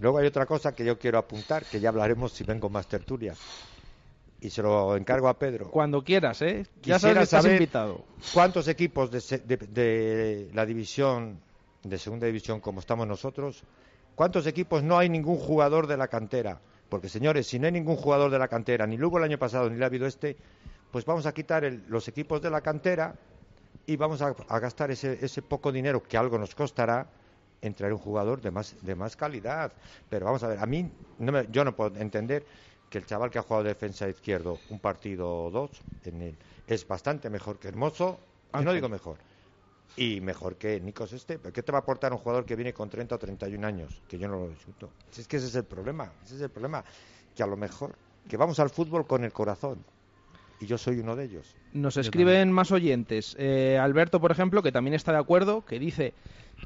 Luego 0.00 0.18
hay 0.18 0.26
otra 0.26 0.46
cosa 0.46 0.74
que 0.74 0.84
yo 0.84 0.98
quiero 0.98 1.18
apuntar, 1.18 1.64
que 1.64 1.80
ya 1.80 1.88
hablaremos 1.88 2.32
si 2.32 2.44
vengo 2.44 2.68
más 2.68 2.86
tertulias. 2.88 3.38
Y 4.40 4.50
se 4.50 4.62
lo 4.62 4.96
encargo 4.96 5.28
a 5.28 5.38
Pedro. 5.38 5.70
Cuando 5.70 6.02
quieras, 6.02 6.42
¿eh? 6.42 6.64
Ya 6.82 6.96
Quisiera 6.96 6.98
sabes 6.98 7.16
que 7.16 7.22
estás 7.24 7.42
saber 7.42 7.52
invitado. 7.62 8.04
¿Cuántos 8.32 8.68
equipos 8.68 9.10
de, 9.10 9.38
de- 9.38 9.56
de 9.56 10.50
la 10.52 10.66
división, 10.66 11.38
de 11.82 11.98
segunda 11.98 12.26
división 12.26 12.60
como 12.60 12.80
estamos 12.80 13.06
nosotros, 13.06 13.62
cuántos 14.16 14.46
equipos 14.46 14.82
no 14.82 14.98
hay 14.98 15.08
ningún 15.08 15.38
jugador 15.38 15.86
de 15.86 15.96
la 15.96 16.08
cantera? 16.08 16.60
Porque, 16.88 17.08
señores, 17.08 17.46
si 17.46 17.58
no 17.58 17.66
hay 17.66 17.72
ningún 17.72 17.96
jugador 17.96 18.30
de 18.30 18.38
la 18.38 18.48
cantera, 18.48 18.86
ni 18.86 18.98
lo 18.98 19.08
hubo 19.08 19.18
el 19.18 19.24
año 19.24 19.38
pasado, 19.38 19.70
ni 19.70 19.78
lo 19.78 19.84
ha 19.84 19.86
habido 19.86 20.06
este, 20.06 20.36
pues 20.90 21.04
vamos 21.04 21.24
a 21.26 21.32
quitar 21.32 21.64
el- 21.64 21.84
los 21.88 22.06
equipos 22.08 22.42
de 22.42 22.50
la 22.50 22.60
cantera 22.60 23.14
y 23.86 23.96
vamos 23.96 24.20
a, 24.20 24.34
a 24.48 24.58
gastar 24.58 24.90
ese, 24.90 25.18
ese 25.24 25.40
poco 25.42 25.72
dinero 25.72 26.02
que 26.02 26.16
algo 26.18 26.38
nos 26.38 26.54
costará 26.54 27.06
en 27.66 27.74
traer 27.74 27.92
un 27.92 27.98
jugador 27.98 28.40
de 28.40 28.50
más, 28.50 28.76
de 28.80 28.94
más 28.94 29.16
calidad. 29.16 29.72
Pero 30.08 30.26
vamos 30.26 30.42
a 30.42 30.48
ver, 30.48 30.58
a 30.58 30.66
mí, 30.66 30.90
no 31.18 31.32
me- 31.32 31.46
yo 31.50 31.64
no 31.64 31.74
puedo 31.74 31.96
entender 31.96 32.46
que 32.88 32.98
el 32.98 33.06
chaval 33.06 33.30
que 33.30 33.38
ha 33.38 33.42
jugado 33.42 33.64
de 33.64 33.70
defensa 33.70 34.08
izquierdo 34.08 34.62
un 34.68 34.78
partido 34.80 35.44
o 35.44 35.50
dos 35.50 35.82
en 36.02 36.20
el, 36.20 36.38
es 36.66 36.86
bastante 36.86 37.30
mejor 37.30 37.58
que 37.58 37.68
Hermoso, 37.68 38.20
y 38.52 38.58
no 38.64 38.72
digo 38.72 38.88
mejor, 38.88 39.18
y 39.96 40.20
mejor 40.20 40.56
que 40.58 40.80
Nikos 40.80 41.12
este. 41.12 41.38
¿Pero 41.38 41.52
qué 41.52 41.62
te 41.62 41.72
va 41.72 41.78
a 41.78 41.80
aportar 41.82 42.12
un 42.12 42.18
jugador 42.18 42.44
que 42.44 42.56
viene 42.56 42.72
con 42.74 42.90
30 42.90 43.14
o 43.14 43.18
31 43.18 43.64
años? 43.64 44.02
Que 44.06 44.18
yo 44.18 44.28
no 44.28 44.38
lo 44.38 44.48
discuto. 44.50 44.92
Si 45.10 45.20
es 45.22 45.28
que 45.28 45.36
ese 45.38 45.46
es 45.46 45.54
el 45.54 45.64
problema, 45.64 46.12
ese 46.24 46.34
es 46.36 46.40
el 46.42 46.50
problema. 46.50 46.84
Que 47.34 47.42
a 47.42 47.46
lo 47.46 47.56
mejor, 47.56 47.98
que 48.28 48.36
vamos 48.36 48.58
al 48.60 48.70
fútbol 48.70 49.06
con 49.06 49.24
el 49.24 49.32
corazón. 49.32 49.84
Y 50.60 50.66
yo 50.66 50.78
soy 50.78 51.00
uno 51.00 51.16
de 51.16 51.24
ellos. 51.24 51.54
Nos 51.72 51.96
escriben 51.96 52.52
más 52.52 52.70
oyentes. 52.70 53.36
Eh, 53.38 53.78
Alberto, 53.80 54.20
por 54.20 54.30
ejemplo, 54.30 54.62
que 54.62 54.72
también 54.72 54.94
está 54.94 55.12
de 55.12 55.18
acuerdo, 55.18 55.64
que 55.64 55.78
dice 55.78 56.14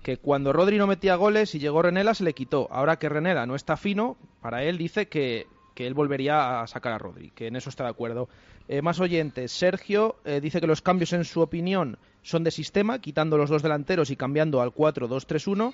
que 0.03 0.19
cuando 0.19 0.53
Rodri 0.53 0.79
no 0.79 0.87
metía 0.87 1.17
goles 1.17 1.55
y 1.55 1.59
llegó 1.59 1.83
Renela 1.83 2.15
se 2.15 2.25
le 2.25 2.35
quitó. 2.35 2.69
Ahora 2.71 2.99
que 2.99 3.09
Renela 3.09 3.47
no 3.47 3.55
está 3.55 3.77
fino, 3.77 4.17
para 4.43 4.63
él 4.63 4.79
dice 4.79 5.09
que, 5.09 5.47
que 5.75 5.87
él 5.87 5.95
volvería 5.95 6.61
a 6.61 6.67
sacar 6.67 6.93
a 6.93 6.99
Rodri, 6.99 7.31
que 7.31 7.47
en 7.47 7.57
eso 7.57 7.71
está 7.71 7.85
de 7.85 7.91
acuerdo. 7.91 8.29
Eh, 8.69 8.83
más 8.83 9.01
oyentes. 9.01 9.51
Sergio 9.51 10.17
eh, 10.27 10.41
dice 10.43 10.61
que 10.61 10.67
los 10.67 10.83
cambios 10.83 11.15
en 11.15 11.25
su 11.25 11.41
opinión 11.41 11.99
son 12.23 12.45
de 12.45 12.51
sistema, 12.51 12.99
quitando 12.99 13.39
los 13.39 13.49
dos 13.49 13.63
delanteros 13.63 14.11
y 14.11 14.17
cambiando 14.17 14.61
al 14.61 14.75
4-2-3-1. 14.75 15.73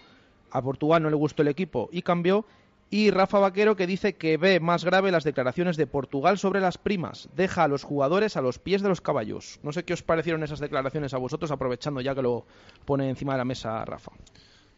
A 0.52 0.62
Portugal 0.62 1.02
no 1.02 1.10
le 1.10 1.16
gustó 1.16 1.42
el 1.42 1.48
equipo 1.48 1.88
y 1.90 2.02
cambió. 2.02 2.46
Y 2.94 3.10
Rafa 3.10 3.40
Vaquero 3.40 3.74
que 3.74 3.88
dice 3.88 4.14
que 4.14 4.36
ve 4.36 4.60
más 4.60 4.84
grave 4.84 5.10
las 5.10 5.24
declaraciones 5.24 5.76
de 5.76 5.88
Portugal 5.88 6.38
sobre 6.38 6.60
las 6.60 6.78
primas. 6.78 7.28
Deja 7.34 7.64
a 7.64 7.66
los 7.66 7.82
jugadores 7.82 8.36
a 8.36 8.40
los 8.40 8.60
pies 8.60 8.82
de 8.82 8.88
los 8.88 9.00
caballos. 9.00 9.58
No 9.64 9.72
sé 9.72 9.82
qué 9.82 9.94
os 9.94 10.04
parecieron 10.04 10.44
esas 10.44 10.60
declaraciones 10.60 11.12
a 11.12 11.18
vosotros, 11.18 11.50
aprovechando 11.50 12.00
ya 12.00 12.14
que 12.14 12.22
lo 12.22 12.46
pone 12.84 13.08
encima 13.08 13.32
de 13.32 13.38
la 13.38 13.44
mesa 13.44 13.84
Rafa. 13.84 14.12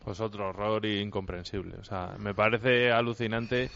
Pues 0.02 0.18
otro 0.20 0.48
error 0.48 0.86
incomprensible. 0.86 1.76
O 1.76 1.84
sea, 1.84 2.16
me 2.18 2.32
parece 2.32 2.90
alucinante. 2.90 3.70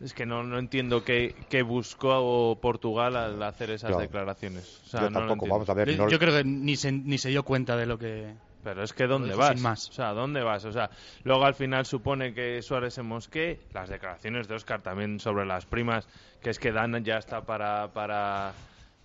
Es 0.00 0.14
que 0.14 0.24
no, 0.24 0.42
no 0.42 0.58
entiendo 0.58 1.04
qué, 1.04 1.34
qué 1.50 1.60
buscó 1.60 2.56
Portugal 2.62 3.14
al 3.14 3.42
hacer 3.42 3.72
esas 3.72 3.98
declaraciones. 3.98 4.80
O 4.86 4.88
sea, 4.88 5.00
yo 5.02 5.10
no 5.10 5.18
tampoco, 5.18 5.48
vamos 5.48 5.68
a 5.68 5.74
ver, 5.74 5.94
Yo, 5.94 6.08
yo 6.08 6.18
creo 6.18 6.34
que 6.34 6.44
ni 6.44 6.76
se, 6.76 6.92
ni 6.92 7.18
se 7.18 7.28
dio 7.28 7.42
cuenta 7.42 7.76
de 7.76 7.84
lo 7.84 7.98
que. 7.98 8.36
Pero 8.62 8.82
es 8.82 8.92
que 8.92 9.06
¿dónde 9.06 9.34
vas? 9.34 9.54
sin 9.54 9.62
más. 9.62 9.88
O 9.90 9.92
sea, 9.92 10.12
¿dónde 10.12 10.42
vas? 10.42 10.64
O 10.64 10.72
sea, 10.72 10.90
luego 11.22 11.44
al 11.44 11.54
final 11.54 11.86
supone 11.86 12.34
que 12.34 12.60
Suárez 12.62 12.94
se 12.94 13.02
mosquee. 13.02 13.60
Las 13.72 13.88
declaraciones 13.88 14.48
de 14.48 14.54
Oscar 14.54 14.82
también 14.82 15.20
sobre 15.20 15.46
las 15.46 15.66
primas, 15.66 16.08
que 16.40 16.50
es 16.50 16.58
que 16.58 16.72
Dan 16.72 17.04
ya 17.04 17.18
está 17.18 17.42
para, 17.42 17.92
para, 17.92 18.52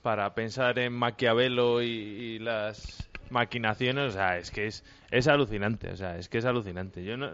para 0.02 0.34
pensar 0.34 0.80
en 0.80 0.94
Maquiavelo 0.94 1.82
y, 1.82 1.88
y 1.88 2.40
las 2.40 3.10
maquinaciones, 3.32 4.10
o 4.10 4.12
sea, 4.12 4.38
es 4.38 4.52
que 4.52 4.68
es, 4.68 4.84
es 5.10 5.28
alucinante, 5.28 5.90
o 5.90 5.96
sea, 5.96 6.18
es 6.18 6.30
que 6.30 6.38
es 6.38 6.46
alucinante. 6.46 7.04
Yo 7.04 7.18
no, 7.18 7.30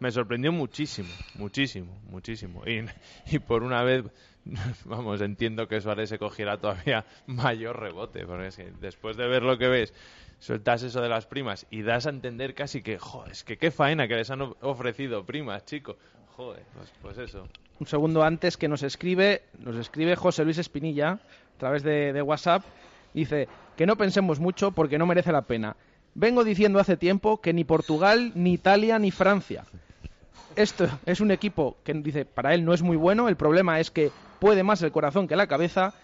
me 0.00 0.10
sorprendió 0.10 0.50
muchísimo, 0.50 1.10
muchísimo, 1.36 1.96
muchísimo. 2.10 2.62
Y, 2.66 2.84
y 3.26 3.38
por 3.38 3.62
una 3.62 3.84
vez, 3.84 4.04
vamos, 4.84 5.20
entiendo 5.20 5.68
que 5.68 5.80
Suárez 5.80 6.08
se 6.08 6.18
cogiera 6.18 6.58
todavía 6.58 7.04
mayor 7.26 7.78
rebote, 7.78 8.26
porque 8.26 8.48
es 8.48 8.56
que 8.56 8.72
después 8.80 9.16
de 9.16 9.28
ver 9.28 9.42
lo 9.42 9.58
que 9.58 9.68
ves, 9.68 9.94
sueltas 10.42 10.82
eso 10.82 11.00
de 11.00 11.08
las 11.08 11.26
primas 11.26 11.66
y 11.70 11.82
das 11.82 12.06
a 12.06 12.10
entender 12.10 12.52
casi 12.54 12.82
que, 12.82 12.98
joder, 12.98 13.30
es 13.30 13.44
que 13.44 13.56
qué 13.56 13.70
faena 13.70 14.08
que 14.08 14.16
les 14.16 14.28
han 14.28 14.42
of- 14.42 14.56
ofrecido 14.60 15.24
primas, 15.24 15.64
chico. 15.64 15.96
Joder, 16.36 16.64
pues, 16.74 16.92
pues 17.00 17.18
eso. 17.18 17.46
Un 17.78 17.86
segundo 17.86 18.24
antes 18.24 18.56
que 18.56 18.66
nos 18.66 18.82
escribe, 18.82 19.42
nos 19.60 19.76
escribe 19.76 20.16
José 20.16 20.44
Luis 20.44 20.58
Espinilla 20.58 21.12
a 21.12 21.58
través 21.58 21.84
de, 21.84 22.12
de 22.12 22.22
WhatsApp. 22.22 22.64
Dice 23.14 23.46
que 23.76 23.86
no 23.86 23.94
pensemos 23.96 24.40
mucho 24.40 24.72
porque 24.72 24.98
no 24.98 25.06
merece 25.06 25.30
la 25.30 25.42
pena. 25.42 25.76
Vengo 26.14 26.42
diciendo 26.42 26.80
hace 26.80 26.96
tiempo 26.96 27.40
que 27.40 27.52
ni 27.52 27.62
Portugal, 27.64 28.32
ni 28.34 28.52
Italia, 28.54 28.98
ni 28.98 29.12
Francia. 29.12 29.64
Esto 30.56 30.88
es 31.06 31.20
un 31.20 31.30
equipo 31.30 31.76
que 31.84 31.94
dice 31.94 32.24
para 32.24 32.52
él 32.52 32.64
no 32.64 32.74
es 32.74 32.82
muy 32.82 32.96
bueno. 32.96 33.28
El 33.28 33.36
problema 33.36 33.78
es 33.78 33.90
que 33.90 34.10
puede 34.40 34.62
más 34.64 34.82
el 34.82 34.90
corazón 34.92 35.28
que 35.28 35.36
la 35.36 35.46
cabeza 35.46 35.94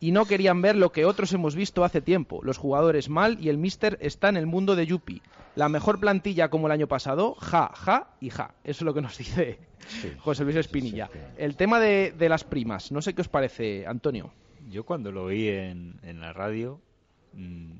y 0.00 0.12
no 0.12 0.26
querían 0.26 0.62
ver 0.62 0.76
lo 0.76 0.92
que 0.92 1.04
otros 1.04 1.32
hemos 1.32 1.54
visto 1.56 1.84
hace 1.84 2.00
tiempo. 2.00 2.40
Los 2.42 2.58
jugadores 2.58 3.08
mal 3.08 3.38
y 3.40 3.48
el 3.48 3.58
míster 3.58 3.98
está 4.00 4.28
en 4.28 4.36
el 4.36 4.46
mundo 4.46 4.76
de 4.76 4.86
Yupi. 4.86 5.22
La 5.56 5.68
mejor 5.68 5.98
plantilla 5.98 6.50
como 6.50 6.66
el 6.66 6.72
año 6.72 6.86
pasado, 6.86 7.34
ja, 7.34 7.72
ja 7.74 8.10
y 8.20 8.30
ja. 8.30 8.54
Eso 8.62 8.78
es 8.78 8.82
lo 8.82 8.94
que 8.94 9.02
nos 9.02 9.18
dice 9.18 9.58
José 10.18 10.44
Luis 10.44 10.56
Espinilla. 10.56 11.10
El 11.36 11.56
tema 11.56 11.80
de, 11.80 12.14
de 12.16 12.28
las 12.28 12.44
primas, 12.44 12.92
no 12.92 13.02
sé 13.02 13.14
qué 13.14 13.22
os 13.22 13.28
parece, 13.28 13.86
Antonio. 13.86 14.32
Yo 14.70 14.84
cuando 14.84 15.10
lo 15.10 15.24
oí 15.24 15.48
en, 15.48 15.98
en 16.02 16.20
la 16.20 16.32
radio, 16.32 16.80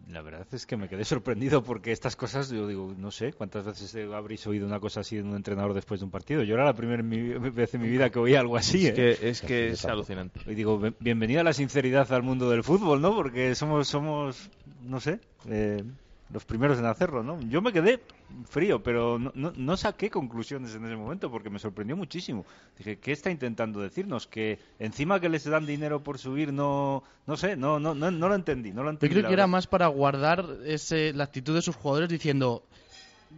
la 0.09 0.23
verdad 0.23 0.47
es 0.53 0.67
que 0.67 0.77
me 0.77 0.89
quedé 0.89 1.05
sorprendido 1.05 1.63
porque 1.63 1.93
estas 1.93 2.17
cosas, 2.17 2.51
yo 2.51 2.67
digo, 2.67 2.95
no 2.97 3.11
sé 3.11 3.33
cuántas 3.33 3.65
veces 3.65 3.95
habréis 4.13 4.47
oído 4.47 4.67
una 4.67 4.81
cosa 4.81 5.01
así 5.01 5.17
de 5.17 5.23
un 5.23 5.35
entrenador 5.35 5.75
después 5.75 6.01
de 6.01 6.05
un 6.05 6.11
partido. 6.11 6.43
Yo 6.43 6.55
era 6.55 6.65
la 6.65 6.75
primera 6.75 7.01
en 7.01 7.09
mi- 7.09 7.51
vez 7.51 7.75
en 7.75 7.83
mi 7.83 7.89
vida 7.89 8.11
que 8.11 8.19
oía 8.19 8.41
algo 8.41 8.57
así. 8.57 8.87
Es 8.87 8.91
¿eh? 8.91 8.95
que 8.95 9.29
es, 9.31 9.41
que 9.43 9.69
es 9.71 9.85
alucinante. 9.85 10.41
Y 10.47 10.55
digo, 10.55 10.79
"Bien- 10.79 10.97
bienvenida 11.01 11.43
la 11.43 11.53
sinceridad 11.53 12.11
al 12.13 12.23
mundo 12.23 12.51
del 12.51 12.63
fútbol, 12.65 13.01
¿no? 13.01 13.15
Porque 13.15 13.55
somos, 13.55 13.89
somos 13.89 14.51
no 14.83 15.01
sé, 15.01 15.21
eh, 15.49 15.83
los 16.31 16.45
primeros 16.45 16.79
en 16.79 16.85
hacerlo, 16.85 17.23
¿no? 17.23 17.41
Yo 17.49 17.63
me 17.63 17.73
quedé 17.73 18.01
frío, 18.49 18.83
pero 18.83 19.19
no, 19.19 19.33
no, 19.35 19.53
no 19.57 19.77
saqué 19.77 20.11
conclusiones 20.11 20.75
en 20.75 20.85
ese 20.85 20.97
momento 20.97 21.31
porque 21.31 21.51
me 21.51 21.59
sorprendió 21.59 21.97
muchísimo. 21.97 22.45
Dije, 22.77 22.99
¿qué 22.99 23.13
está 23.13 23.31
intentando 23.31 23.81
decirnos? 23.81 24.27
Que 24.27 24.59
encima 24.79 25.21
que 25.21 25.29
les 25.29 25.45
dan 25.45 25.65
dinero 25.67 26.03
por 26.03 26.19
subir, 26.19 26.53
no, 26.53 27.03
no 27.27 27.37
sé, 27.37 27.57
no, 27.57 27.81
no, 27.81 27.95
no, 27.95 28.11
no 28.11 28.29
lo 28.29 28.35
entendí, 28.35 28.73
no 28.73 28.83
lo 28.83 28.91
Yo 28.91 28.93
entendí. 28.93 29.15
creo 29.15 29.27
que 29.29 29.33
era 29.33 29.47
más 29.47 29.67
para 29.67 29.87
guardar 29.87 30.45
ese, 30.67 31.13
la 31.15 31.25
actitud 31.25 31.55
de 31.55 31.63
sus 31.63 31.77
jugadores 31.77 32.11
diciendo, 32.11 32.63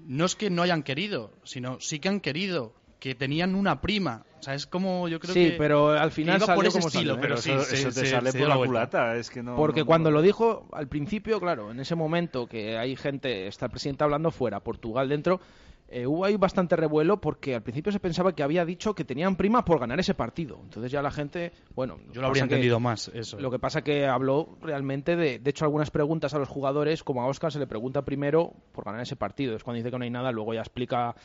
no 0.07 0.25
es 0.25 0.35
que 0.35 0.51
no 0.51 0.63
hayan 0.63 0.83
querido, 0.83 1.31
sino 1.45 1.81
sí 1.81 2.01
que 2.01 2.09
han 2.09 2.21
querido, 2.21 2.73
que 3.01 3.15
tenían 3.17 3.55
una 3.57 3.81
prima. 3.81 4.25
O 4.39 4.43
sea, 4.43 4.55
es 4.55 4.67
como 4.67 5.09
yo 5.09 5.19
creo 5.21 5.35
Sí, 5.35 5.51
que... 5.51 5.57
pero 5.59 5.91
al 5.91 6.13
final 6.13 6.41
iba 6.43 6.55
por 6.55 6.67
ese 6.67 6.79
como 6.79 6.89
estilo, 6.89 7.15
salió, 7.15 7.21
pero 7.21 7.37
sí, 7.39 7.51
Eso- 7.51 7.89
te 7.91 8.07
sale 8.07 8.33
por 8.33 8.49
la 8.49 8.57
vuelta. 8.57 8.67
culata, 8.67 9.17
es 9.17 9.29
que 9.31 9.43
no... 9.43 9.57
Porque 9.57 9.81
no- 9.81 9.87
cuando 9.87 10.11
no- 10.11 10.17
lo 10.17 10.23
dijo 10.23 10.67
al 10.73 10.87
principio, 10.89 11.41
claro, 11.41 11.71
en 11.73 11.81
ese 11.81 11.95
momento 11.95 12.47
que 12.47 12.79
hay 12.79 12.95
gente, 12.97 13.47
está 13.49 13.67
el 13.67 13.71
presidente 13.73 14.05
hablando 14.05 14.31
fuera, 14.31 14.61
Portugal 14.61 15.09
dentro, 15.09 15.41
eh, 15.93 16.07
hubo 16.07 16.25
ahí 16.25 16.37
bastante 16.37 16.77
revuelo 16.77 17.21
porque 17.21 17.55
al 17.57 17.63
principio 17.63 17.91
se 17.91 17.99
pensaba 18.01 18.33
que 18.35 18.43
había 18.45 18.65
dicho 18.65 18.95
que 18.95 19.05
tenían 19.05 19.35
prima 19.37 19.65
por 19.65 19.81
ganar 19.81 19.99
ese 19.99 20.15
partido. 20.15 20.61
Entonces 20.63 20.93
ya 20.93 21.03
la 21.03 21.11
gente, 21.11 21.53
bueno, 21.75 21.99
Yo 22.13 22.21
lo 22.21 22.29
habría 22.29 22.43
que- 22.47 22.55
entendido 22.55 22.79
más, 22.79 23.09
eso. 23.13 23.41
Lo 23.41 23.51
que 23.51 23.59
pasa 23.59 23.83
que 23.83 24.07
habló 24.07 24.57
realmente 24.63 25.17
de, 25.17 25.39
de 25.41 25.51
hecho, 25.51 25.65
algunas 25.65 25.91
preguntas 25.91 26.33
a 26.35 26.39
los 26.39 26.49
jugadores, 26.49 27.03
como 27.03 27.23
a 27.23 27.27
Oscar 27.27 27.51
se 27.53 27.59
le 27.59 27.67
pregunta 27.67 28.03
primero 28.05 28.53
por 28.73 28.85
ganar 28.85 29.01
ese 29.01 29.17
partido. 29.17 29.57
Es 29.57 29.65
cuando 29.65 29.79
dice 29.79 29.91
que 29.91 29.99
no 29.99 30.05
hay 30.05 30.11
nada, 30.11 30.31
luego 30.33 30.55
ya 30.55 30.61
explica, 30.61 31.17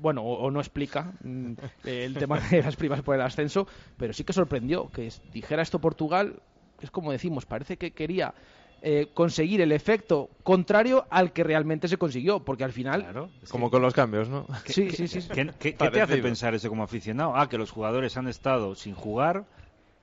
bueno, 0.00 0.22
o, 0.22 0.46
o 0.46 0.50
no 0.50 0.58
explica 0.60 1.12
mm, 1.22 1.52
el 1.84 2.14
tema 2.14 2.40
de 2.50 2.62
las 2.62 2.74
primas 2.76 3.02
por 3.02 3.14
el 3.14 3.20
ascenso, 3.22 3.66
pero 3.96 4.12
sí 4.12 4.24
que 4.24 4.32
sorprendió 4.32 4.88
que 4.90 5.08
dijera 5.32 5.62
esto 5.62 5.78
Portugal, 5.78 6.40
es 6.80 6.90
como 6.90 7.12
decimos, 7.12 7.46
parece 7.46 7.76
que 7.76 7.92
quería 7.92 8.34
eh, 8.80 9.08
conseguir 9.14 9.60
el 9.60 9.72
efecto 9.72 10.30
contrario 10.42 11.06
al 11.10 11.32
que 11.32 11.42
realmente 11.44 11.88
se 11.88 11.96
consiguió, 11.96 12.44
porque 12.44 12.64
al 12.64 12.72
final... 12.72 13.30
Como 13.50 13.70
con 13.70 13.82
los 13.82 13.92
cambios, 13.94 14.28
¿no? 14.28 14.46
Sí, 14.66 14.90
sí, 14.90 15.08
sí. 15.08 15.20
¿Qué, 15.32 15.50
qué- 15.58 15.74
qué 15.74 15.90
te 15.90 16.00
hace 16.00 16.18
pensar 16.18 16.54
eso 16.54 16.68
como 16.68 16.82
aficionado? 16.84 17.34
Ah, 17.36 17.48
que 17.48 17.58
los 17.58 17.70
jugadores 17.70 18.16
han 18.16 18.28
estado 18.28 18.74
sin 18.74 18.94
jugar 18.94 19.46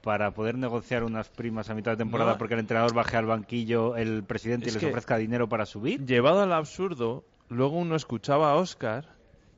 para 0.01 0.31
poder 0.35 0.55
negociar 0.57 1.03
unas 1.03 1.29
primas 1.29 1.69
a 1.69 1.73
mitad 1.73 1.91
de 1.91 1.97
temporada 1.97 2.33
No. 2.33 2.37
porque 2.37 2.53
el 2.53 2.59
entrenador 2.59 2.93
baje 2.93 3.17
al 3.17 3.25
banquillo, 3.25 3.95
el 3.95 4.23
presidente 4.23 4.67
Es 4.67 4.75
les 4.75 4.83
ofrezca 4.83 5.17
dinero 5.17 5.49
para 5.49 5.65
subir. 5.65 6.05
Llevado 6.05 6.41
al 6.41 6.53
absurdo, 6.53 7.23
luego 7.49 7.77
uno 7.77 7.95
escuchaba 7.95 8.51
a 8.51 8.55
Oscar 8.55 9.14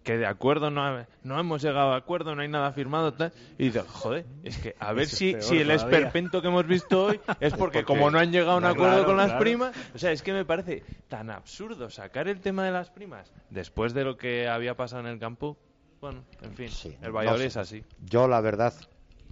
que 0.07 0.17
de 0.17 0.25
acuerdo 0.25 0.71
no, 0.71 0.81
ha- 0.85 1.05
no 1.23 1.37
hemos 1.39 1.61
llegado 1.61 1.91
a 1.91 1.97
acuerdo, 1.97 2.33
no 2.33 2.41
hay 2.41 2.47
nada 2.47 2.71
firmado, 2.71 3.13
tal, 3.13 3.33
y 3.57 3.65
dice, 3.65 3.81
joder, 3.81 4.25
es 4.43 4.57
que 4.57 4.73
a 4.79 4.93
ver 4.93 5.03
Eso 5.03 5.17
si, 5.17 5.31
si 5.41 5.57
el 5.59 5.67
todavía. 5.67 5.75
esperpento 5.75 6.41
que 6.41 6.47
hemos 6.47 6.65
visto 6.65 7.05
hoy 7.07 7.19
es 7.41 7.53
porque 7.53 7.79
Porque- 7.79 7.83
como 7.83 8.09
no 8.09 8.17
han 8.17 8.31
llegado 8.31 8.51
a 8.51 8.55
un 8.55 8.61
Claro, 8.61 8.75
acuerdo 8.75 9.05
con 9.05 9.17
las 9.17 9.27
claro. 9.27 9.39
primas, 9.41 9.75
o 9.93 9.97
sea, 9.97 10.11
es 10.13 10.21
que 10.21 10.31
me 10.31 10.45
parece 10.45 10.81
tan 11.09 11.29
absurdo 11.29 11.89
sacar 11.89 12.29
el 12.29 12.39
tema 12.39 12.63
de 12.63 12.71
las 12.71 12.89
primas 12.89 13.33
después 13.49 13.93
de 13.93 14.05
lo 14.05 14.15
que 14.17 14.47
había 14.47 14.75
pasado 14.77 15.01
en 15.01 15.07
el 15.07 15.19
campo. 15.19 15.57
Bueno, 15.99 16.23
en 16.41 16.53
fin, 16.53 16.69
el 17.01 17.11
Valladolid 17.11 17.41
No 17.43 17.47
es 17.49 17.57
así. 17.57 17.83
Yo 18.05 18.27
la 18.29 18.39
verdad 18.39 18.73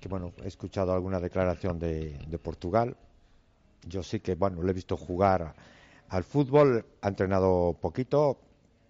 que 0.01 0.09
bueno, 0.09 0.33
he 0.43 0.47
escuchado 0.47 0.93
alguna 0.93 1.19
declaración 1.21 1.79
de, 1.79 2.17
de 2.27 2.37
Portugal. 2.37 2.97
Yo 3.87 4.03
sí 4.03 4.19
que 4.19 4.35
bueno, 4.35 4.61
le 4.61 4.71
he 4.71 4.73
visto 4.73 4.97
jugar 4.97 5.55
al 6.09 6.23
fútbol, 6.25 6.85
ha 7.01 7.07
entrenado 7.07 7.77
poquito 7.81 8.39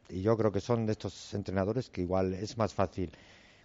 y 0.10 0.22
yo 0.22 0.38
creo 0.38 0.52
que 0.52 0.62
son 0.62 0.86
de 0.86 0.92
estos 0.94 1.34
entrenadores 1.34 1.90
que 1.90 2.02
igual 2.02 2.34
es 2.34 2.58
más 2.58 2.74
fácil 2.74 3.12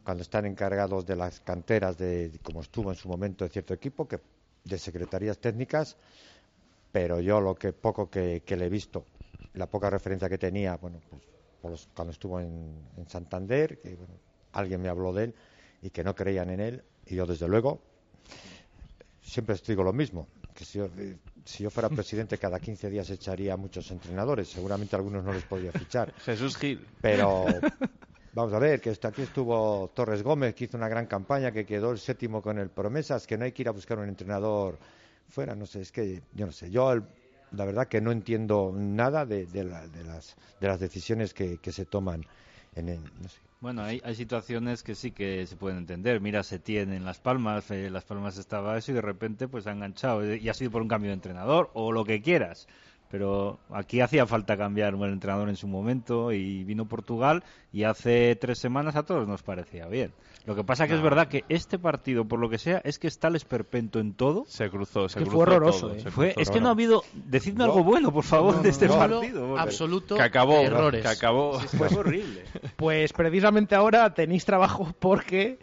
cuando 0.05 0.23
están 0.23 0.47
encargados 0.47 1.05
de 1.07 1.17
las 1.17 1.41
canteras 1.41 1.99
de 1.99 2.33
como 2.43 2.63
estuvo 2.63 2.91
en 2.91 2.97
su 2.97 3.09
momento 3.09 3.45
de 3.45 3.51
cierto 3.51 3.75
equipo 3.75 4.09
que 4.09 4.19
de 4.65 4.79
secretarías 4.79 5.39
técnicas, 5.39 5.97
pero 6.93 7.21
yo 7.21 7.41
lo 7.41 7.55
que 7.55 7.73
poco 7.73 8.11
que, 8.11 8.43
que 8.45 8.57
le 8.57 8.67
he 8.67 8.69
visto, 8.69 9.05
la 9.55 9.67
poca 9.67 9.91
referencia 9.91 10.29
que 10.29 10.39
tenía, 10.39 10.77
bueno, 10.77 11.01
pues 11.11 11.23
por 11.61 11.71
los- 11.73 11.89
cuando 11.95 12.13
estuvo 12.13 12.41
en, 12.41 12.75
Santander, 13.07 13.79
que 13.79 13.95
bueno, 13.95 14.15
alguien 14.53 14.81
me 14.81 14.89
habló 14.89 15.13
de 15.13 15.25
él 15.25 15.35
y 15.83 15.91
que 15.91 16.05
no 16.05 16.15
creían 16.15 16.51
en 16.51 16.61
él, 16.61 16.85
y 17.07 17.17
yo 17.17 17.27
desde 17.27 17.49
luego 17.49 17.81
siempre 19.23 19.57
digo 19.67 19.83
lo 19.83 19.93
mismo, 19.93 20.27
que 20.55 20.65
si 20.65 20.79
yo, 20.79 20.89
si 21.51 21.65
yo 21.65 21.71
fuera 21.71 21.89
presidente 21.91 22.39
cada 22.39 22.59
15 22.61 22.89
días 22.91 23.11
echaría 23.11 23.55
a 23.55 23.57
muchos 23.57 23.91
entrenadores, 23.91 24.49
seguramente 24.49 24.97
algunos 24.97 25.25
no 25.25 25.33
les 25.33 25.45
podría 25.45 25.73
fichar. 25.73 26.13
Jesús 26.25 26.57
Gil. 26.57 26.87
Pero 27.01 27.47
vamos 28.35 28.53
a 28.53 28.59
ver, 28.59 28.81
que 28.81 28.91
hasta 28.91 29.09
aquí 29.09 29.23
estuvo 29.23 29.89
Torres 29.95 30.23
Gómez, 30.23 30.55
que 30.55 30.65
hizo 30.65 30.77
una 30.77 30.89
gran 30.89 31.07
campaña, 31.07 31.53
que 31.53 31.67
quedó 31.67 31.91
el 31.93 31.99
séptimo 31.99 32.41
con 32.41 32.59
el 32.59 32.71
Promesas, 32.71 33.27
que 33.27 33.37
no 33.37 33.45
hay 33.45 33.53
que 33.53 33.63
ir 33.63 33.69
a 33.69 33.73
buscar 33.73 33.99
un 33.99 34.09
entrenador 34.09 34.79
fuera, 35.29 35.55
no 35.55 35.67
sé, 35.67 35.81
es 35.83 35.93
que 35.93 36.23
yo 36.35 36.47
no 36.47 36.53
sé, 36.53 36.71
yo 36.71 36.93
el- 36.93 37.05
la 37.53 37.65
verdad 37.65 37.89
que 37.89 38.01
no 38.01 38.13
entiendo 38.13 38.73
nada 38.75 39.27
de, 39.27 39.47
de 39.47 39.65
la- 39.65 39.87
de 39.89 40.05
las, 40.05 40.37
de 40.61 40.69
las 40.69 40.79
decisiones 40.79 41.35
que, 41.35 41.59
que 41.59 41.73
se 41.73 41.85
toman 41.85 42.25
en 42.77 42.89
el, 42.89 43.01
no 43.21 43.29
sé. 43.29 43.41
Bueno, 43.61 43.83
hay, 43.83 44.01
hay 44.05 44.15
situaciones 44.15 44.83
que 44.83 44.95
sí 44.95 45.11
que 45.13 45.47
se 45.47 45.55
pueden 45.57 45.79
entender. 45.79 46.21
Mira, 46.21 46.43
se 46.43 46.59
tiene 46.59 46.97
en 46.97 47.05
Las 47.05 47.21
Palmas, 47.21 47.71
eh, 47.71 47.91
Las 47.91 48.05
Palmas 48.05 48.39
estaba 48.39 48.79
eso 48.79 48.91
y 48.91 48.95
de 48.95 49.03
repente 49.03 49.49
pues 49.49 49.67
ha 49.67 49.73
enganchado. 49.73 50.35
Y 50.35 50.49
ha 50.49 50.55
sido 50.55 50.71
por 50.71 50.81
un 50.81 50.89
cambio 50.89 51.11
de 51.11 51.15
entrenador 51.15 51.71
o 51.75 51.93
lo 51.93 52.05
que 52.05 52.23
quieras. 52.23 52.69
Pero 53.11 53.59
aquí 53.73 54.01
hacía 54.01 54.25
falta 54.25 54.57
cambiar 54.57 54.95
un 54.95 55.09
entrenador 55.09 55.49
en 55.49 55.57
su 55.57 55.67
momento 55.67 56.31
y 56.33 56.63
vino 56.63 56.87
Portugal 56.87 57.43
y 57.73 57.83
hace 57.83 58.37
tres 58.37 58.59
semanas 58.61 58.95
a 58.95 59.03
todos 59.03 59.27
nos 59.27 59.43
parecía 59.43 59.87
bien. 59.89 60.13
Lo 60.47 60.55
que 60.55 60.63
pasa 60.65 60.87
que 60.87 60.95
es 60.95 61.03
verdad 61.03 61.27
que 61.29 61.45
este 61.49 61.79
partido, 61.79 62.25
por 62.25 62.39
lo 62.39 62.49
que 62.49 62.57
sea, 62.59 62.81
es 62.85 62.99
que 63.01 63.09
está 63.09 63.29
el 63.29 63.35
esperpento 63.37 63.99
en 63.99 64.15
todo. 64.15 64.45
Se 64.47 64.71
cruzó, 64.71 65.09
se 65.09 65.19
que 65.19 65.25
cruzó 65.25 65.37
fue 65.37 65.43
horroroso, 65.43 65.89
todo, 65.89 65.97
¿eh? 65.97 66.01
se 66.01 66.11
Fue, 66.11 66.27
cruzó 66.33 66.41
es 66.41 66.51
que 66.51 66.61
no 66.61 66.69
ha 66.69 66.71
habido... 66.71 67.03
Decidme 67.13 67.65
algo 67.65 67.83
bueno, 67.83 68.13
por 68.13 68.25
favor, 68.25 68.57
No, 68.57 68.63
de 68.63 68.69
este 68.71 68.89
partido. 68.89 69.49
porque- 69.49 69.61
absoluto 69.63 70.15
Que 70.17 70.23
acabó, 70.23 70.61
errores. 70.61 71.03
que 71.03 71.09
acabó. 71.09 71.59
Fue 71.59 71.89
horrible. 71.89 72.45
Pues 72.77 73.13
precisamente 73.13 73.75
ahora 73.75 74.15
tenéis 74.15 74.45
trabajo 74.45 74.95
porque, 75.01 75.59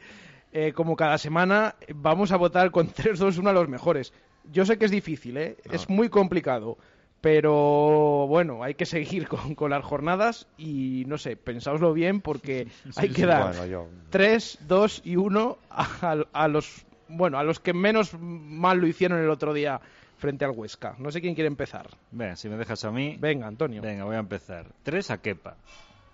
eh, 0.52 0.74
como 0.74 0.96
cada 0.98 1.18
semana, 1.18 1.76
vamos 1.96 2.32
a 2.34 2.38
votar 2.38 2.70
con 2.72 2.90
3-2-1 2.94 3.48
a 3.50 3.54
los 3.54 3.70
mejores. 3.70 4.14
Yo 4.52 4.66
sé 4.66 4.78
que 4.78 4.86
es 4.86 4.92
difícil, 4.92 5.38
¿eh? 5.38 5.58
es 5.72 5.90
muy 5.90 6.10
complicado, 6.10 6.78
pero 7.22 8.28
bueno, 8.28 8.64
hay 8.64 8.76
que 8.76 8.86
seguir 8.86 9.28
con, 9.30 9.56
con 9.56 9.72
las 9.72 9.84
jornadas 9.84 10.48
y 10.58 11.04
no 11.08 11.18
sé, 11.18 11.36
pensáoslo 11.36 11.94
bien 11.94 12.22
porque 12.22 12.68
hay 12.96 13.10
que 13.10 13.22
sí. 13.22 13.28
dar 13.28 13.50
Bueno, 13.54 13.66
yo- 13.66 13.88
3, 14.10 14.60
2 14.68 15.02
y 15.06 15.16
1 15.16 15.58
a, 15.70 16.18
a 16.34 16.48
los 16.48 16.86
bueno, 17.10 17.38
a 17.40 17.44
los 17.44 17.60
que 17.60 17.74
menos 17.74 18.14
mal 18.20 18.80
lo 18.80 18.88
hicieron 18.88 19.20
el 19.20 19.30
otro 19.30 19.54
día 19.54 19.80
frente 20.18 20.44
al 20.44 20.52
Huesca. 20.52 20.96
No 20.98 21.10
sé 21.12 21.22
quién 21.22 21.36
quiere 21.36 21.48
empezar. 21.48 21.88
Venga, 22.12 22.36
si 22.36 22.50
me 22.50 22.58
dejas 22.58 22.84
a 22.84 22.92
mí... 22.92 23.16
Venga, 23.20 23.48
Antonio. 23.48 23.82
Venga, 23.82 24.04
voy 24.04 24.16
a 24.16 24.20
empezar. 24.20 24.66
Tres 24.84 25.10
a 25.12 25.20
Kepa. 25.20 25.56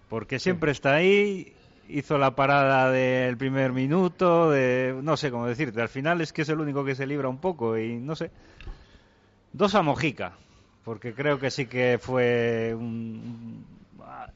Porque 0.10 0.38
siempre 0.38 0.72
está 0.72 0.94
ahí, 0.94 1.54
hizo 1.90 2.20
la 2.20 2.36
parada 2.36 2.92
del 2.92 3.38
primer 3.38 3.72
minuto, 3.74 4.52
de 4.52 4.94
no 5.02 5.18
sé 5.18 5.32
cómo 5.32 5.48
decirte. 5.48 5.82
Al 5.82 5.90
final 5.90 6.22
es 6.22 6.32
que 6.32 6.44
es 6.44 6.50
el 6.50 6.60
único 6.60 6.86
que 6.86 6.94
se 6.94 7.08
libra 7.08 7.28
un 7.30 7.40
poco 7.40 7.76
y 7.78 7.96
no 7.98 8.16
sé. 8.16 8.30
Dos 9.52 9.74
a 9.74 9.82
Mojica. 9.82 10.34
Porque 10.84 11.14
creo 11.14 11.40
que 11.40 11.52
sí 11.52 11.66
que 11.66 12.00
fue 12.02 12.76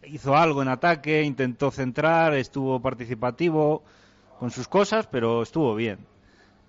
hizo 0.05 0.35
algo 0.35 0.61
en 0.61 0.67
ataque, 0.69 1.23
intentó 1.23 1.71
centrar, 1.71 2.33
estuvo 2.33 2.81
participativo 2.81 3.83
con 4.39 4.51
sus 4.51 4.67
cosas, 4.67 5.07
pero 5.07 5.41
estuvo 5.41 5.75
bien. 5.75 5.99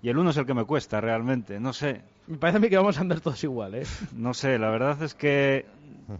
Y 0.01 0.09
el 0.09 0.17
uno 0.17 0.29
es 0.29 0.37
el 0.37 0.45
que 0.45 0.53
me 0.53 0.65
cuesta 0.65 1.01
realmente, 1.01 1.59
no 1.59 1.73
sé. 1.73 2.01
Me 2.27 2.37
parece 2.37 2.57
a 2.57 2.59
mí 2.61 2.69
que 2.69 2.77
vamos 2.77 2.97
a 2.97 3.01
andar 3.01 3.21
todos 3.21 3.43
igual, 3.43 3.75
¿eh? 3.75 3.83
No 4.13 4.33
sé, 4.33 4.57
la 4.59 4.69
verdad 4.69 5.01
es 5.01 5.13
que 5.13 5.65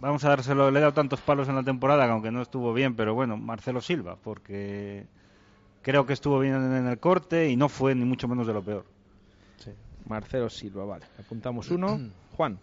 vamos 0.00 0.24
a 0.24 0.30
dárselo, 0.30 0.70
le 0.70 0.78
he 0.78 0.82
dado 0.82 0.92
tantos 0.92 1.20
palos 1.20 1.48
en 1.48 1.56
la 1.56 1.62
temporada, 1.62 2.10
aunque 2.10 2.30
no 2.30 2.42
estuvo 2.42 2.72
bien, 2.72 2.94
pero 2.94 3.14
bueno, 3.14 3.36
Marcelo 3.36 3.80
Silva, 3.80 4.16
porque 4.22 5.06
creo 5.82 6.06
que 6.06 6.12
estuvo 6.12 6.38
bien 6.38 6.54
en 6.54 6.86
el 6.86 6.98
corte 6.98 7.48
y 7.48 7.56
no 7.56 7.68
fue 7.68 7.94
ni 7.94 8.04
mucho 8.04 8.28
menos 8.28 8.46
de 8.46 8.52
lo 8.52 8.62
peor. 8.62 8.84
Sí. 9.58 9.70
Marcelo 10.06 10.48
Silva, 10.50 10.84
vale. 10.84 11.06
Apuntamos 11.18 11.70
uno. 11.70 12.00
Juan. 12.36 12.58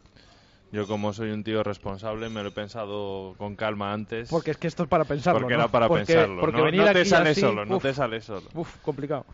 Yo 0.72 0.86
como 0.86 1.14
soy 1.14 1.32
un 1.32 1.44
tío 1.44 1.64
responsable 1.64 2.30
me 2.30 2.44
lo 2.44 2.50
he 2.50 2.52
pensado 2.52 3.36
con 3.38 3.56
calma 3.56 3.94
antes. 3.94 4.30
Porque 4.30 4.52
es 4.52 4.58
que 4.58 4.68
esto 4.68 4.84
es 4.84 4.90
para 4.90 5.06
pensarlo. 5.06 5.42
Porque 5.42 5.54
era 5.54 5.70
para 5.70 5.88
pensarlo. 5.88 6.42
Porque 6.42 6.58
no, 6.58 6.66
venir 6.66 6.82
no 6.82 6.92
te 6.92 7.00
aquí 7.00 7.10
sale 7.10 7.30
así, 7.30 7.42
solo, 7.42 7.66
no 7.66 7.80
te 7.80 7.94
sale 7.94 8.22
solo. 8.22 8.48
Uf, 8.54 8.76
complicado. 8.82 9.26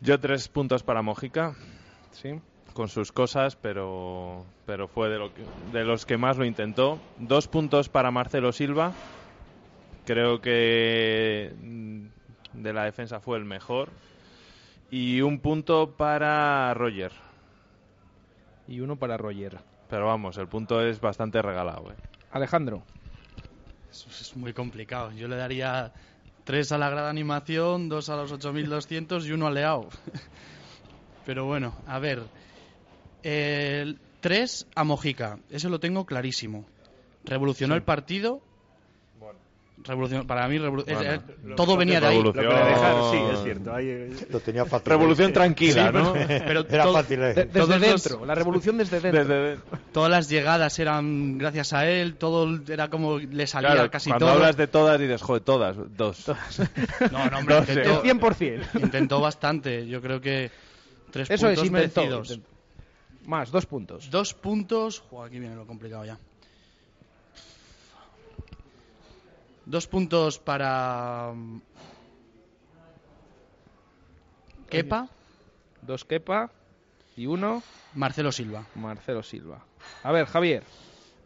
Yo 0.00 0.18
tres 0.18 0.48
puntos 0.48 0.82
para 0.82 1.02
Mojica. 1.02 1.54
Sí. 2.10 2.40
Con 2.72 2.88
sus 2.88 3.12
cosas, 3.12 3.54
pero, 3.54 4.44
pero 4.66 4.88
fue 4.88 5.08
de, 5.08 5.18
lo 5.18 5.32
que, 5.32 5.42
de 5.72 5.84
los 5.84 6.04
que 6.04 6.16
más 6.16 6.36
lo 6.36 6.44
intentó. 6.44 6.98
Dos 7.18 7.46
puntos 7.46 7.88
para 7.88 8.10
Marcelo 8.10 8.50
Silva. 8.50 8.92
Creo 10.04 10.40
que 10.40 11.54
mm, 11.62 12.06
de 12.54 12.72
la 12.72 12.84
defensa 12.84 13.20
fue 13.20 13.38
el 13.38 13.44
mejor. 13.44 13.90
Y 14.90 15.20
un 15.20 15.38
punto 15.38 15.92
para 15.96 16.74
Roger. 16.74 17.12
Y 18.66 18.80
uno 18.80 18.96
para 18.96 19.16
Roger. 19.16 19.58
Pero 19.92 20.06
vamos, 20.06 20.38
el 20.38 20.48
punto 20.48 20.80
es 20.80 21.02
bastante 21.02 21.42
regalado. 21.42 21.92
¿eh? 21.92 21.96
Alejandro. 22.30 22.82
Eso 23.90 24.08
es 24.08 24.34
muy 24.34 24.54
complicado. 24.54 25.12
Yo 25.12 25.28
le 25.28 25.36
daría 25.36 25.92
tres 26.44 26.72
a 26.72 26.78
la 26.78 26.88
grada 26.88 27.10
animación, 27.10 27.90
dos 27.90 28.08
a 28.08 28.16
los 28.16 28.32
8200 28.32 29.26
y 29.26 29.32
uno 29.32 29.48
a 29.48 29.50
Leao. 29.50 29.90
Pero 31.26 31.44
bueno, 31.44 31.74
a 31.86 31.98
ver. 31.98 32.22
El 33.22 33.98
tres 34.22 34.66
a 34.74 34.82
Mojica. 34.82 35.40
Eso 35.50 35.68
lo 35.68 35.78
tengo 35.78 36.06
clarísimo. 36.06 36.64
Revolucionó 37.26 37.74
Sí. 37.74 37.76
el 37.76 37.82
partido. 37.82 38.40
Revolucionó, 39.84 40.24
para 40.26 40.46
mí, 40.46 40.58
revolu- 40.58 40.84
Bueno, 40.84 41.02
eh, 41.02 41.20
lo- 41.44 41.56
todo 41.56 41.72
lo 41.72 41.76
venía 41.78 42.00
de 42.00 42.06
ahí. 42.06 42.22
Lo 42.22 42.32
dejaron, 42.32 43.10
sí, 43.10 43.16
es 43.34 43.42
cierto. 43.42 43.74
Ahí, 43.74 43.86
eh, 43.88 44.16
Lo 44.30 44.38
tenía 44.38 44.64
fácil. 44.64 44.88
Revolución 44.88 45.32
tranquila, 45.32 45.88
Sí, 45.88 45.92
¿no? 45.92 46.12
pero 46.46 46.60
Era 46.68 46.84
todo- 46.84 46.92
fácil, 46.92 47.20
¿eh? 47.22 47.34
De- 47.34 47.44
desde 47.46 47.78
los- 47.78 47.80
dentro. 47.80 48.24
La 48.24 48.34
revolución 48.36 48.78
desde 48.78 49.00
dentro. 49.00 49.24
Desde- 49.24 49.60
Todas 49.92 50.10
las 50.10 50.28
llegadas 50.28 50.78
eran 50.78 51.36
gracias 51.38 51.72
a 51.72 51.88
él, 51.88 52.14
todo 52.14 52.60
era 52.68 52.88
como 52.88 53.18
le 53.18 53.46
salía 53.48 53.72
claro, 53.72 53.90
casi 53.90 54.10
cuando 54.10 54.26
todo. 54.26 54.34
hablas 54.36 54.56
de 54.56 54.66
todas 54.68 55.00
dices, 55.00 55.20
joder, 55.20 55.42
todas, 55.42 55.76
dos. 55.96 56.26
No, 57.10 57.28
no, 57.30 57.38
hombre, 57.38 57.58
El 57.68 57.68
intentó, 57.78 58.02
100%. 58.04 58.82
intentó 58.82 59.20
bastante. 59.20 59.86
Yo 59.88 60.00
creo 60.00 60.20
que 60.20 60.50
tres 61.10 61.28
Eso 61.28 61.46
puntos 61.46 61.64
es, 61.64 61.70
intentó. 61.70 62.00
merecidos. 62.02 62.30
intentó. 62.30 62.52
Más, 63.26 63.50
dos 63.50 63.66
puntos. 63.66 64.10
Dos 64.10 64.34
puntos. 64.34 65.00
Joder, 65.10 65.28
aquí 65.28 65.38
viene 65.40 65.54
lo 65.56 65.66
complicado 65.66 66.04
ya. 66.04 66.18
Dos 69.66 69.86
puntos 69.86 70.38
para. 70.38 71.32
mm, 71.34 71.60
Kepa, 74.68 75.08
Dos 75.82 76.04
Kepa 76.04 76.50
y 77.16 77.26
uno 77.26 77.62
Marcelo 77.94 78.32
Silva. 78.32 78.66
Marcelo 78.74 79.22
Silva. 79.22 79.62
A 80.02 80.12
ver, 80.12 80.26
Javier. 80.26 80.62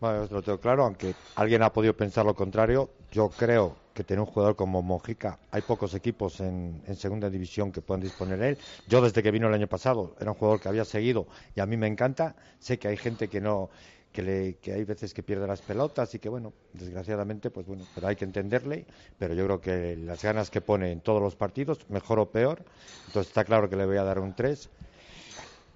Bueno, 0.00 0.22
os 0.22 0.30
lo 0.30 0.42
tengo 0.42 0.58
claro, 0.58 0.84
aunque 0.84 1.14
alguien 1.36 1.62
ha 1.62 1.72
podido 1.72 1.96
pensar 1.96 2.26
lo 2.26 2.34
contrario, 2.34 2.90
yo 3.12 3.30
creo 3.30 3.76
que 3.94 4.04
tener 4.04 4.20
un 4.20 4.26
jugador 4.26 4.54
como 4.54 4.82
Mojica, 4.82 5.38
hay 5.50 5.62
pocos 5.62 5.94
equipos 5.94 6.40
en, 6.40 6.82
en 6.86 6.96
segunda 6.96 7.30
división 7.30 7.72
que 7.72 7.80
puedan 7.80 8.02
disponer 8.02 8.38
de 8.38 8.48
él. 8.50 8.58
Yo 8.86 9.00
desde 9.00 9.22
que 9.22 9.30
vino 9.30 9.48
el 9.48 9.54
año 9.54 9.68
pasado 9.68 10.14
era 10.20 10.32
un 10.32 10.36
jugador 10.36 10.60
que 10.60 10.68
había 10.68 10.84
seguido 10.84 11.26
y 11.54 11.60
a 11.60 11.66
mí 11.66 11.78
me 11.78 11.86
encanta. 11.86 12.36
Sé 12.58 12.78
que 12.78 12.88
hay 12.88 12.98
gente 12.98 13.28
que 13.28 13.40
no, 13.40 13.70
que, 14.16 14.22
le, 14.22 14.54
que 14.54 14.72
hay 14.72 14.84
veces 14.84 15.12
que 15.12 15.22
pierde 15.22 15.46
las 15.46 15.60
pelotas 15.60 16.14
y 16.14 16.18
que 16.18 16.30
bueno, 16.30 16.54
desgraciadamente, 16.72 17.50
pues 17.50 17.66
bueno, 17.66 17.84
pero 17.94 18.08
hay 18.08 18.16
que 18.16 18.24
entenderle. 18.24 18.86
Pero 19.18 19.34
yo 19.34 19.44
creo 19.44 19.60
que 19.60 19.94
las 19.94 20.22
ganas 20.22 20.48
que 20.48 20.62
pone 20.62 20.90
en 20.90 21.02
todos 21.02 21.20
los 21.20 21.36
partidos, 21.36 21.84
mejor 21.90 22.18
o 22.18 22.30
peor, 22.30 22.64
entonces 23.08 23.28
está 23.28 23.44
claro 23.44 23.68
que 23.68 23.76
le 23.76 23.84
voy 23.84 23.98
a 23.98 24.04
dar 24.04 24.18
un 24.18 24.34
3. 24.34 24.70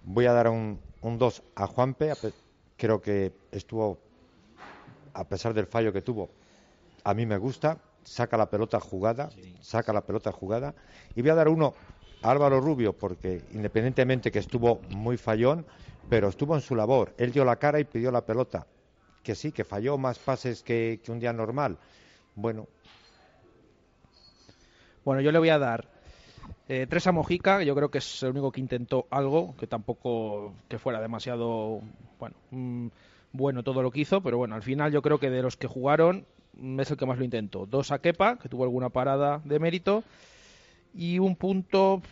Voy 0.05 0.25
a 0.25 0.33
dar 0.33 0.49
un, 0.49 0.81
un 1.03 1.19
2 1.19 1.43
a 1.55 1.67
Juanpe, 1.67 2.15
creo 2.79 3.03
que 3.03 3.33
estuvo 3.53 3.99
a 5.13 5.29
pesar 5.29 5.53
del 5.53 5.67
fallo 5.67 5.93
que 5.93 6.01
tuvo, 6.01 6.31
a 7.05 7.13
mí 7.13 7.27
me 7.27 7.37
gusta, 7.37 7.77
saca 8.05 8.39
la 8.39 8.49
pelota 8.49 8.81
jugada, 8.81 9.29
saca 9.61 9.93
la 9.93 10.01
pelota 10.01 10.33
jugada. 10.33 10.75
Y 11.15 11.21
voy 11.21 11.31
a 11.31 11.35
dar 11.35 11.49
uno 11.49 11.75
a 12.23 12.31
Álvaro 12.31 12.59
Rubio, 12.59 12.95
porque 12.95 13.43
independientemente 13.53 14.31
que 14.31 14.39
estuvo 14.39 14.81
muy 14.89 15.19
fallón, 15.19 15.67
pero 16.09 16.29
estuvo 16.29 16.55
en 16.55 16.61
su 16.61 16.75
labor. 16.75 17.15
Él 17.19 17.33
dio 17.33 17.45
la 17.45 17.57
cara 17.57 17.81
y 17.81 17.85
pidió 17.85 18.11
la 18.11 18.25
pelota. 18.25 18.67
Que 19.23 19.35
sí, 19.35 19.53
que 19.53 19.65
falló 19.65 19.99
más 19.99 20.19
pases 20.19 20.63
que, 20.63 21.01
un 21.09 21.21
día 21.21 21.33
normal. 21.33 21.79
Bueno, 22.35 22.67
Bueno, 25.05 25.21
yo 25.21 25.33
le 25.33 25.39
voy 25.39 25.51
a 25.51 25.59
dar 25.59 25.89
eh, 26.69 26.87
tres 26.89 27.07
a 27.07 27.13
Mojica, 27.13 27.63
yo 27.63 27.75
creo 27.75 27.91
que 27.91 27.99
es 27.99 28.23
el 28.23 28.31
único 28.31 28.53
que 28.53 28.61
intentó 28.61 29.07
algo, 29.11 29.55
que 29.57 29.67
tampoco 29.67 30.55
que 30.69 30.79
fuera 30.79 31.01
demasiado 31.01 31.81
bueno, 32.19 32.37
mm, 32.51 32.87
bueno 33.33 33.63
todo 33.63 33.83
lo 33.83 33.91
que 33.91 34.01
hizo, 34.01 34.23
pero 34.23 34.39
bueno, 34.39 34.55
al 34.55 34.63
final 34.63 34.93
yo 34.93 35.03
creo 35.03 35.19
que 35.19 35.31
de 35.31 35.43
los 35.43 35.57
que 35.57 35.67
jugaron 35.67 36.27
mm, 36.55 36.81
es 36.81 36.91
el 36.91 36.97
que 36.97 37.07
más 37.07 37.19
lo 37.19 37.25
intentó. 37.25 37.67
Dos 37.67 37.91
a 37.91 37.99
Kepa, 37.99 38.39
que 38.39 38.49
tuvo 38.49 38.65
alguna 38.65 38.89
parada 38.91 39.41
de 39.45 39.59
mérito, 39.59 40.05
y 40.95 41.19
un 41.19 41.37
punto, 41.37 42.03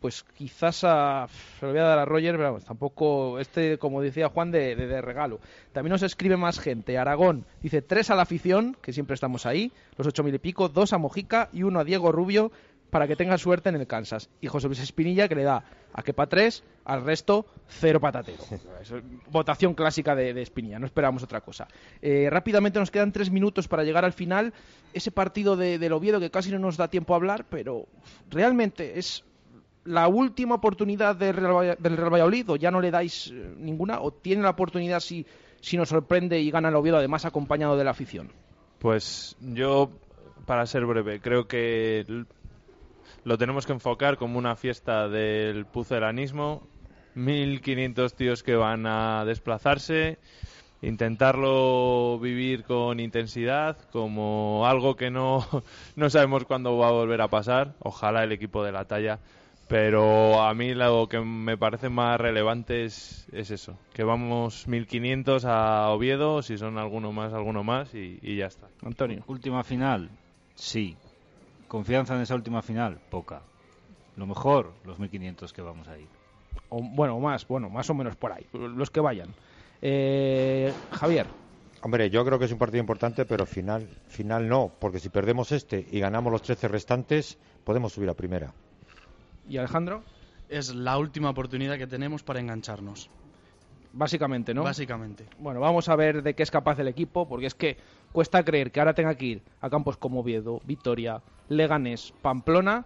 pues 0.00 0.24
quizás 0.34 0.82
a, 0.82 1.26
se 1.58 1.66
lo 1.66 1.72
voy 1.72 1.80
a 1.80 1.84
dar 1.84 1.98
a 1.98 2.04
Roger, 2.06 2.32
pero 2.36 2.44
vamos, 2.44 2.64
tampoco, 2.64 3.38
este, 3.38 3.76
como 3.78 4.00
decía 4.00 4.30
Juan, 4.30 4.50
de, 4.50 4.74
de- 4.74 4.86
de 4.86 5.02
regalo. 5.02 5.40
También 5.72 5.92
nos 5.92 6.02
escribe 6.02 6.36
más 6.38 6.58
gente. 6.58 6.96
Aragón 6.98 7.44
dice 7.62 7.82
tres 7.82 8.10
a 8.10 8.14
la 8.14 8.22
afición, 8.22 8.76
que 8.80 8.92
siempre 8.94 9.14
estamos 9.14 9.44
ahí, 9.44 9.70
los 9.98 10.06
ocho 10.06 10.22
mil 10.24 10.34
y 10.34 10.38
pico, 10.38 10.68
dos 10.70 10.92
a 10.94 10.98
Mojica 10.98 11.50
y 11.52 11.62
uno 11.64 11.80
a 11.80 11.84
Diego 11.84 12.12
Rubio 12.12 12.50
para 12.88 13.06
que 13.06 13.14
tenga 13.14 13.36
suerte 13.38 13.68
en 13.68 13.76
el 13.76 13.86
Kansas. 13.86 14.30
Y 14.40 14.48
José 14.48 14.66
Luis 14.66 14.80
Espinilla 14.80 15.28
que 15.28 15.36
le 15.36 15.44
da 15.44 15.62
a 15.92 16.02
Kepa 16.02 16.26
tres, 16.26 16.64
al 16.84 17.04
resto 17.04 17.44
cero 17.68 18.00
patatero. 18.00 18.42
Es 18.80 18.92
votación 19.30 19.74
clásica 19.74 20.14
de, 20.16 20.32
de 20.32 20.40
Espinilla, 20.42 20.78
no 20.78 20.86
esperamos 20.86 21.22
otra 21.22 21.42
cosa. 21.42 21.68
Eh, 22.00 22.28
rápidamente 22.30 22.78
nos 22.78 22.90
quedan 22.90 23.12
tres 23.12 23.30
minutos 23.30 23.68
para 23.68 23.84
llegar 23.84 24.06
al 24.06 24.14
final. 24.14 24.54
Ese 24.94 25.10
partido 25.12 25.56
de, 25.56 25.78
del 25.78 25.92
Oviedo 25.92 26.18
que 26.20 26.30
casi 26.30 26.50
no 26.50 26.58
nos 26.58 26.78
da 26.78 26.88
tiempo 26.88 27.12
a 27.12 27.16
hablar, 27.16 27.44
pero 27.50 27.86
realmente 28.30 28.98
es 28.98 29.24
la 29.90 30.08
última 30.08 30.54
oportunidad 30.54 31.16
del 31.16 31.34
Real, 31.34 32.12
Valladolid 32.12 32.50
o 32.50 32.56
ya 32.56 32.70
no 32.70 32.80
le 32.80 32.90
dais 32.90 33.32
eh, 33.32 33.54
ninguna 33.58 34.00
o 34.00 34.12
tiene 34.12 34.42
la 34.42 34.50
oportunidad 34.50 35.00
si, 35.00 35.26
si 35.60 35.76
nos 35.76 35.88
sorprende 35.88 36.40
y 36.40 36.50
gana 36.50 36.68
el 36.68 36.76
Oviedo 36.76 36.96
además 36.96 37.24
acompañado 37.24 37.76
de 37.76 37.84
la 37.84 37.90
afición. 37.90 38.30
Pues 38.78 39.36
yo, 39.40 39.90
para 40.46 40.64
ser 40.66 40.86
breve, 40.86 41.20
creo 41.20 41.46
que 41.48 42.24
lo 43.24 43.36
tenemos 43.36 43.66
que 43.66 43.72
enfocar 43.72 44.16
como 44.16 44.38
una 44.38 44.56
fiesta 44.56 45.08
del 45.08 45.66
puzelanismo. 45.66 46.62
1.500 47.16 48.14
tíos 48.14 48.42
que 48.44 48.54
van 48.54 48.86
a 48.86 49.24
desplazarse, 49.24 50.18
intentarlo 50.80 52.20
vivir 52.20 52.62
con 52.62 53.00
intensidad, 53.00 53.76
como 53.90 54.64
algo 54.64 54.94
que 54.94 55.10
no, 55.10 55.44
no 55.96 56.08
sabemos 56.08 56.44
cuándo 56.44 56.78
va 56.78 56.88
a 56.88 56.92
volver 56.92 57.20
a 57.20 57.28
pasar. 57.28 57.74
Ojalá 57.80 58.22
el 58.22 58.30
equipo 58.30 58.62
de 58.62 58.72
la 58.72 58.84
talla. 58.84 59.18
Pero 59.70 60.42
a 60.42 60.52
mí 60.52 60.74
lo 60.74 61.08
que 61.08 61.20
me 61.20 61.56
parece 61.56 61.90
más 61.90 62.20
relevante 62.20 62.84
es, 62.84 63.28
es 63.30 63.52
eso, 63.52 63.78
que 63.92 64.02
vamos 64.02 64.66
1.500 64.66 65.44
a 65.44 65.90
Oviedo, 65.90 66.42
si 66.42 66.58
son 66.58 66.76
alguno 66.76 67.12
más, 67.12 67.32
alguno 67.32 67.62
más, 67.62 67.94
y, 67.94 68.18
y 68.20 68.36
ya 68.36 68.46
está. 68.46 68.66
Antonio. 68.84 69.22
Última 69.28 69.62
final, 69.62 70.10
sí. 70.56 70.96
Confianza 71.68 72.16
en 72.16 72.22
esa 72.22 72.34
última 72.34 72.62
final, 72.62 72.98
poca. 73.10 73.42
Lo 74.16 74.26
mejor, 74.26 74.72
los 74.84 74.98
1500 74.98 75.52
que 75.52 75.62
vamos 75.62 75.86
a 75.86 75.96
ir. 75.96 76.08
O, 76.68 76.82
bueno, 76.82 77.20
más, 77.20 77.46
bueno, 77.46 77.70
más 77.70 77.88
o 77.90 77.94
menos 77.94 78.16
por 78.16 78.32
ahí, 78.32 78.44
los 78.52 78.90
que 78.90 78.98
vayan. 78.98 79.28
Eh, 79.80 80.72
Javier. 80.90 81.28
Hombre, 81.82 82.10
yo 82.10 82.24
creo 82.24 82.40
que 82.40 82.46
es 82.46 82.52
un 82.52 82.58
partido 82.58 82.80
importante, 82.80 83.24
pero 83.24 83.46
final, 83.46 83.86
final 84.08 84.48
no, 84.48 84.72
porque 84.80 84.98
si 84.98 85.10
perdemos 85.10 85.52
este 85.52 85.86
y 85.92 86.00
ganamos 86.00 86.32
los 86.32 86.42
13 86.42 86.66
restantes, 86.66 87.38
podemos 87.62 87.92
subir 87.92 88.10
a 88.10 88.14
primera. 88.14 88.52
¿Y 89.50 89.58
Alejandro? 89.58 90.04
Es 90.48 90.72
la 90.72 90.96
última 90.96 91.28
oportunidad 91.28 91.76
que 91.76 91.88
tenemos 91.88 92.22
para 92.22 92.38
engancharnos. 92.38 93.10
Básicamente, 93.92 94.54
¿no? 94.54 94.62
Básicamente. 94.62 95.26
Bueno, 95.40 95.58
vamos 95.58 95.88
a 95.88 95.96
ver 95.96 96.22
de 96.22 96.34
qué 96.34 96.44
es 96.44 96.52
capaz 96.52 96.78
el 96.78 96.86
equipo, 96.86 97.28
porque 97.28 97.46
es 97.46 97.56
que 97.56 97.76
cuesta 98.12 98.44
creer 98.44 98.70
que 98.70 98.78
ahora 98.78 98.94
tenga 98.94 99.16
que 99.16 99.26
ir 99.26 99.42
a 99.60 99.68
campos 99.68 99.96
como 99.96 100.20
Oviedo, 100.20 100.60
Vitoria, 100.64 101.20
Leganés, 101.48 102.14
Pamplona. 102.22 102.84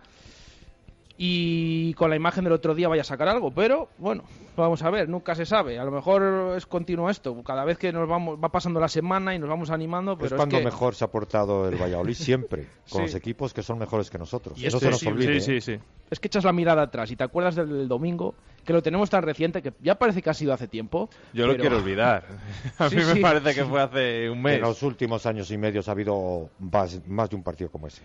Y 1.17 1.95
con 1.95 2.11
la 2.11 2.17
imagen 2.17 2.43
del 2.45 2.53
otro 2.53 2.75
día 2.75 2.89
vaya 2.89 3.03
a 3.03 3.05
sacar 3.05 3.29
algo, 3.29 3.53
pero 3.53 3.89
bueno, 3.99 4.25
vamos 4.57 4.83
a 4.83 4.91
ver, 4.91 5.09
nunca 5.09 5.35
se 5.37 5.47
sabe. 5.47 5.79
A 5.79 5.85
lo 5.85 5.93
mejor 5.93 6.55
es 6.57 6.67
continuo 6.67 7.09
esto, 7.09 7.41
cada 7.45 7.65
vez 7.65 7.79
que 7.79 7.93
nos 7.93 8.09
vamos 8.09 8.39
va 8.43 8.49
pasando 8.51 8.81
la 8.81 8.89
semana 8.89 9.33
y 9.35 9.39
nos 9.39 9.49
vamos 9.49 9.71
animando, 9.71 10.17
pero 10.17 10.27
es 10.29 10.35
cuando 10.35 10.59
que... 10.59 10.65
mejor 10.65 10.95
se 10.97 11.05
ha 11.05 11.09
portado 11.09 11.69
el 11.69 11.77
Valladolid 11.81 12.15
siempre, 12.15 12.67
con 12.91 12.99
Sí. 13.03 13.03
los 13.03 13.15
equipos 13.15 13.55
que 13.55 13.63
son 13.63 13.79
mejores 13.79 14.11
que 14.11 14.19
nosotros. 14.19 14.59
Y 14.61 14.67
Eso 14.67 14.81
se 14.81 14.91
nos 14.91 14.99
sí, 14.99 15.07
olvide. 15.09 15.41
Sí, 15.41 15.57
¿eh? 15.57 15.61
sí. 15.61 15.79
Es 16.11 16.19
que 16.21 16.27
echas 16.29 16.45
la 16.45 16.53
mirada 16.53 16.83
atrás 16.83 17.11
y 17.11 17.17
te 17.17 17.25
acuerdas 17.25 17.55
del, 17.55 17.69
del 17.69 17.89
domingo, 17.89 18.35
que 18.65 18.73
lo 18.73 18.83
tenemos 18.83 19.09
tan 19.09 19.23
reciente 19.23 19.63
que 19.63 19.73
ya 19.81 19.95
parece 19.97 20.21
que 20.21 20.31
ha 20.31 20.35
sido 20.35 20.53
hace 20.53 20.67
tiempo. 20.69 21.09
Yo 21.33 21.47
lo 21.47 21.57
quiero 21.57 21.77
olvidar. 21.77 22.27
A 22.79 22.89
Sí, 22.91 22.97
mí 22.97 23.05
me 23.05 23.15
sí. 23.15 23.21
parece 23.21 23.55
que 23.55 23.65
fue 23.65 23.81
hace 23.81 24.29
un 24.31 24.43
mes. 24.43 24.57
En 24.57 24.63
los 24.63 24.83
últimos 24.83 25.25
años 25.27 25.49
y 25.53 25.59
medio 25.59 25.81
ha 25.87 25.91
habido 25.93 26.51
más, 26.59 27.01
más 27.07 27.31
de 27.31 27.37
un 27.37 27.43
partido 27.45 27.71
como 27.71 27.87
ese. 27.87 28.03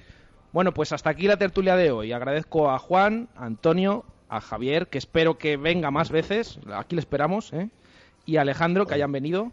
Bueno, 0.52 0.74
pues 0.74 0.92
hasta 0.92 1.10
aquí 1.10 1.28
la 1.28 1.38
tertulia 1.38 1.76
de 1.76 1.92
hoy. 1.92 2.12
Agradezco 2.12 2.72
a 2.72 2.80
Juan, 2.80 3.30
a 3.36 3.46
Antonio, 3.46 4.04
a 4.30 4.42
Javier, 4.42 4.88
que 4.88 4.98
espero 4.98 5.38
que 5.38 5.58
venga 5.58 5.92
más 5.92 6.12
veces. 6.12 6.60
Aquí 6.74 6.96
le 6.96 7.02
esperamos, 7.02 7.54
¿eh? 7.54 7.70
Y 8.26 8.38
a 8.38 8.42
Alejandro, 8.42 8.86
que 8.86 8.96
hayan 8.96 9.12
venido. 9.12 9.52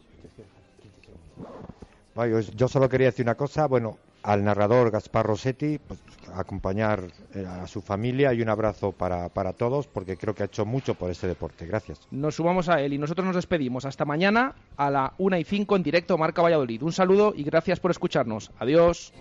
Yo 2.54 2.68
solo 2.68 2.88
quería 2.88 3.08
decir 3.08 3.26
una 3.26 3.34
cosa, 3.34 3.66
bueno, 3.66 3.98
al 4.22 4.42
narrador 4.42 4.90
Gaspar 4.90 5.26
Rossetti, 5.26 5.78
pues, 5.78 6.00
acompañar 6.34 7.04
eh, 7.34 7.46
a 7.46 7.66
su 7.66 7.80
familia 7.80 8.32
y 8.32 8.42
un 8.42 8.48
abrazo 8.48 8.92
para, 8.92 9.28
para 9.28 9.52
todos, 9.52 9.86
porque 9.86 10.16
creo 10.16 10.34
que 10.34 10.42
ha 10.42 10.46
hecho 10.46 10.64
mucho 10.64 10.94
por 10.94 11.10
este 11.10 11.26
deporte. 11.26 11.66
Gracias. 11.66 12.00
Nos 12.10 12.36
sumamos 12.36 12.68
a 12.68 12.80
él 12.80 12.94
y 12.94 12.98
nosotros 12.98 13.26
nos 13.26 13.36
despedimos. 13.36 13.84
Hasta 13.84 14.04
mañana 14.04 14.54
a 14.76 14.90
la 14.90 15.12
1 15.18 15.38
y 15.38 15.44
5 15.44 15.76
en 15.76 15.82
directo 15.82 16.18
Marca 16.18 16.42
Valladolid. 16.42 16.82
Un 16.82 16.92
saludo 16.92 17.34
y 17.36 17.44
gracias 17.44 17.80
por 17.80 17.90
escucharnos. 17.90 18.50
Adiós. 18.58 19.12